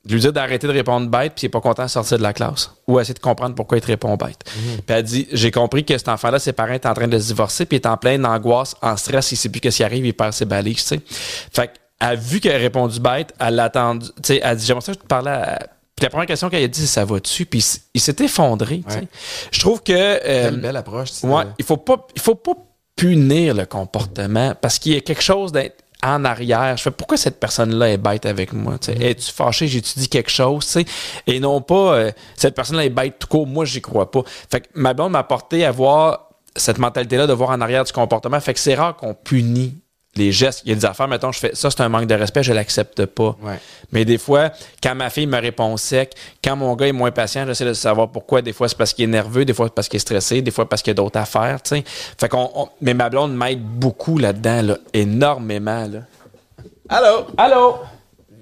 [0.05, 2.23] De lui dire d'arrêter de répondre bête, puis il n'est pas content de sortir de
[2.23, 2.71] la classe.
[2.87, 4.45] Ou essayer de comprendre pourquoi il te répond bête.
[4.45, 7.29] Puis elle dit J'ai compris que cet enfant-là, ses parents étaient en train de se
[7.29, 10.05] divorcer, puis il est en pleine angoisse, en stress, il sait plus qu'est-ce qui arrive,
[10.05, 11.01] il perd ses balises, tu sais.
[11.09, 14.07] Fait qu'elle a vu qu'elle a répondu bête, elle l'a attendu.
[14.09, 15.59] Tu sais, elle a dit J'aimerais ça que je te parlais à.
[15.97, 17.47] Puis la première question qu'elle a dit, c'est ça va-tu?
[17.47, 19.09] Puis il s'est effondré, tu sais.
[19.53, 19.93] Je trouve que.
[19.93, 20.19] euh,
[20.51, 21.11] Quelle belle approche.
[21.13, 22.53] tu sais, Ouais, il faut pas, il faut pas
[22.97, 26.77] punir le comportement parce qu'il y a quelque chose d'être en arrière.
[26.77, 28.79] Je fais pourquoi cette personne-là est bête avec moi?
[28.79, 28.99] tu sais?
[29.01, 29.67] Es-tu fâché?
[29.67, 30.65] J'ai-tu dit quelque chose?
[30.67, 30.85] tu sais?
[31.27, 33.47] Et non pas euh, cette personne-là est bête tout court.
[33.47, 34.23] Moi, j'y crois pas.
[34.51, 37.93] Fait que ma blonde m'a porté à voir cette mentalité-là de voir en arrière du
[37.93, 38.39] comportement.
[38.41, 39.79] Fait que c'est rare qu'on punit
[40.17, 40.63] les gestes.
[40.65, 42.53] Il y a des affaires, mettons, je fais ça, c'est un manque de respect, je
[42.53, 43.37] l'accepte pas.
[43.43, 43.59] Ouais.
[43.93, 44.51] Mais des fois,
[44.83, 48.09] quand ma fille me répond sec, quand mon gars est moins patient, j'essaie de savoir
[48.11, 48.43] pourquoi.
[48.43, 50.51] Des fois, c'est parce qu'il est nerveux, des fois, c'est parce qu'il est stressé, des
[50.51, 51.85] fois, parce qu'il y a d'autres affaires, tu sais.
[51.87, 56.01] Fait qu'on, on- mais ma blonde m'aide beaucoup là-dedans, là, énormément, là.
[56.89, 57.27] Allô?
[57.37, 57.79] Allô?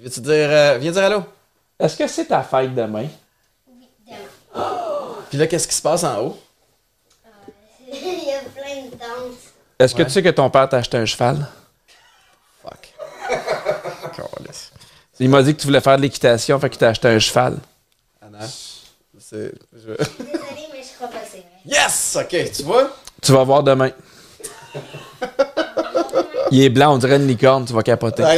[0.01, 1.23] Veux-tu dire, euh, viens dire allô?
[1.79, 3.07] Est-ce que c'est ta fête demain?
[5.29, 6.39] Puis là, qu'est-ce qui se passe en haut?
[7.91, 7.95] Il
[8.27, 9.39] y a plein de danses.
[9.79, 11.47] Est-ce que tu sais que ton père t'a acheté un cheval?
[12.61, 12.93] Fuck.
[14.15, 14.71] Câlisse.
[15.19, 17.57] Il m'a dit que tu voulais faire de l'équitation, fait qu'il t'a acheté un cheval.
[18.21, 18.39] Anna,
[19.19, 19.53] c'est...
[19.73, 21.47] je- Désolée, mais je crois pas que c'est vrai.
[21.65, 22.17] Yes!
[22.19, 22.89] OK, tu vois?
[23.21, 23.91] Tu vas voir demain.
[26.51, 28.23] Il est blanc, on dirait une licorne, tu vas capoter.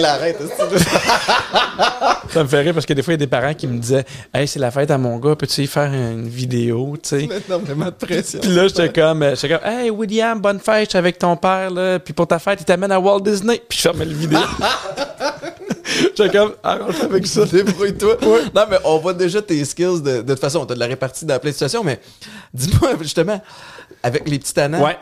[2.30, 3.78] Ça me fait rire parce que des fois, il y a des parents qui me
[3.78, 7.30] disaient Hey, c'est la fête à mon gars, peux-tu y faire une vidéo, tu sais?
[7.48, 8.40] énormément de pression.
[8.42, 11.70] Puis là, j'étais comme, euh, comme, hey William, bonne fête, je suis avec ton père,
[11.72, 12.00] là.
[12.00, 13.62] Puis pour ta fête, il t'amène à Walt Disney.
[13.68, 14.40] Puis je fermais le vidéo.
[16.16, 17.46] j'étais comme, arrange avec ça.
[17.46, 18.18] Débrouille-toi.
[18.54, 20.02] Non, mais on voit déjà tes skills.
[20.02, 22.00] De, de toute façon, on t'a de la répartie dans plein de situations, mais
[22.54, 23.42] dis-moi, justement,
[24.04, 24.98] avec les petits tannants, Ouais.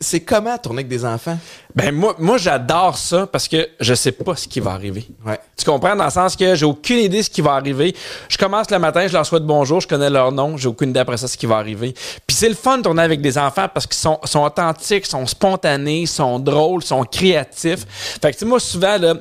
[0.00, 1.38] C'est comment tourner avec des enfants?
[1.74, 5.06] Ben, moi, moi j'adore ça parce que je sais pas ce qui va arriver.
[5.24, 5.38] Ouais.
[5.56, 5.94] Tu comprends?
[5.94, 7.94] Dans le sens que j'ai aucune idée ce qui va arriver.
[8.28, 11.00] Je commence le matin, je leur souhaite bonjour, je connais leur nom, j'ai aucune idée
[11.00, 11.94] après ça ce qui va arriver.
[12.26, 15.26] Puis c'est le fun de tourner avec des enfants parce qu'ils sont, sont authentiques, sont
[15.26, 17.86] spontanés, sont drôles, sont créatifs.
[18.20, 19.14] Fait que tu sais, moi, souvent, là,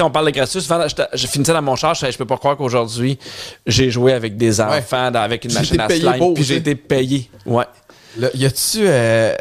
[0.00, 2.36] on parle de gratuit, souvent, je, je finissais dans mon char, je, je peux pas
[2.36, 3.18] croire qu'aujourd'hui,
[3.66, 7.30] j'ai joué avec des enfants, dans- avec une machine à slime, puis j'ai été payé.
[7.46, 7.64] Ouais.
[8.18, 8.80] Là, y a-tu.
[8.80, 9.34] euh,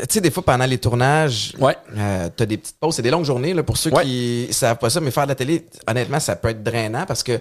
[0.00, 1.76] tu sais, des fois, pendant les tournages, Ouais.
[1.96, 2.94] euh, t'as des petites pauses.
[2.96, 4.04] C'est des longues journées, là, pour ceux Ouais.
[4.04, 7.22] qui savent pas ça, mais faire de la télé, honnêtement, ça peut être drainant parce
[7.22, 7.40] que,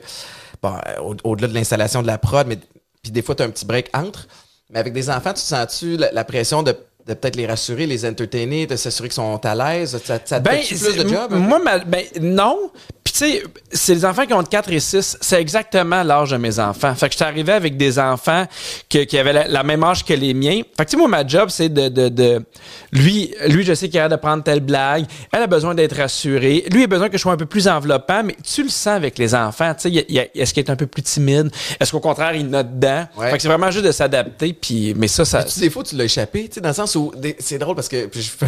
[0.62, 2.58] bon, euh, au- au-delà de l'installation de la prod, mais
[3.04, 4.28] puis des fois, t'as un petit break entre.
[4.70, 6.76] Mais avec des enfants, tu sens-tu la, la pression de,
[7.08, 10.00] de peut-être les rassurer, les entertainer, de s'assurer qu'ils sont à l'aise?
[10.04, 11.32] Ça, ça Ben, plus de job?
[11.34, 12.72] Moi, ma- ben, non.
[13.04, 15.16] Puis, tu sais, c'est les enfants qui ont de 4 et 6.
[15.22, 16.96] C'est exactement l'âge de mes enfants.
[16.96, 18.46] Fait que je suis arrivé avec des enfants
[18.90, 20.62] que- qui avaient la, la même âge que les miens.
[20.76, 22.44] Fait que, tu sais, moi, ma job, c'est de, de, de-
[22.92, 25.06] Lui, lui, je sais qu'il a de prendre telle blague.
[25.32, 26.66] Elle a besoin d'être rassurée.
[26.72, 28.24] Lui, il a besoin que je sois un peu plus enveloppant.
[28.24, 29.76] Mais tu le sens avec les enfants.
[29.80, 31.52] Tu sais, est-ce qu'il est un peu plus timide?
[31.80, 33.06] Est-ce qu'au contraire, il note dedans?
[33.18, 33.30] Ouais.
[33.30, 34.54] Fait que c'est vraiment juste de s'adapter.
[34.54, 35.46] Puis, mais ça, ça.
[35.60, 36.95] Des fois, tu l'as échappé, tu sais, dans le sens
[37.40, 38.46] c'est drôle parce que puis je fais-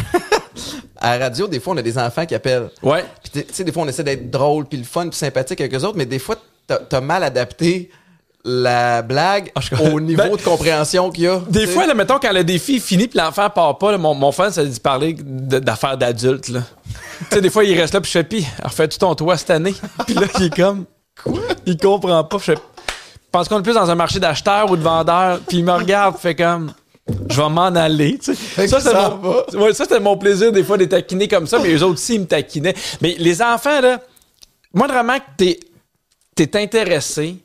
[0.97, 2.69] à la radio, des fois, on a des enfants qui appellent.
[2.81, 3.05] Ouais.
[3.23, 5.73] Puis tu sais, des fois, on essaie d'être drôle, puis le fun, puis sympathique avec
[5.73, 6.35] eux autres, mais des fois,
[6.65, 7.89] t'as as mal adapté
[8.49, 11.41] la blague Ah, je au niveau Ben, de compréhension qu'il y a.
[11.49, 14.13] Des fois, là, mettons, quand le défi est fini puis l'enfant part pas, là, mon,
[14.13, 16.47] mon fun, ça dit parler d'affaires d'adultes.
[16.49, 16.61] là.
[17.29, 19.49] tu sais, des fois, il reste là puis je fais, pis, refais-tu ton toit cette
[19.49, 19.73] année?
[20.05, 20.85] Puis là, il est comme,
[21.21, 21.39] quoi?
[21.65, 22.37] Il comprend pas.
[22.45, 22.53] Je
[23.31, 25.39] pense qu'on est plus dans un marché d'acheteurs ou de vendeurs.
[25.45, 26.71] Puis il me regarde, fait comme,
[27.29, 28.17] je vais m'en aller.
[28.17, 28.67] tu sais.
[28.67, 31.47] Ça, que c'est ça mon, ouais, ça, c'était mon plaisir des fois de taquiner comme
[31.47, 32.75] ça, mais eux autres aussi, ils me taquinaient.
[33.01, 34.01] Mais les enfants, là,
[34.73, 35.59] moi, vraiment, que t'es,
[36.35, 37.37] t'es intéressé,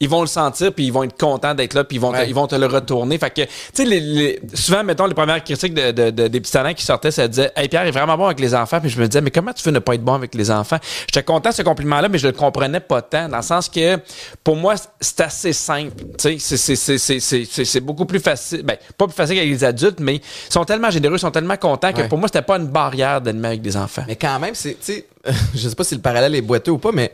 [0.00, 2.24] ils vont le sentir puis ils vont être contents d'être là puis ils vont te,
[2.24, 3.18] ils vont te le retourner.
[3.18, 6.40] Fait que tu sais les, les- souvent mettons les premières critiques de, de- de- des
[6.40, 8.90] petits talents qui sortaient ça disait hey Pierre est vraiment bon avec les enfants puis
[8.90, 10.78] je me disais mais comment tu veux ne pas être bon avec les enfants?
[11.08, 13.68] J'étais content de ce compliment là mais je le comprenais pas tant dans le sens
[13.68, 13.98] que
[14.44, 16.38] pour moi c'est assez simple tu sais.
[16.38, 19.50] C'est c'est c'est c'est c'est c'est- c'est beaucoup plus facile ben pas plus facile avec
[19.50, 20.22] les adultes mais ils
[20.52, 22.08] sont tellement généreux ils sont tellement contents que Ouais.
[22.08, 24.04] pour moi c'était pas une barrière d'animer avec des enfants.
[24.06, 25.06] Mais quand même, c'est, tu sais,
[25.54, 27.12] je sais pas si le parallèle est boiteux ou pas, mais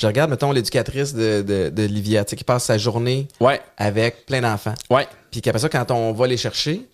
[0.00, 3.60] je regarde, mettons, l'éducatrice de, de, de Livia, tu sais, qui passe sa journée ouais
[3.76, 4.74] avec plein d'enfants.
[4.88, 6.88] ouais Puis qu'après ça, quand on va les chercher,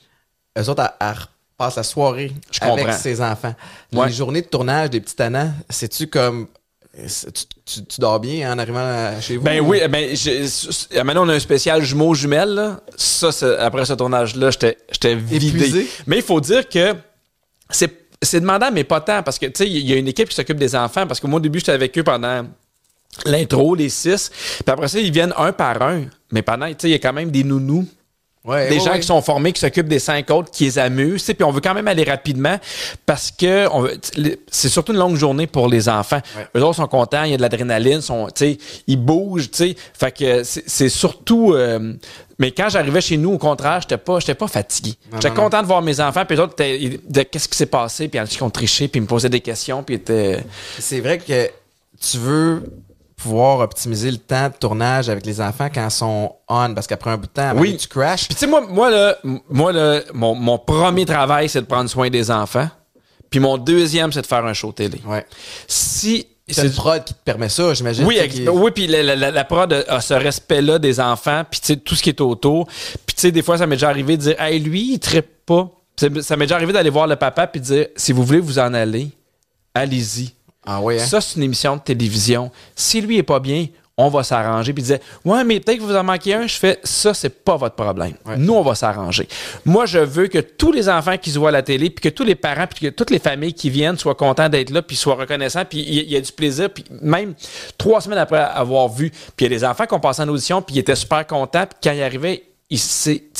[0.59, 1.15] eux autres, elles,
[1.59, 2.99] repassent la soirée Je avec comprends.
[2.99, 3.55] ses enfants.
[3.93, 4.07] Ouais.
[4.09, 6.49] Les journées de tournage des petits tannants, c'est-tu comme
[6.95, 7.33] tu,
[7.65, 9.43] tu- tu dors bien en arrivant à- chez vous?
[9.45, 12.55] Ben oui, ben, j'ai- s- maintenant on a un spécial jumeaux jumelles.
[12.55, 12.81] Là.
[12.97, 13.29] Ça,
[13.61, 15.47] après ce tournage-là, j'étais vidé.
[15.49, 15.87] Épuisé?
[16.07, 16.95] Mais il faut dire que
[17.71, 17.93] c'est
[18.23, 20.35] c'est demandant, mais pas tant, parce que tu sais, il y a une équipe qui
[20.35, 22.47] s'occupe des enfants, parce que moi au début j'étais avec eux pendant
[23.25, 26.03] l'intro, les six, puis après ça ils viennent un par un.
[26.33, 27.87] Mais pendant, tu sais, il y a quand même des nounous
[28.45, 29.01] Ouais, des ouais, gens ouais.
[29.01, 31.51] qui sont formés, qui s'occupent des cinq autres, qui les amusent, tu sais, puis on
[31.51, 32.57] veut quand même aller rapidement
[33.05, 33.67] parce que
[34.53, 36.21] c'est surtout une longue journée pour les enfants.
[36.57, 38.29] Eux autres sont contents, il y a de l'adrénaline, sont,
[38.87, 39.77] ils bougent, tu sais.
[39.99, 41.55] Fait que c'est c'est surtout.
[41.55, 41.95] euh,
[42.39, 44.95] mais quand j'arrivais chez nous, au contraire, j'étais pas, j'étais pas fatigué.
[45.15, 47.67] J'étais content de voir mes enfants, puis les autres, étaient- ils disaient, qu'est-ce qui s'est
[47.67, 50.01] passé, puis ils ont triché, puis ils me posaient des questions, puis.
[50.79, 51.51] C'est vrai que
[52.01, 52.63] tu veux
[53.17, 57.11] pouvoir optimiser le temps de tournage avec les enfants quand ils sont on, parce qu'après
[57.11, 57.77] un bout de temps, Oui.
[57.77, 58.27] tu crashes.
[58.27, 59.17] Puis tu sais, moi, moi, là,
[59.49, 62.69] moi là, mon, mon premier travail, c'est de prendre soin des enfants.
[63.31, 65.01] Puis mon deuxième, c'est de faire un show télé.
[65.07, 65.25] Ouais.
[65.67, 66.27] Si.
[66.49, 68.05] C'est une prod qui te permet ça, j'imagine.
[68.05, 68.21] Oui,
[68.53, 71.97] oui, puis la, la, la- prod a ce respect-là des enfants, puis tu sais, tout
[71.97, 72.67] ce qui est autour.
[73.05, 75.45] Puis tu sais, des fois, ça m'est déjà arrivé de dire, hey, lui, il trippe
[75.45, 75.69] pas.
[76.21, 78.61] Ça m'est déjà arrivé d'aller voir le papa puis de dire, si vous voulez vous
[78.61, 79.09] en aller,
[79.75, 80.35] allez-y.
[80.67, 80.99] Ah hein?
[80.99, 82.51] Ça, c'est une émission de télévision.
[82.75, 83.67] Si lui est pas bien,
[83.99, 84.73] on va s'arranger.
[84.73, 86.47] Puis il disait, ouais, mais peut-être que vous en manquez un.
[86.47, 88.15] Je fais, ça, c'est pas votre problème.
[88.27, 88.37] Ouais.
[88.37, 89.27] Nous, on va s'arranger.
[89.65, 92.15] Moi, je veux que tous les enfants qui se voient à la télé, puis que
[92.15, 94.97] tous les parents, puis que toutes les familles qui viennent soient contents d'être là, puis
[94.97, 96.69] soient reconnaissants, puis il y, y a du plaisir.
[96.71, 97.35] Puis même
[97.79, 100.29] trois semaines après avoir vu, puis il y a des enfants qui ont passé en
[100.29, 102.79] audition, puis ils étaient super contents, puis quand ils arrivaient, il,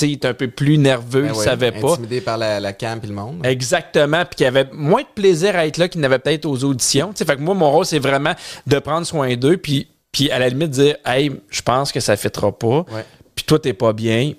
[0.03, 1.93] il était un peu plus nerveux, Ben il ouais, savait pas.
[1.93, 3.45] Intimidé par la, la cam et le monde.
[3.45, 6.65] Exactement, puis qu'il y avait moins de plaisir à être là qu'il n'avait peut-être aux
[6.65, 7.13] auditions.
[7.15, 8.35] Fait que moi, mon rôle, c'est vraiment
[8.67, 12.13] de prendre soin d'eux, puis, puis à la limite dire, hey, je pense que ça
[12.13, 12.85] ne fêtera pas,
[13.35, 14.33] puis toi, t'es pas bien,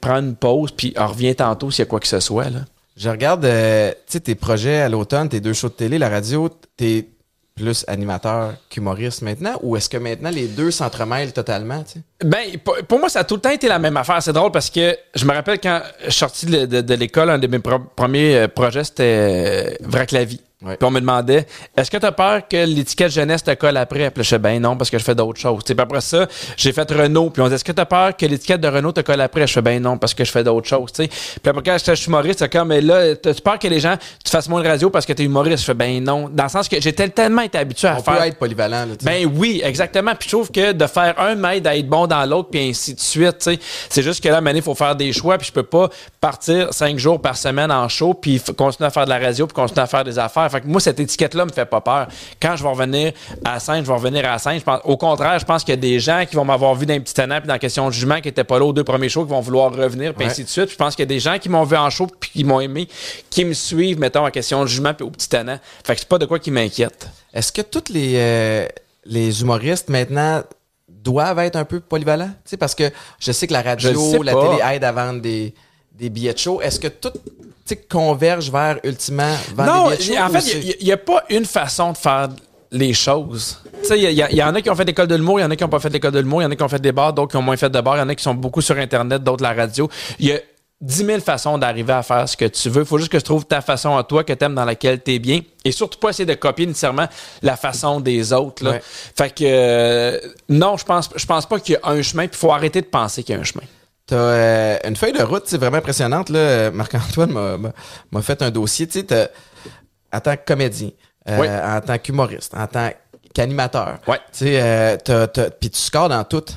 [0.00, 2.50] prends une pause, puis on revient tantôt s'il y a quoi que ce soit.
[2.50, 2.60] Là.
[2.96, 7.06] Je regarde, euh, tes projets à l'automne, tes deux shows de télé, la radio, t'es
[7.54, 12.00] plus animateur qu'humoriste maintenant, ou est-ce que maintenant les deux s'entremêlent totalement, tu?
[12.24, 14.22] Ben, pour, moi, ça a tout le temps été la même affaire.
[14.22, 17.46] C'est drôle parce que je me rappelle quand je suis sorti de, l'école, un de
[17.46, 20.40] mes premiers euh, projets, c'était euh, Vrac la vie.
[20.62, 20.76] Ouais.
[20.76, 21.46] Puis on me demandait
[21.76, 24.10] Est-ce que tu as peur que l'étiquette jeunesse te colle après?
[24.10, 25.64] Puis je fais Ben non, parce que je fais d'autres choses.
[25.64, 27.30] Tu sais, Puis après ça, j'ai fait Renault.
[27.30, 29.46] Puis on dit Est-ce que tu as peur que l'étiquette de Renault te colle après?
[29.46, 30.92] Je fais Ben non, parce que je fais d'autres choses.
[30.92, 31.08] tu sais.
[31.08, 34.30] Puis après, quand j'étais humoriste, c'est comme Mais là, t'as-tu peur que les gens, tu
[34.30, 35.60] fasses moins de radio parce que t'es humoriste?
[35.60, 36.28] Je fais Ben non.
[36.30, 38.18] Dans le sens que j'étais tellement été habitué à On faire.
[38.18, 39.10] peut être polyvalent, là, tu sais.
[39.10, 40.14] Ben oui, exactement.
[40.14, 42.94] Puis je trouve que de faire un m'aide à être bon dans l'autre, puis ainsi
[42.94, 43.38] de suite.
[43.38, 43.58] tu sais.
[43.88, 45.88] C'est juste que là, maintenant, il faut faire des choix, puis je peux pas
[46.20, 49.54] partir cinq jours par semaine en show, puis continuer à faire de la radio, puis
[49.54, 50.49] continuer à faire des affaires.
[50.50, 52.08] Fait que moi, cette étiquette-là me fait pas peur.
[52.40, 53.12] Quand je vais revenir
[53.44, 54.58] à la scène, je vais revenir à la scène.
[54.58, 56.84] Je pense, au contraire, je pense qu'il y a des gens qui vont m'avoir vu
[56.86, 58.72] dans un petit tannant, puis dans la question de jugement, qui étaient pas là aux
[58.72, 60.30] deux premiers shows, qui vont vouloir revenir, puis Ouais.
[60.30, 60.66] ainsi de suite.
[60.66, 62.44] Puis je pense qu'il y a des gens qui m'ont vu en show, puis qui
[62.44, 62.88] m'ont aimé,
[63.30, 65.58] qui me suivent, mettons, en question de jugement, puis au petit tannant.
[65.84, 67.08] Fait que c'est pas de quoi qui m'inquiète.
[67.32, 68.66] Est-ce que tous les, euh,
[69.04, 70.42] les humoristes maintenant
[70.88, 72.30] doivent être un peu polyvalents?
[72.58, 74.48] Parce que je sais que la radio, la pas.
[74.48, 75.54] télé aide à vendre des,
[75.92, 76.60] des billets de show.
[76.60, 77.12] Est-ce que tout
[77.74, 81.44] tu sais, converge vers ultimement vendre Non, des en fait, il n'y a, pas une
[81.44, 82.28] façon de faire
[82.70, 83.58] les choses.
[83.90, 85.56] Il y, y en a qui ont fait l'école de l'humour, il y en a
[85.56, 86.92] qui n'ont pas fait l'école de l'humour, il y en a qui ont fait des
[86.92, 88.60] bars, d'autres qui ont moins fait de bars, il y en a qui sont beaucoup
[88.60, 89.88] sur Internet, d'autres la radio.
[90.18, 90.38] Il y a
[90.80, 92.82] 10 000 façons d'arriver à faire ce que tu veux.
[92.82, 95.02] Il faut juste que tu trouves ta façon à toi, que tu aimes, dans laquelle
[95.02, 95.40] tu es bien.
[95.64, 97.06] Et surtout pas essayer de copier nécessairement
[97.42, 98.64] la façon des autres.
[98.64, 98.70] Là.
[98.70, 98.82] Ouais.
[98.82, 100.18] Fait que euh,
[100.48, 102.86] non, je pense, je pense pas qu'il y a un chemin, il faut arrêter de
[102.86, 103.64] penser qu'il y a un chemin.
[104.10, 106.30] T'as euh, une feuille de route, c'est vraiment impressionnante.
[106.30, 106.72] Là.
[106.72, 108.88] Marc-Antoine m'a- fait un dossier.
[108.88, 109.30] Tu sais,
[110.12, 110.90] en tant que comédien,
[111.28, 111.46] euh, Oui.
[111.48, 112.90] en tant qu'humoriste, en tant
[113.32, 113.98] qu'animateur.
[114.08, 114.18] Ouais.
[114.32, 114.96] Tu sais, euh,
[115.60, 116.50] puis tu scores dans toutes.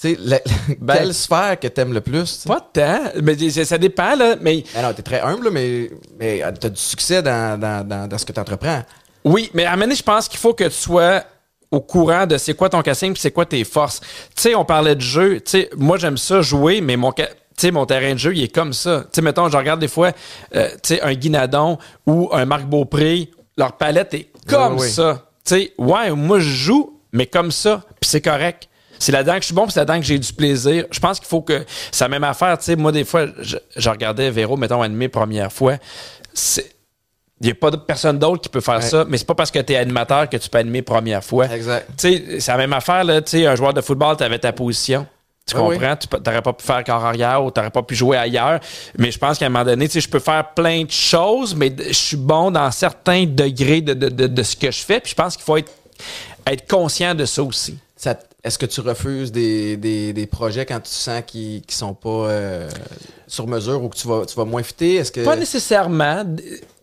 [0.00, 0.40] Tu sais, la-
[0.80, 2.24] Ben- quelle sphère que t'aimes le plus?
[2.24, 2.48] tu sais?
[2.48, 4.36] Pas tant, mais ça dépend, là.
[4.42, 5.90] Mais Ah non, t'es très humble, là, mais,
[6.20, 8.82] mais euh, t'as du succès dans, dans, dans, dans ce que t'entreprends.
[9.24, 11.24] Oui, mais à un moment donné, je pense qu'il faut que tu sois
[11.70, 14.00] au courant de c'est quoi ton casting puis c'est quoi tes forces.
[14.34, 15.36] Tu sais, on parlait de jeu.
[15.40, 18.34] Tu sais, moi, j'aime ça jouer, mais mon, ca- tu sais, mon terrain de jeu,
[18.34, 19.00] il est comme ça.
[19.04, 20.12] Tu sais, mettons, je regarde des fois,
[20.54, 24.90] euh, tu sais, un Guinadon ou un Marc Beaupré, leur palette est comme Oui, oui.
[24.90, 25.26] ça.
[25.44, 28.68] Tu sais, ouais, moi, je joue, mais comme ça, puis c'est correct.
[29.00, 30.84] C'est là-dedans que je suis bon, puis c'est là-dedans que j'ai du plaisir.
[30.90, 31.64] Je pense qu'il faut que.
[31.92, 32.76] C'est la même affaire, tu sais.
[32.76, 35.76] Moi, des fois, je, je regardais Véro, mettons, animé première fois.
[36.34, 36.72] C'est.
[37.40, 38.82] Il n'y a pas de personne d'autre qui peut faire Ouais.
[38.82, 41.46] ça, mais c'est pas parce que tu es animateur que tu peux animer première fois.
[41.46, 41.86] Exact.
[41.96, 43.22] Tu sais, c'est la même affaire, là.
[43.22, 45.06] Tu sais, un joueur de football, tu avais ta position.
[45.46, 45.76] Tu Ah oui.
[45.78, 45.96] comprends?
[45.96, 48.58] Tu n'aurais pas pu faire corps arrière ou tu n'aurais pas pu jouer ailleurs.
[48.98, 51.54] Mais je pense qu'à un moment donné, tu sais, je peux faire plein de choses,
[51.54, 55.00] mais je suis bon dans certains degrés de, de, de, de ce que je fais.
[55.00, 55.70] Puis je pense qu'il faut être,
[56.46, 57.78] être conscient de ça aussi.
[57.96, 58.14] Ça
[58.48, 62.08] est-ce que tu refuses des, des, des projets quand tu sens qu'ils qui sont pas
[62.08, 62.68] euh,
[63.26, 64.96] sur mesure ou que tu vas, tu vas moins fitter?
[64.96, 65.20] Est-ce que.
[65.24, 66.24] Pas nécessairement.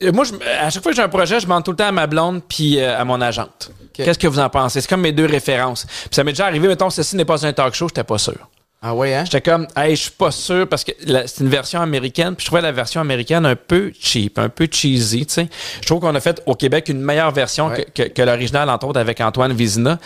[0.01, 1.87] Euh, Moi, je- à chaque fois que j'ai un projet, je demande tout le temps
[1.87, 3.71] à ma blonde puis euh, à mon agente.
[3.93, 4.81] Qu'est-ce que vous en pensez?
[4.81, 5.85] C'est comme mes deux références.
[5.85, 8.35] Puis ça m'est déjà arrivé, mettons, ceci n'est pas un talk show, j'étais pas sûr.
[8.81, 9.23] Ah ouais, hein?
[9.25, 12.47] J'étais comme, hey, je suis pas sûr parce que c'est une version américaine, puis je
[12.49, 15.47] trouvais la version américaine un peu cheap, un peu cheesy, tu sais.
[15.81, 17.85] Je trouve qu'on a fait au Québec une meilleure version Ouais.
[17.95, 19.97] que, que- que l'original, entre autres, avec Antoine Vizina.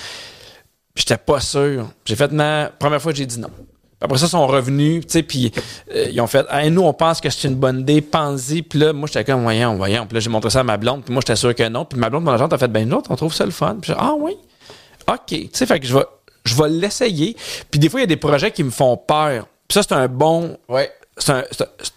[1.00, 1.88] J'étais pas sûr.
[2.06, 3.48] J'ai fait, ma première fois, j'ai dit non.
[3.50, 3.66] Puis
[4.06, 5.52] Après ça, ils sont revenus, tu sais, puis
[5.96, 8.62] euh, ils ont fait, hey, nous, on pense que c'est une bonne idée, pense-y.
[8.62, 10.06] Puis là, moi, j'étais comme, voyons, voyons.
[10.06, 11.86] Puis là, j'ai montré ça à ma blonde, puis moi, j'étais sûr que non.
[11.86, 13.78] Puis ma blonde, mon agente, a fait, ben, nous autres, on trouve ça le fun.
[13.82, 14.38] Puis j'ai, ah oui,
[15.08, 15.20] OK.
[15.28, 16.06] Tu sais, fait que je vais,
[16.46, 17.36] je vais l'essayer.
[17.72, 19.48] Puis des fois, il y a des projets qui me font peur.
[19.68, 20.58] Puis ça, c'est un bon.
[20.68, 20.92] Ouais.
[21.18, 21.92] C'est un- c'est un- c'est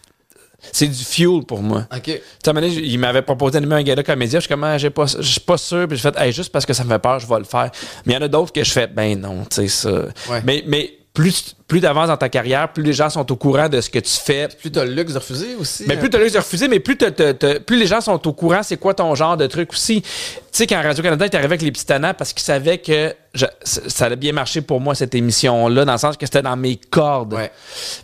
[0.80, 1.86] du fuel pour moi.
[1.94, 2.02] OK.
[2.04, 2.12] Tu
[2.44, 4.40] sais, il m'avait proposé d'animer un gala comédien.
[4.40, 5.86] Je suis comme, ah, j'ai pas, je suis pas sûr.
[5.86, 7.70] Puis j'ai fait, hey, juste parce que ça me fait peur, je vais le faire.
[8.06, 9.90] Mais il y en a d'autres que je fais, ben non, tu sais, ça.
[10.30, 10.42] Ouais.
[10.44, 13.80] Mais, mais plus, plus t'avances dans ta carrière, plus les gens sont au courant de
[13.82, 14.48] ce que tu fais.
[14.48, 15.84] Plus t'as le luxe de refuser aussi.
[15.86, 15.98] Mais hein?
[15.98, 18.32] plus tu as de refuser, mais plus, t'as- t'as- t'as- plus les gens sont au
[18.32, 20.00] courant, c'est quoi ton genre de truc aussi.
[20.00, 20.08] Tu
[20.52, 24.06] sais, quand Radio-Canada est arrivé avec les petits tannants, parce qu'ils savaient que je- ça
[24.06, 27.34] allait bien marcher pour moi, cette émission-là, dans le sens que c'était dans mes cordes.
[27.34, 27.52] Ouais.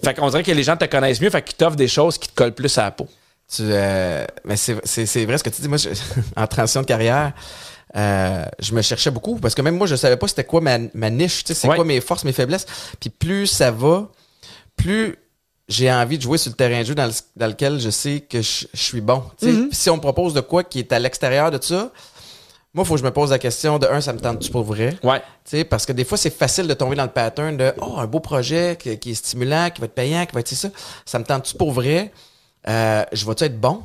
[0.05, 2.29] Fait qu'on dirait que les gens te connaissent mieux, fait qu'ils t'offrent des choses qui
[2.29, 3.09] te collent plus à la peau.
[3.51, 5.69] Tu, euh, mais c'est, c'est, c'est vrai ce que tu dis.
[5.69, 5.89] Moi, je-
[6.37, 7.33] en transition de carrière,
[7.97, 10.79] euh, je me cherchais beaucoup parce que même moi, je savais pas c'était quoi ma,
[10.95, 11.75] ma niche, c'est Ouais.
[11.77, 12.67] quoi mes forces, mes faiblesses.
[13.01, 14.09] Puis plus ça va,
[14.77, 15.17] plus
[15.69, 18.21] j'ai envie de jouer sur le terrain de jeu dans, le- dans lequel je sais
[18.21, 19.23] que je, je suis bon.
[19.43, 19.69] Mm-hmm.
[19.73, 21.91] Si on me propose de quoi qui est à l'extérieur de ça,
[22.75, 24.63] moi, il faut que je me pose la question de un, ça me tente-tu pour
[24.63, 24.97] vrai?
[25.03, 25.23] Ouais.
[25.65, 28.21] Parce que des fois, c'est facile de tomber dans le pattern de Oh, un beau
[28.21, 30.69] projet qui, qui est stimulant, qui va être payant, qui va être ça.
[31.07, 32.13] Ça me tente-tu pour vrai?
[32.69, 33.83] Euh, je vais-tu être bon?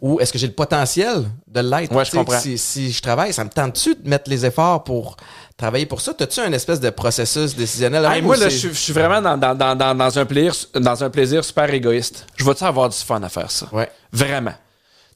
[0.00, 1.92] Ou est-ce que j'ai le potentiel de l'être?
[1.94, 2.38] Ouais, je comprends.
[2.40, 5.16] Si, si je travaille, ça me tente-tu de mettre les efforts pour
[5.56, 6.14] travailler pour ça?
[6.14, 8.04] T'as-tu un espèce de processus décisionnel?
[8.04, 10.54] Hey, moi, là, je suis- je suis vraiment dans, dans, dans, dans, dans un plaisir,
[10.74, 12.26] dans un plaisir super égoïste.
[12.36, 13.68] Je vais-tu avoir du fun à faire ça?
[13.72, 13.88] Ouais.
[14.12, 14.54] Vraiment.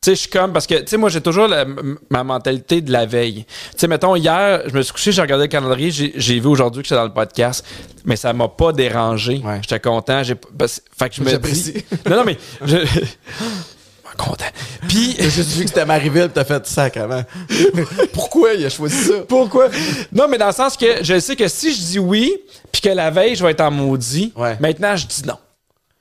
[0.02, 1.64] Tu sais, je suis comme, parce que, tu sais, moi, j'ai toujours la-
[2.10, 3.44] ma mentalité de la veille.
[3.72, 6.82] Tu sais, mettons, hier, je me suis couché, j'ai regardé le calendrier, j'ai vu aujourd'hui
[6.82, 7.64] que j'étais dans le podcast,
[8.04, 9.40] mais ça m'a pas dérangé.
[9.44, 9.58] Ouais.
[9.62, 10.22] J'étais content.
[10.22, 11.84] J'ai, fait que je me dis...
[12.08, 12.36] Non, non, mais...
[12.64, 12.76] Je,
[14.16, 14.44] content.
[14.88, 15.14] Puis...
[15.18, 17.22] J'ai juste vu que c'était Marieville, t'as fait ça comment?
[18.14, 19.14] Pourquoi il a choisi ça?
[19.28, 19.68] Pourquoi?
[20.12, 22.32] Non, mais dans le sens que je sais que si je dis oui,
[22.72, 24.56] puis que la veille, je vais être en maudit, Ouais.
[24.60, 25.36] maintenant, je dis non.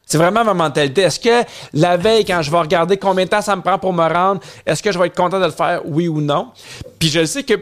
[0.06, 1.02] C'est vraiment ma mentalité.
[1.02, 3.92] Est-ce que la veille, quand je vais regarder combien de temps ça me prend pour
[3.94, 6.52] me rendre, est-ce que je vais être content de le faire, oui ou non?
[7.00, 7.56] Puis je sais que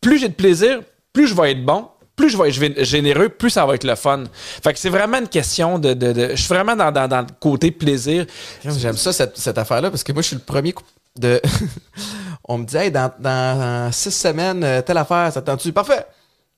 [0.00, 0.80] plus j'ai de plaisir,
[1.12, 3.84] plus je vais être bon, plus je vais être gé- généreux, plus ça va être
[3.84, 4.24] le fun.
[4.62, 5.96] Fait que c'est vraiment une question de...
[6.30, 8.26] je suis vraiment dans, dans- le côté plaisir.
[8.64, 10.74] J'aime ça, cette, cette affaire-là, parce que moi, je suis le premier
[11.18, 11.40] de.
[12.48, 15.72] On me dit, hey, dans, six semaines, euh, telle affaire, ça te tente-tu?
[15.72, 16.04] Parfait!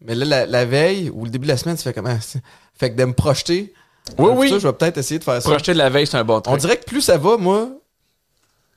[0.01, 2.17] Mais là, la, la veille ou le début de la semaine, tu fais comment?
[2.79, 3.73] Fait que de me projeter.
[4.19, 4.47] Oui, oui.
[4.47, 5.49] futur, je vais peut-être essayer de faire ça.
[5.49, 6.55] Projeter de la veille, c'est un bon truc.
[6.55, 7.69] On dirait que plus ça va, moi,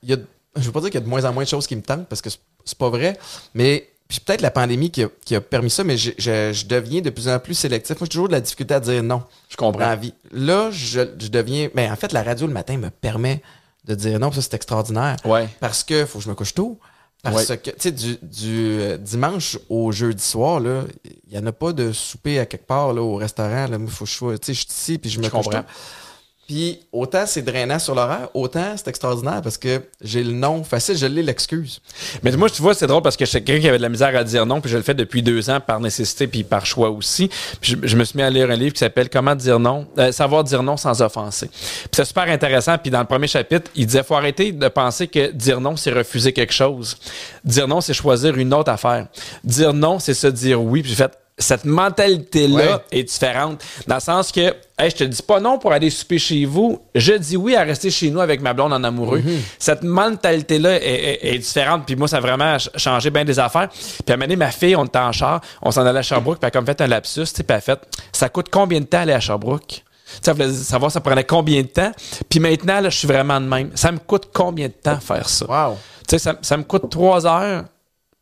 [0.02, 0.16] il y a,
[0.56, 1.82] je veux pas dire qu'il y a de moins en moins de choses qui me
[1.82, 2.38] tentent parce que c'est-
[2.78, 3.16] pas vrai,
[3.54, 6.66] mais puis peut-être la pandémie qui a, qui a permis ça, mais je, je- je
[6.66, 7.98] deviens de plus en plus sélectif.
[8.00, 9.80] Moi, j'ai toujours de la difficulté à dire non Je dans comprends.
[9.86, 10.14] la vie.
[10.32, 11.68] Là, je, je deviens.
[11.74, 13.42] Mais en fait, la radio le matin me permet
[13.84, 15.16] de dire non, ça c'est extraordinaire.
[15.24, 15.48] Ouais.
[15.60, 16.78] Parce que faut que je me couche tôt.
[17.22, 17.58] Parce Ouais.
[17.58, 21.72] que, tu sais, du, du euh, dimanche au jeudi soir, il n'y en a pas
[21.72, 23.66] de souper à quelque part là, au restaurant.
[23.66, 23.76] Là.
[23.76, 24.38] Moi, faut que je sois.
[24.38, 25.64] Tu sais, je suis ici, puis je me comprends.
[26.48, 30.96] Puis autant c'est drainant sur l'horaire, autant c'est extraordinaire parce que j'ai le nom facile,
[30.96, 31.80] je l'ai l'excuse.
[32.22, 34.16] Mais moi, tu vois, c'est drôle parce que j'étais quelqu'un qui avait de la misère
[34.16, 36.88] à dire non, puis je le fais depuis deux ans par nécessité puis par choix
[36.88, 37.28] aussi.
[37.60, 39.86] Puis je, je me suis mis à lire un livre qui s'appelle Comment dire non,
[39.98, 41.48] euh, savoir dire non sans offenser.
[41.48, 42.78] Puis c'est super intéressant.
[42.78, 45.92] Puis dans le premier chapitre, il disait faut arrêter de penser que dire non, c'est
[45.92, 46.96] refuser quelque chose.
[47.44, 49.06] Dire non, c'est choisir une autre affaire.
[49.44, 50.80] Dire non, c'est se dire oui.
[50.80, 52.56] Puis j'ai fait cette mentalité-là
[52.90, 52.98] Ouais.
[52.98, 53.62] est différente.
[53.86, 56.80] Dans le sens que, hey, je te dis pas non pour aller souper chez vous.
[56.94, 59.22] Je dis oui à rester chez nous avec ma blonde en amoureux.
[59.58, 60.84] Cette mentalité-là est,
[61.22, 61.84] est- est différente.
[61.86, 63.68] Puis moi, ça a vraiment ch- changé bien des affaires.
[63.68, 65.40] Puis à un moment donné, ma fille, on était en char.
[65.62, 66.38] On s'en allait à Sherbrooke.
[66.38, 67.24] Puis elle a comme fait un lapsus.
[67.24, 67.78] Puis elle a fait,
[68.12, 69.66] ça coûte combien de temps aller à Sherbrooke?
[69.68, 71.92] Tu sais, Ça voulait savoir ça prenait combien de temps.
[72.28, 73.70] Puis maintenant, là, je suis vraiment de même.
[73.74, 75.46] Ça me coûte combien de temps faire ça?
[75.46, 75.76] Wow.
[76.08, 77.64] Tu sais, ça, ça me coûte trois heures.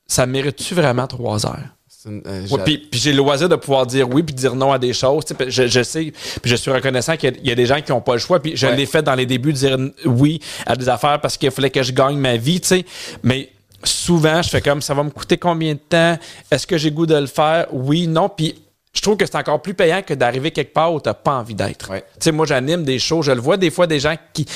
[0.09, 1.69] Ça mérite-tu vraiment trois heures?
[2.07, 4.93] Euh, puis, puis j'ai le loisir de pouvoir dire oui puis dire non à des
[4.93, 5.25] choses.
[5.49, 7.81] Je, je sais, puis je suis reconnaissant qu'il y a- il y, a des gens
[7.81, 8.41] qui n'ont pas le choix.
[8.41, 8.77] Puis je Ouais.
[8.77, 11.83] l'ai fait dans les débuts de dire oui à des affaires parce qu'il fallait que
[11.83, 12.85] je gagne ma vie, tu sais.
[13.23, 13.51] Mais
[13.85, 16.19] souvent, je fais comme ça va me coûter combien de temps?
[16.51, 17.67] Est-ce que j'ai goût de le faire?
[17.73, 18.29] Oui, non.
[18.29, 18.55] Puis
[18.93, 21.33] je trouve que c'est encore plus payant que d'arriver quelque part où tu n'as pas
[21.35, 21.91] envie d'être.
[21.91, 22.01] Ouais.
[22.01, 23.23] Tu sais, moi, j'anime des shows.
[23.23, 24.47] Je le vois des fois des gens qui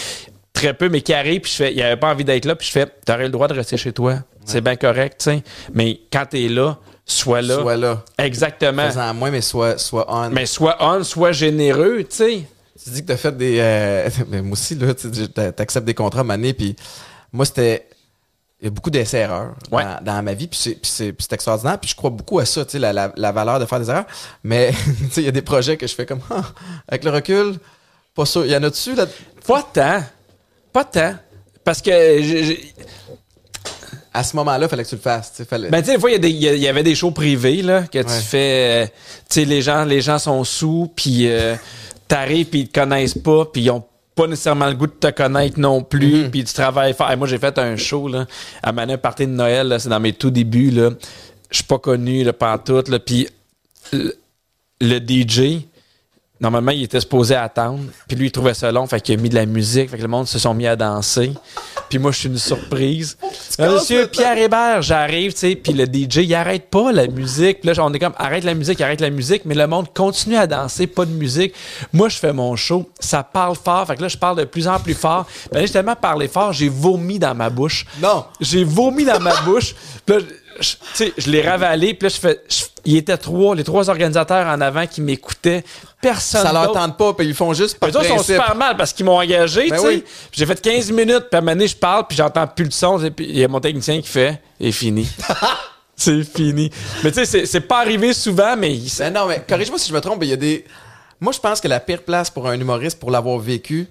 [0.52, 2.66] très peu, mais qui arrivent, puis je fais, il avait pas envie d'être là, puis
[2.66, 4.16] je fais, t'aurais le droit de rester chez toi.
[4.44, 5.42] C'est bien correct, tu sais.
[5.72, 6.76] Mais quand t'es là,
[7.10, 7.56] soit là.
[7.60, 8.04] Soit là.
[8.18, 8.86] Exactement.
[8.86, 10.30] Faisant moins, mais soit, soit on.
[10.30, 12.42] Mais soit on, soit généreux, tu sais.
[12.82, 13.58] Tu dis que t'as fait des.
[13.60, 14.94] euh, mais moi aussi, là,
[15.52, 16.76] t'acceptes des contrats mané, puis
[17.32, 17.86] moi, c'était.
[18.62, 19.82] Il y a beaucoup d'essais-erreurs Ouais.
[19.82, 22.78] dans, dans ma vie, puis c'est, extraordinaire, puis je crois beaucoup à ça, tu sais,
[22.78, 24.04] la, la, la valeur de faire des erreurs.
[24.44, 26.42] Mais, tu sais, il y a des projets que je fais comme, Ah,
[26.86, 27.54] avec le recul,
[28.14, 28.44] pas sûr.
[28.44, 29.06] Il y en a dessus, là?
[29.46, 30.02] Pas tant.
[30.74, 31.14] Pas tant.
[31.64, 31.90] Parce que
[34.12, 35.68] À ce moment-là, il fallait que tu le fasses, fallait.
[35.70, 38.20] Ben, tu sais, des fois, il y, avait des shows privés, là, que tu Ouais.
[38.20, 38.84] fais.
[38.84, 41.54] euh, tu sais, les gens, les gens sont sous, puis euh,
[42.08, 43.84] t'arrives, puis ils te connaissent pas, puis ils ont
[44.16, 46.30] pas nécessairement le goût de te connaître non plus, Mhm.
[46.30, 47.08] puis tu travailles fort.
[47.10, 48.26] Hey, moi, j'ai fait un show, là,
[48.62, 50.90] à Manin Party de Noël, là, c'est dans mes tout débuts, là.
[51.50, 53.28] Je suis pas connu, là, pantoute, là, puis
[53.92, 54.16] le,
[54.80, 55.62] le DJ,
[56.40, 59.28] normalement, il était supposé attendre, puis lui, il trouvait ça long, fait qu'il a mis
[59.28, 61.32] de la musique, fait que le monde se sont mis à danser.
[61.90, 63.18] Puis moi, je suis une surprise.
[63.20, 67.60] casses Monsieur Pierre Hébert, j'arrive, tu sais, puis le DJ, il arrête pas la musique.
[67.60, 70.36] Puis là, on est comme, arrête la musique, arrête la musique, mais le monde continue
[70.36, 71.52] à danser, pas de musique.
[71.92, 74.68] Moi, je fais mon show, ça parle fort, fait que là, je parle de plus
[74.68, 75.26] en plus fort.
[75.52, 77.84] Ben j'ai tellement parlé fort, j'ai vomi dans ma bouche.
[78.00, 78.24] Non!
[78.40, 79.74] J'ai vomi dans ma bouche.
[80.06, 80.22] Puis là,
[80.60, 81.94] je, je l'ai ravalé.
[81.94, 82.42] Puis là, je fais.
[82.48, 85.64] je- il était trois, les trois organisateurs en avant qui m'écoutaient.
[86.00, 86.42] Personne.
[86.42, 88.92] Ça leur tente pas, puis ils font juste par Les autres sont super mal parce
[88.94, 89.86] qu'ils m'ont engagé, Ben tu sais.
[89.88, 90.04] oui.
[90.32, 92.70] J'ai fait 15 minutes, puis à un moment donné, je parle, puis j'entends plus le
[92.70, 92.98] son.
[93.14, 95.06] Puis il y a mon technicien qui fait «Et fini.»
[95.96, 96.70] C'est fini.
[97.04, 98.74] Mais tu sais, c'est- c'est pas arrivé souvent, mais...
[98.74, 100.64] il- Ben non, mais corrige-moi si je me trompe, il y a des.
[101.20, 103.86] Moi, je pense que la pire place pour un humoriste pour l'avoir vécu,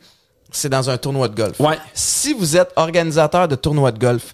[0.51, 1.59] c'est dans un tournoi de golf.
[1.59, 1.77] Ouais.
[1.93, 4.33] Si vous êtes organisateur de tournoi de golf,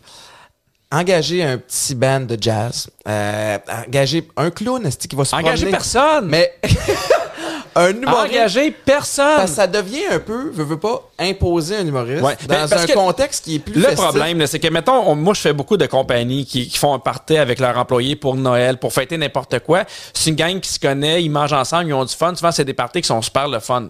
[0.99, 3.57] engagez un petit band de jazz, euh,
[3.87, 5.71] engagez un clown qui va se promener?
[5.71, 6.25] personne.
[6.27, 6.53] Mais
[7.75, 8.31] un humoriste.
[8.33, 9.35] Engagez personne.
[9.37, 12.37] parce que ça devient un peu, veux, veux pas, imposer un humoriste Ouais.
[12.47, 13.99] Dans parce un contexte qui est plus Le festif.
[13.99, 16.99] problème, c'est que, mettons, on- moi, je fais beaucoup de compagnies qui, qui font un
[16.99, 19.83] party avec leurs employés pour Noël, pour fêter n'importe quoi.
[20.13, 22.33] C'est une gang qui se connaît, ils mangent ensemble, ils ont du fun.
[22.35, 23.89] Souvent, c'est des parties qui sont super le fun.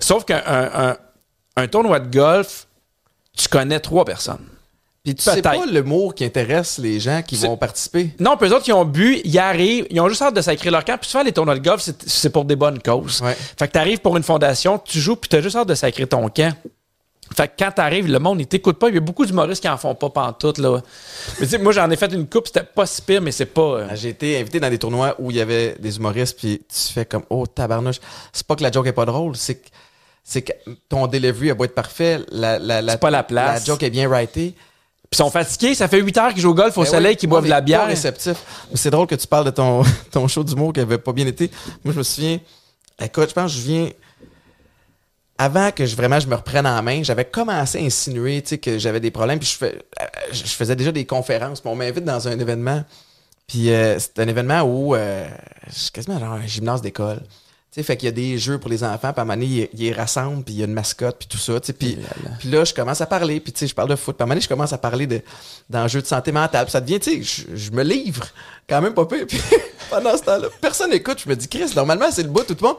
[0.00, 0.96] Sauf qu'un un, un-
[1.56, 2.66] un tournoi de golf,
[3.36, 4.44] tu connais trois personnes.
[5.04, 8.10] Puis tu sais pas l'humour qui intéresse les gens qui vont participer.
[8.18, 10.70] Non, puis eux autres, ils ont bu, ils arrivent, ils ont juste hâte de sacrer
[10.70, 10.96] leur camp.
[10.98, 13.20] Puis souvent, les tournois de golf, c'est- pour des bonnes causes.
[13.20, 13.36] Ouais.
[13.58, 16.28] Fait que t'arrives pour une fondation, tu joues, puis t'as juste hâte de sacrer ton
[16.30, 16.54] camp.
[17.36, 18.88] Fait que quand t'arrives, le monde, il t'écoute pas.
[18.88, 20.80] Il y a beaucoup d'humoristes qui en font pas pantoute, là.
[21.38, 23.46] Mais tu sais, moi, j'en ai fait une coupe, c'était pas si pire, mais c'est
[23.46, 23.60] pas...
[23.62, 26.92] euh, J'ai été invité dans des tournois où il y avait des humoristes, puis tu
[26.92, 27.96] fais comme Oh, tabarnouche.
[28.32, 29.68] C'est pas que la joke est pas drôle, c'est que,
[30.22, 30.52] c'est que
[30.88, 33.60] ton delivery a beau être parfait, la, la, la, C'est pas la place.
[33.60, 34.54] La joke est bien writée.
[35.14, 37.12] Puis ils sont fatigués, ça fait 8 heures qu'ils jouent au golf au Ben soleil,
[37.12, 37.86] oui, qu'ils boivent de la bière.
[37.86, 38.36] réceptif.
[38.74, 41.52] C'est drôle que tu parles de ton, ton show d'humour qui avait pas bien été.
[41.84, 42.40] Moi, je me souviens,
[43.00, 43.90] écoute, je pense que je viens.
[45.38, 48.58] Avant que je, vraiment je me reprenne en main, j'avais commencé à insinuer tu sais,
[48.58, 49.38] que j'avais des problèmes.
[49.38, 51.60] Puis je, fais, euh, je je faisais déjà des conférences.
[51.60, 52.82] Puis on m'invite dans un événement.
[53.46, 55.28] Puis euh, c'est un événement où euh,
[55.70, 57.20] c'est quasiment genre un gymnase d'école.
[57.74, 59.34] Tu sais, fait qu'il y a des jeux pour les enfants, puis à un moment
[59.34, 61.98] donné, ils, rassemblent, puis il y a une mascotte, puis tout ça, tu sais, puis,
[62.38, 64.24] puis là, je commence à parler, puis tu sais, je parle de foot, puis à
[64.24, 65.20] un moment donné, je commence à parler de,
[65.68, 68.28] d'enjeux de santé mentale, puis ça devient, tu sais, je, je me livre
[68.68, 69.40] quand même pas peu, puis
[69.90, 72.64] pendant ce temps-là, personne n'écoute, je me dis, Chris, normalement, c'est le bout, tout le
[72.64, 72.76] monde,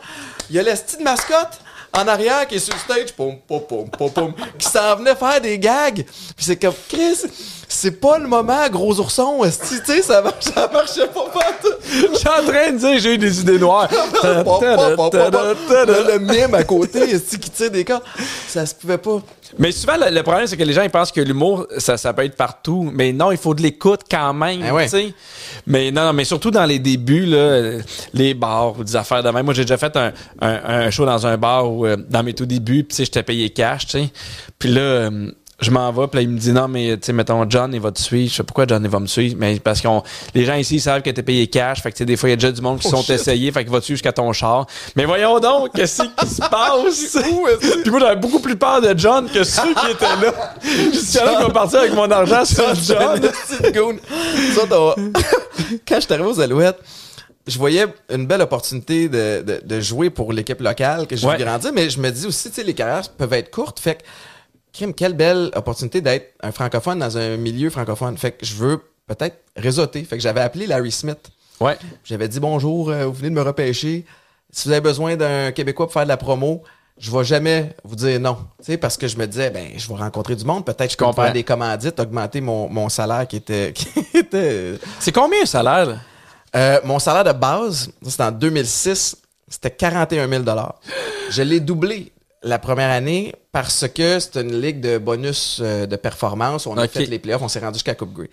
[0.49, 1.59] il y a la petite mascotte
[1.91, 5.41] en arrière qui est sur le stage, pom, pom, pom, pom, qui s'en venait faire
[5.41, 7.17] des gags, puis c'est comme, Chris,
[7.75, 11.73] c'est pas le moment, gros ourson, esti, tu sais, ça, marche, ça marchait pas partout.
[11.83, 13.89] Je suis en train de dire j'ai eu des idées noires.
[14.23, 18.03] Le mime à côté, est qui tire des cordes.
[18.47, 19.21] Ça se pouvait pas.
[19.59, 22.13] Mais souvent, le, le problème, c'est que les gens ils pensent que l'humour, ça, ça
[22.13, 22.89] peut être partout.
[22.93, 24.71] Mais non, il faut de l'écoute quand même.
[24.71, 24.85] Ouais.
[24.85, 25.13] tu sais.
[25.67, 27.79] Mais non, non, mais surtout dans les débuts, là,
[28.13, 29.45] les bars ou des affaires de même.
[29.45, 32.33] Moi, j'ai déjà fait un, un, un show dans un bar où, euh, dans mes
[32.33, 34.09] tout débuts, puis tu sais, j'étais payé cash, tu sais.
[34.59, 35.31] Puis là, euh,
[35.61, 37.79] je m'en vais, puis là, il me dit non, mais tu sais, mettons, John, il
[37.79, 38.29] va te suivre.
[38.29, 39.35] Je sais pourquoi John, il va me suivre?
[39.39, 39.87] Mais parce que
[40.33, 41.81] les gens ici, ils savent que t'es payé cash.
[41.81, 43.01] Fait que tu sais, des fois, il y a déjà du monde qui Oh, sont
[43.01, 43.11] shit.
[43.11, 43.51] essayés.
[43.53, 44.65] Fait qu'il va te suivre jusqu'à ton char.
[44.97, 47.17] Mais voyons donc, qu'est-ce qui se passe?
[47.83, 50.53] Puis moi, j'avais beaucoup plus peur de John que ceux qui étaient là.
[50.93, 53.21] Jusqu'à là qu'on va partir avec mon argent sur John.
[53.73, 53.99] John.
[55.87, 56.79] Quand je suis arrivé aux Alouettes,
[57.47, 61.37] je voyais une belle opportunité de, de, de jouer pour l'équipe locale que je Ouais.
[61.37, 63.79] veux grandir, mais je me dis aussi, tu sais, les carrières peuvent être courtes.
[63.79, 64.01] Fait que,
[64.75, 68.17] crime, quelle belle opportunité d'être un francophone dans un milieu francophone.
[68.17, 70.03] Fait que je veux peut-être réseauter.
[70.03, 71.31] Fait que j'avais appelé Larry Smith.
[71.59, 71.77] Ouais.
[72.03, 74.05] J'avais dit bonjour, euh, vous venez de me repêcher.
[74.51, 76.63] Si vous avez besoin d'un Québécois pour faire de la promo,
[76.97, 78.37] je vais jamais vous dire non.
[78.59, 80.65] Tu sais, parce que je me disais, ben, je vais rencontrer du monde.
[80.65, 83.73] Peut-être que je peux faire des commandites, augmenter mon, mon salaire qui était.
[83.75, 85.85] Qui était C'est combien un salaire?
[85.87, 85.95] là?
[86.55, 89.17] Euh, mon salaire de base, c'était en 2006,
[89.49, 90.43] c'était 41 000
[91.29, 92.13] Je l'ai doublé
[92.45, 96.67] la première année parce que c'est une ligue de bonus euh, de performance.
[96.67, 98.29] On a fait les playoffs, on s'est rendu jusqu'à Coupe Grey.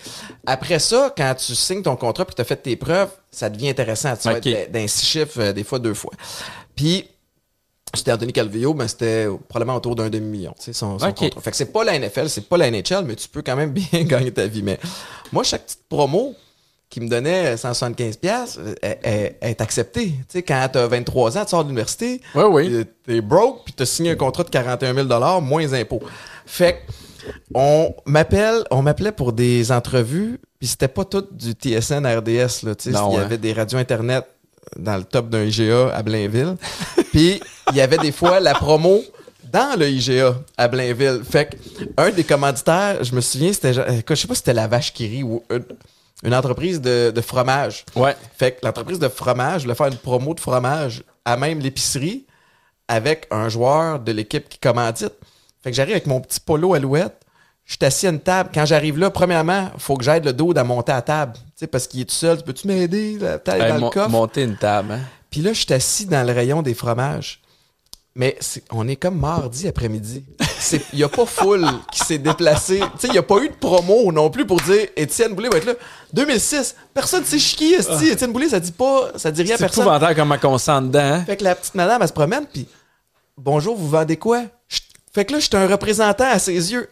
[0.46, 3.70] Après ça, quand tu signes ton contrat puis tu as fait tes preuves, ça devient
[3.70, 4.14] intéressant.
[4.16, 4.46] Tu vas Ok.
[4.46, 6.12] être d'un six chiffres, euh, des fois deux fois.
[6.76, 7.08] Puis,
[7.94, 11.40] c'était Anthony Calvillo, mais c'était probablement autour d'un demi-million, tu sais, son, contrat.
[11.40, 13.70] Fait que c'est pas la NFL, c'est pas la NHL, mais tu peux quand même
[13.72, 14.62] bien gagner ta vie.
[14.62, 14.78] Mais
[15.32, 16.34] moi, chaque petite promo
[16.92, 20.08] qui me donnait 175$ piastres, euh, elle- elle- elle est acceptée.
[20.08, 22.68] Tu sais, quand t'as 23 ans, tu sors de l'université, Ouais, oui.
[22.70, 26.02] euh, t'es broke, puis t'as signé un contrat de 41 000 moins impôts.
[26.44, 26.80] Fait
[27.54, 32.74] on m'appelle, on m'appelait pour des entrevues, puis c'était pas tout du TSN RDS, là,
[32.74, 33.24] tu sais, Non, il y ouais.
[33.24, 34.24] avait des radios internet
[34.76, 36.56] dans le top d'un IGA à Blainville.
[37.12, 37.40] puis
[37.70, 39.00] il y avait des fois la promo
[39.50, 41.22] dans le IGA à Blainville.
[41.28, 41.56] Fait que
[41.96, 43.80] un des commanditaires, je me souviens, c'était je
[44.14, 45.42] sais pas si c'était la vache qui rit ou
[46.22, 47.84] une entreprise de, de fromage.
[47.96, 48.16] Ouais.
[48.36, 52.26] Fait que l'entreprise de fromage voulait faire une promo de fromage à même l'épicerie
[52.88, 55.12] avec un joueur de l'équipe qui commandite.
[55.62, 57.14] Fait que j'arrive avec mon petit polo alouette.
[57.64, 58.50] Je suis assis à une table.
[58.52, 61.34] Quand j'arrive là, premièrement, faut que j'aide le dos à monter à table.
[61.34, 62.42] Tu sais, parce qu'il est tout seul.
[62.42, 63.18] Peux-tu m'aider?
[63.20, 64.08] La table Hey, dans mon- le coffre.
[64.10, 65.00] monter une table, hein?
[65.30, 67.40] Puis là, je suis assis dans le rayon des fromages.
[68.14, 70.24] Mais c'est- on est comme mardi après-midi.
[70.92, 72.78] Il n'y a pas foule qui s'est déplacée.
[72.80, 75.48] Tu sais, il n'y a pas eu de promo non plus pour dire Étienne Boulay
[75.48, 75.72] va être là.
[76.12, 78.08] 2006, personne s'est chiqué, esti.
[78.08, 79.84] Étienne Boulay, ça dit pas, ça dit rien à C'est personne.
[79.84, 81.24] épouvantable comment on sent dedans, hein?
[81.24, 82.68] Fait que la petite madame, elle se promène, puis
[83.38, 84.42] bonjour, vous vendez quoi?
[84.68, 84.80] Je-
[85.14, 86.88] Fait que là, j'étais un représentant à ses yeux.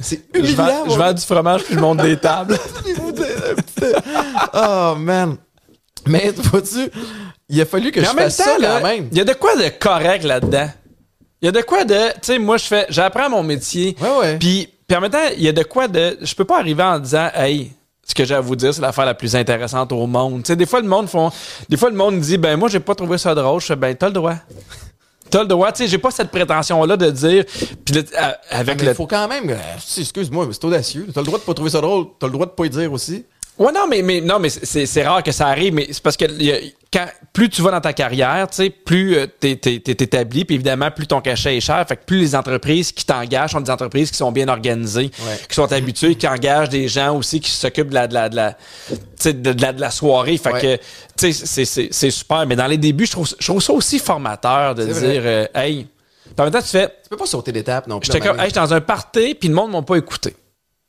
[0.00, 0.56] C'est Je humiliant.
[0.66, 2.58] vends, mon je vends du fromage puis je monte des tables.
[4.54, 5.36] Oh, man.
[6.06, 6.90] Mais, vois-tu,
[7.50, 9.08] il a fallu que Mais je en même fasse temps, ça là, quand même.
[9.12, 10.68] il y a de quoi de correct là-dedans.
[11.42, 13.96] Il y a de quoi de, tu sais, moi je fais, j'apprends mon métier.
[14.00, 14.38] Ouais, ouais.
[14.38, 16.82] Puis, puis en même temps, il y a de quoi de, je peux pas arriver
[16.82, 17.72] en disant, hey,
[18.06, 20.42] ce que j'ai à vous dire, c'est l'affaire la plus intéressante au monde.
[20.42, 21.30] Tu sais, des fois le monde font,
[21.68, 23.60] des fois le monde dit, ben moi j'ai pas trouvé ça drôle.
[23.60, 24.34] Je fais, ben t'as le droit.
[25.30, 27.44] T'as le droit, tu sais, j'ai pas cette prétention-là de dire,
[27.84, 29.48] puis à- avec Mais le il faut quand même.
[29.48, 29.56] euh,
[29.98, 31.06] Excuse-moi, mais c'est audacieux.
[31.14, 32.06] T'as le droit de pas trouver ça drôle.
[32.18, 33.24] T'as le droit de pas y dire aussi.
[33.60, 36.16] Ouais, non, mais, mais, non, mais c'est c'est rare que ça arrive, mais c'est parce
[36.16, 36.24] que
[36.90, 37.04] quand,
[37.34, 40.54] plus tu vas dans ta carrière, tu sais, plus euh, t'es t'es- t'es établi, puis
[40.54, 41.84] évidemment, plus ton cachet est cher.
[41.86, 45.38] Fait que plus les entreprises qui t'engagent sont des entreprises qui sont bien organisées, Ouais.
[45.46, 48.36] qui sont habituées, qui engagent des gens aussi qui s'occupent de la, de la, de
[48.36, 48.56] la,
[49.20, 50.38] tu de, la, de la soirée.
[50.38, 50.60] Fait Ouais.
[50.62, 50.76] que,
[51.18, 52.46] tu sais, c'est- c'est c'est super.
[52.46, 55.86] Mais dans les débuts, je trouve, je trouve ça aussi formateur de dire, euh, hey,
[56.38, 58.06] en même temps, tu fais, Tu peux pas sauter d'étape non plus.
[58.10, 60.34] J'étais comme, hey, j'étais dans un party, puis le monde m'a pas écouté.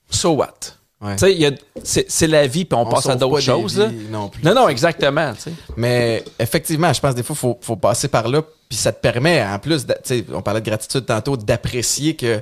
[0.09, 0.53] So what?
[1.01, 1.15] Ouais.
[1.31, 3.77] Il c'est c'est la vie, puis on, On passe à d'autres choses.
[3.79, 3.89] là.
[4.11, 4.43] non plus.
[4.43, 5.33] non, non, exactement.
[5.33, 5.51] tu sais.
[5.75, 8.41] Mais effectivement, je pense des fois, faut, faut passer par là.
[8.69, 9.85] Puis ça te permet, en plus,
[10.33, 12.41] on parlait de gratitude tantôt, d'apprécier que,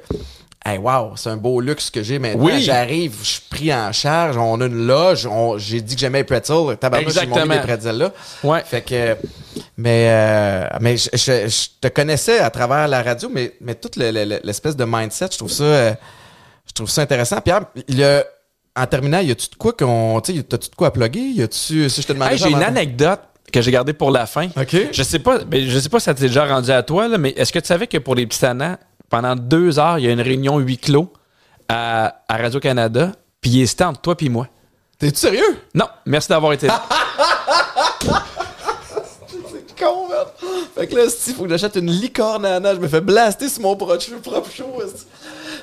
[0.65, 2.44] hey, wow, c'est un beau luxe que j'ai maintenant.
[2.44, 2.61] Oui.
[2.61, 5.27] J'arrive, je suis pris en charge, on a une loge,
[5.57, 6.76] j'ai dit que j'aimais les pretzels.
[6.80, 8.11] Tabarnak, j'ai mangé des pretzels là.
[8.44, 8.61] Ouais.
[8.65, 9.15] Fait que,
[9.77, 13.95] mais, euh, mais je, je- je te connaissais à travers la radio, mais, mais toute
[13.95, 15.94] le- le- le- l'espèce de mindset, je trouve ça, euh,
[16.68, 17.40] je trouve ça intéressant.
[17.41, 18.23] Pierre, il a,
[18.80, 21.19] en terminant, y a-tu de quoi qu'on, tu sais, t'as-tu de quoi à plugger?
[21.19, 23.19] Y a-tu, si je te demandais Hey, j'ai une anecdote
[23.51, 24.47] que j'ai gardée pour la fin.
[24.57, 24.76] OK.
[24.91, 27.18] Je sais pas, ben, je sais pas si ça t'est déjà rendu à toi, là,
[27.18, 28.77] mais est-ce que tu savais que pour les petits tannants,
[29.10, 31.11] pendant deux heures, il y a une réunion huis clos
[31.68, 33.11] à, à Radio-Canada,
[33.41, 34.47] puis c'était entre toi puis moi?
[34.99, 35.57] T'es-tu sérieux?
[35.73, 36.84] Non, merci d'avoir été là.
[39.51, 40.26] C'est con, man.
[40.76, 42.76] Fait que là, il faut que j'achète une licorne à Anna.
[42.76, 44.11] Je me fais blaster sur mon propre esti.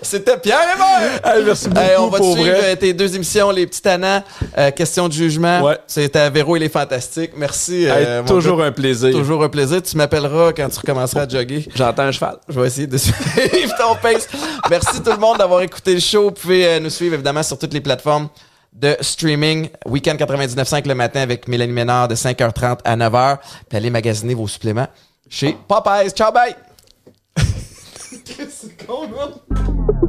[0.02, 1.20] C'était Pierre Hébert!
[1.36, 2.72] Hey, merci beaucoup Hey, on va te suivre vrai.
[2.72, 4.22] euh, tes deux émissions, Les Petits Tannants,
[4.56, 5.62] euh, Question de jugement.
[5.62, 5.78] Ouais.
[5.86, 7.32] C'était Véro, il est fantastique.
[7.36, 7.84] Merci.
[7.84, 9.10] Hey, euh, toujours un plaisir.
[9.12, 9.82] Toujours un plaisir.
[9.82, 11.66] Tu m'appelleras quand tu recommenceras à jogger.
[11.74, 12.36] J'entends un cheval.
[12.48, 14.28] Je vais essayer de suivre ton pace.
[14.70, 16.24] Merci tout le monde d'avoir écouté le show.
[16.24, 18.28] Vous pouvez nous suivre évidemment sur toutes les plateformes
[18.72, 19.68] de streaming.
[19.86, 23.38] Week-end 99.5 le matin avec Mélanie Ménard de 5h30 à 9h.
[23.68, 24.88] Puis allez magasiner vos suppléments
[25.28, 26.10] chez Popeyes.
[26.10, 26.54] Ciao, bye!
[28.26, 30.05] Gets going on.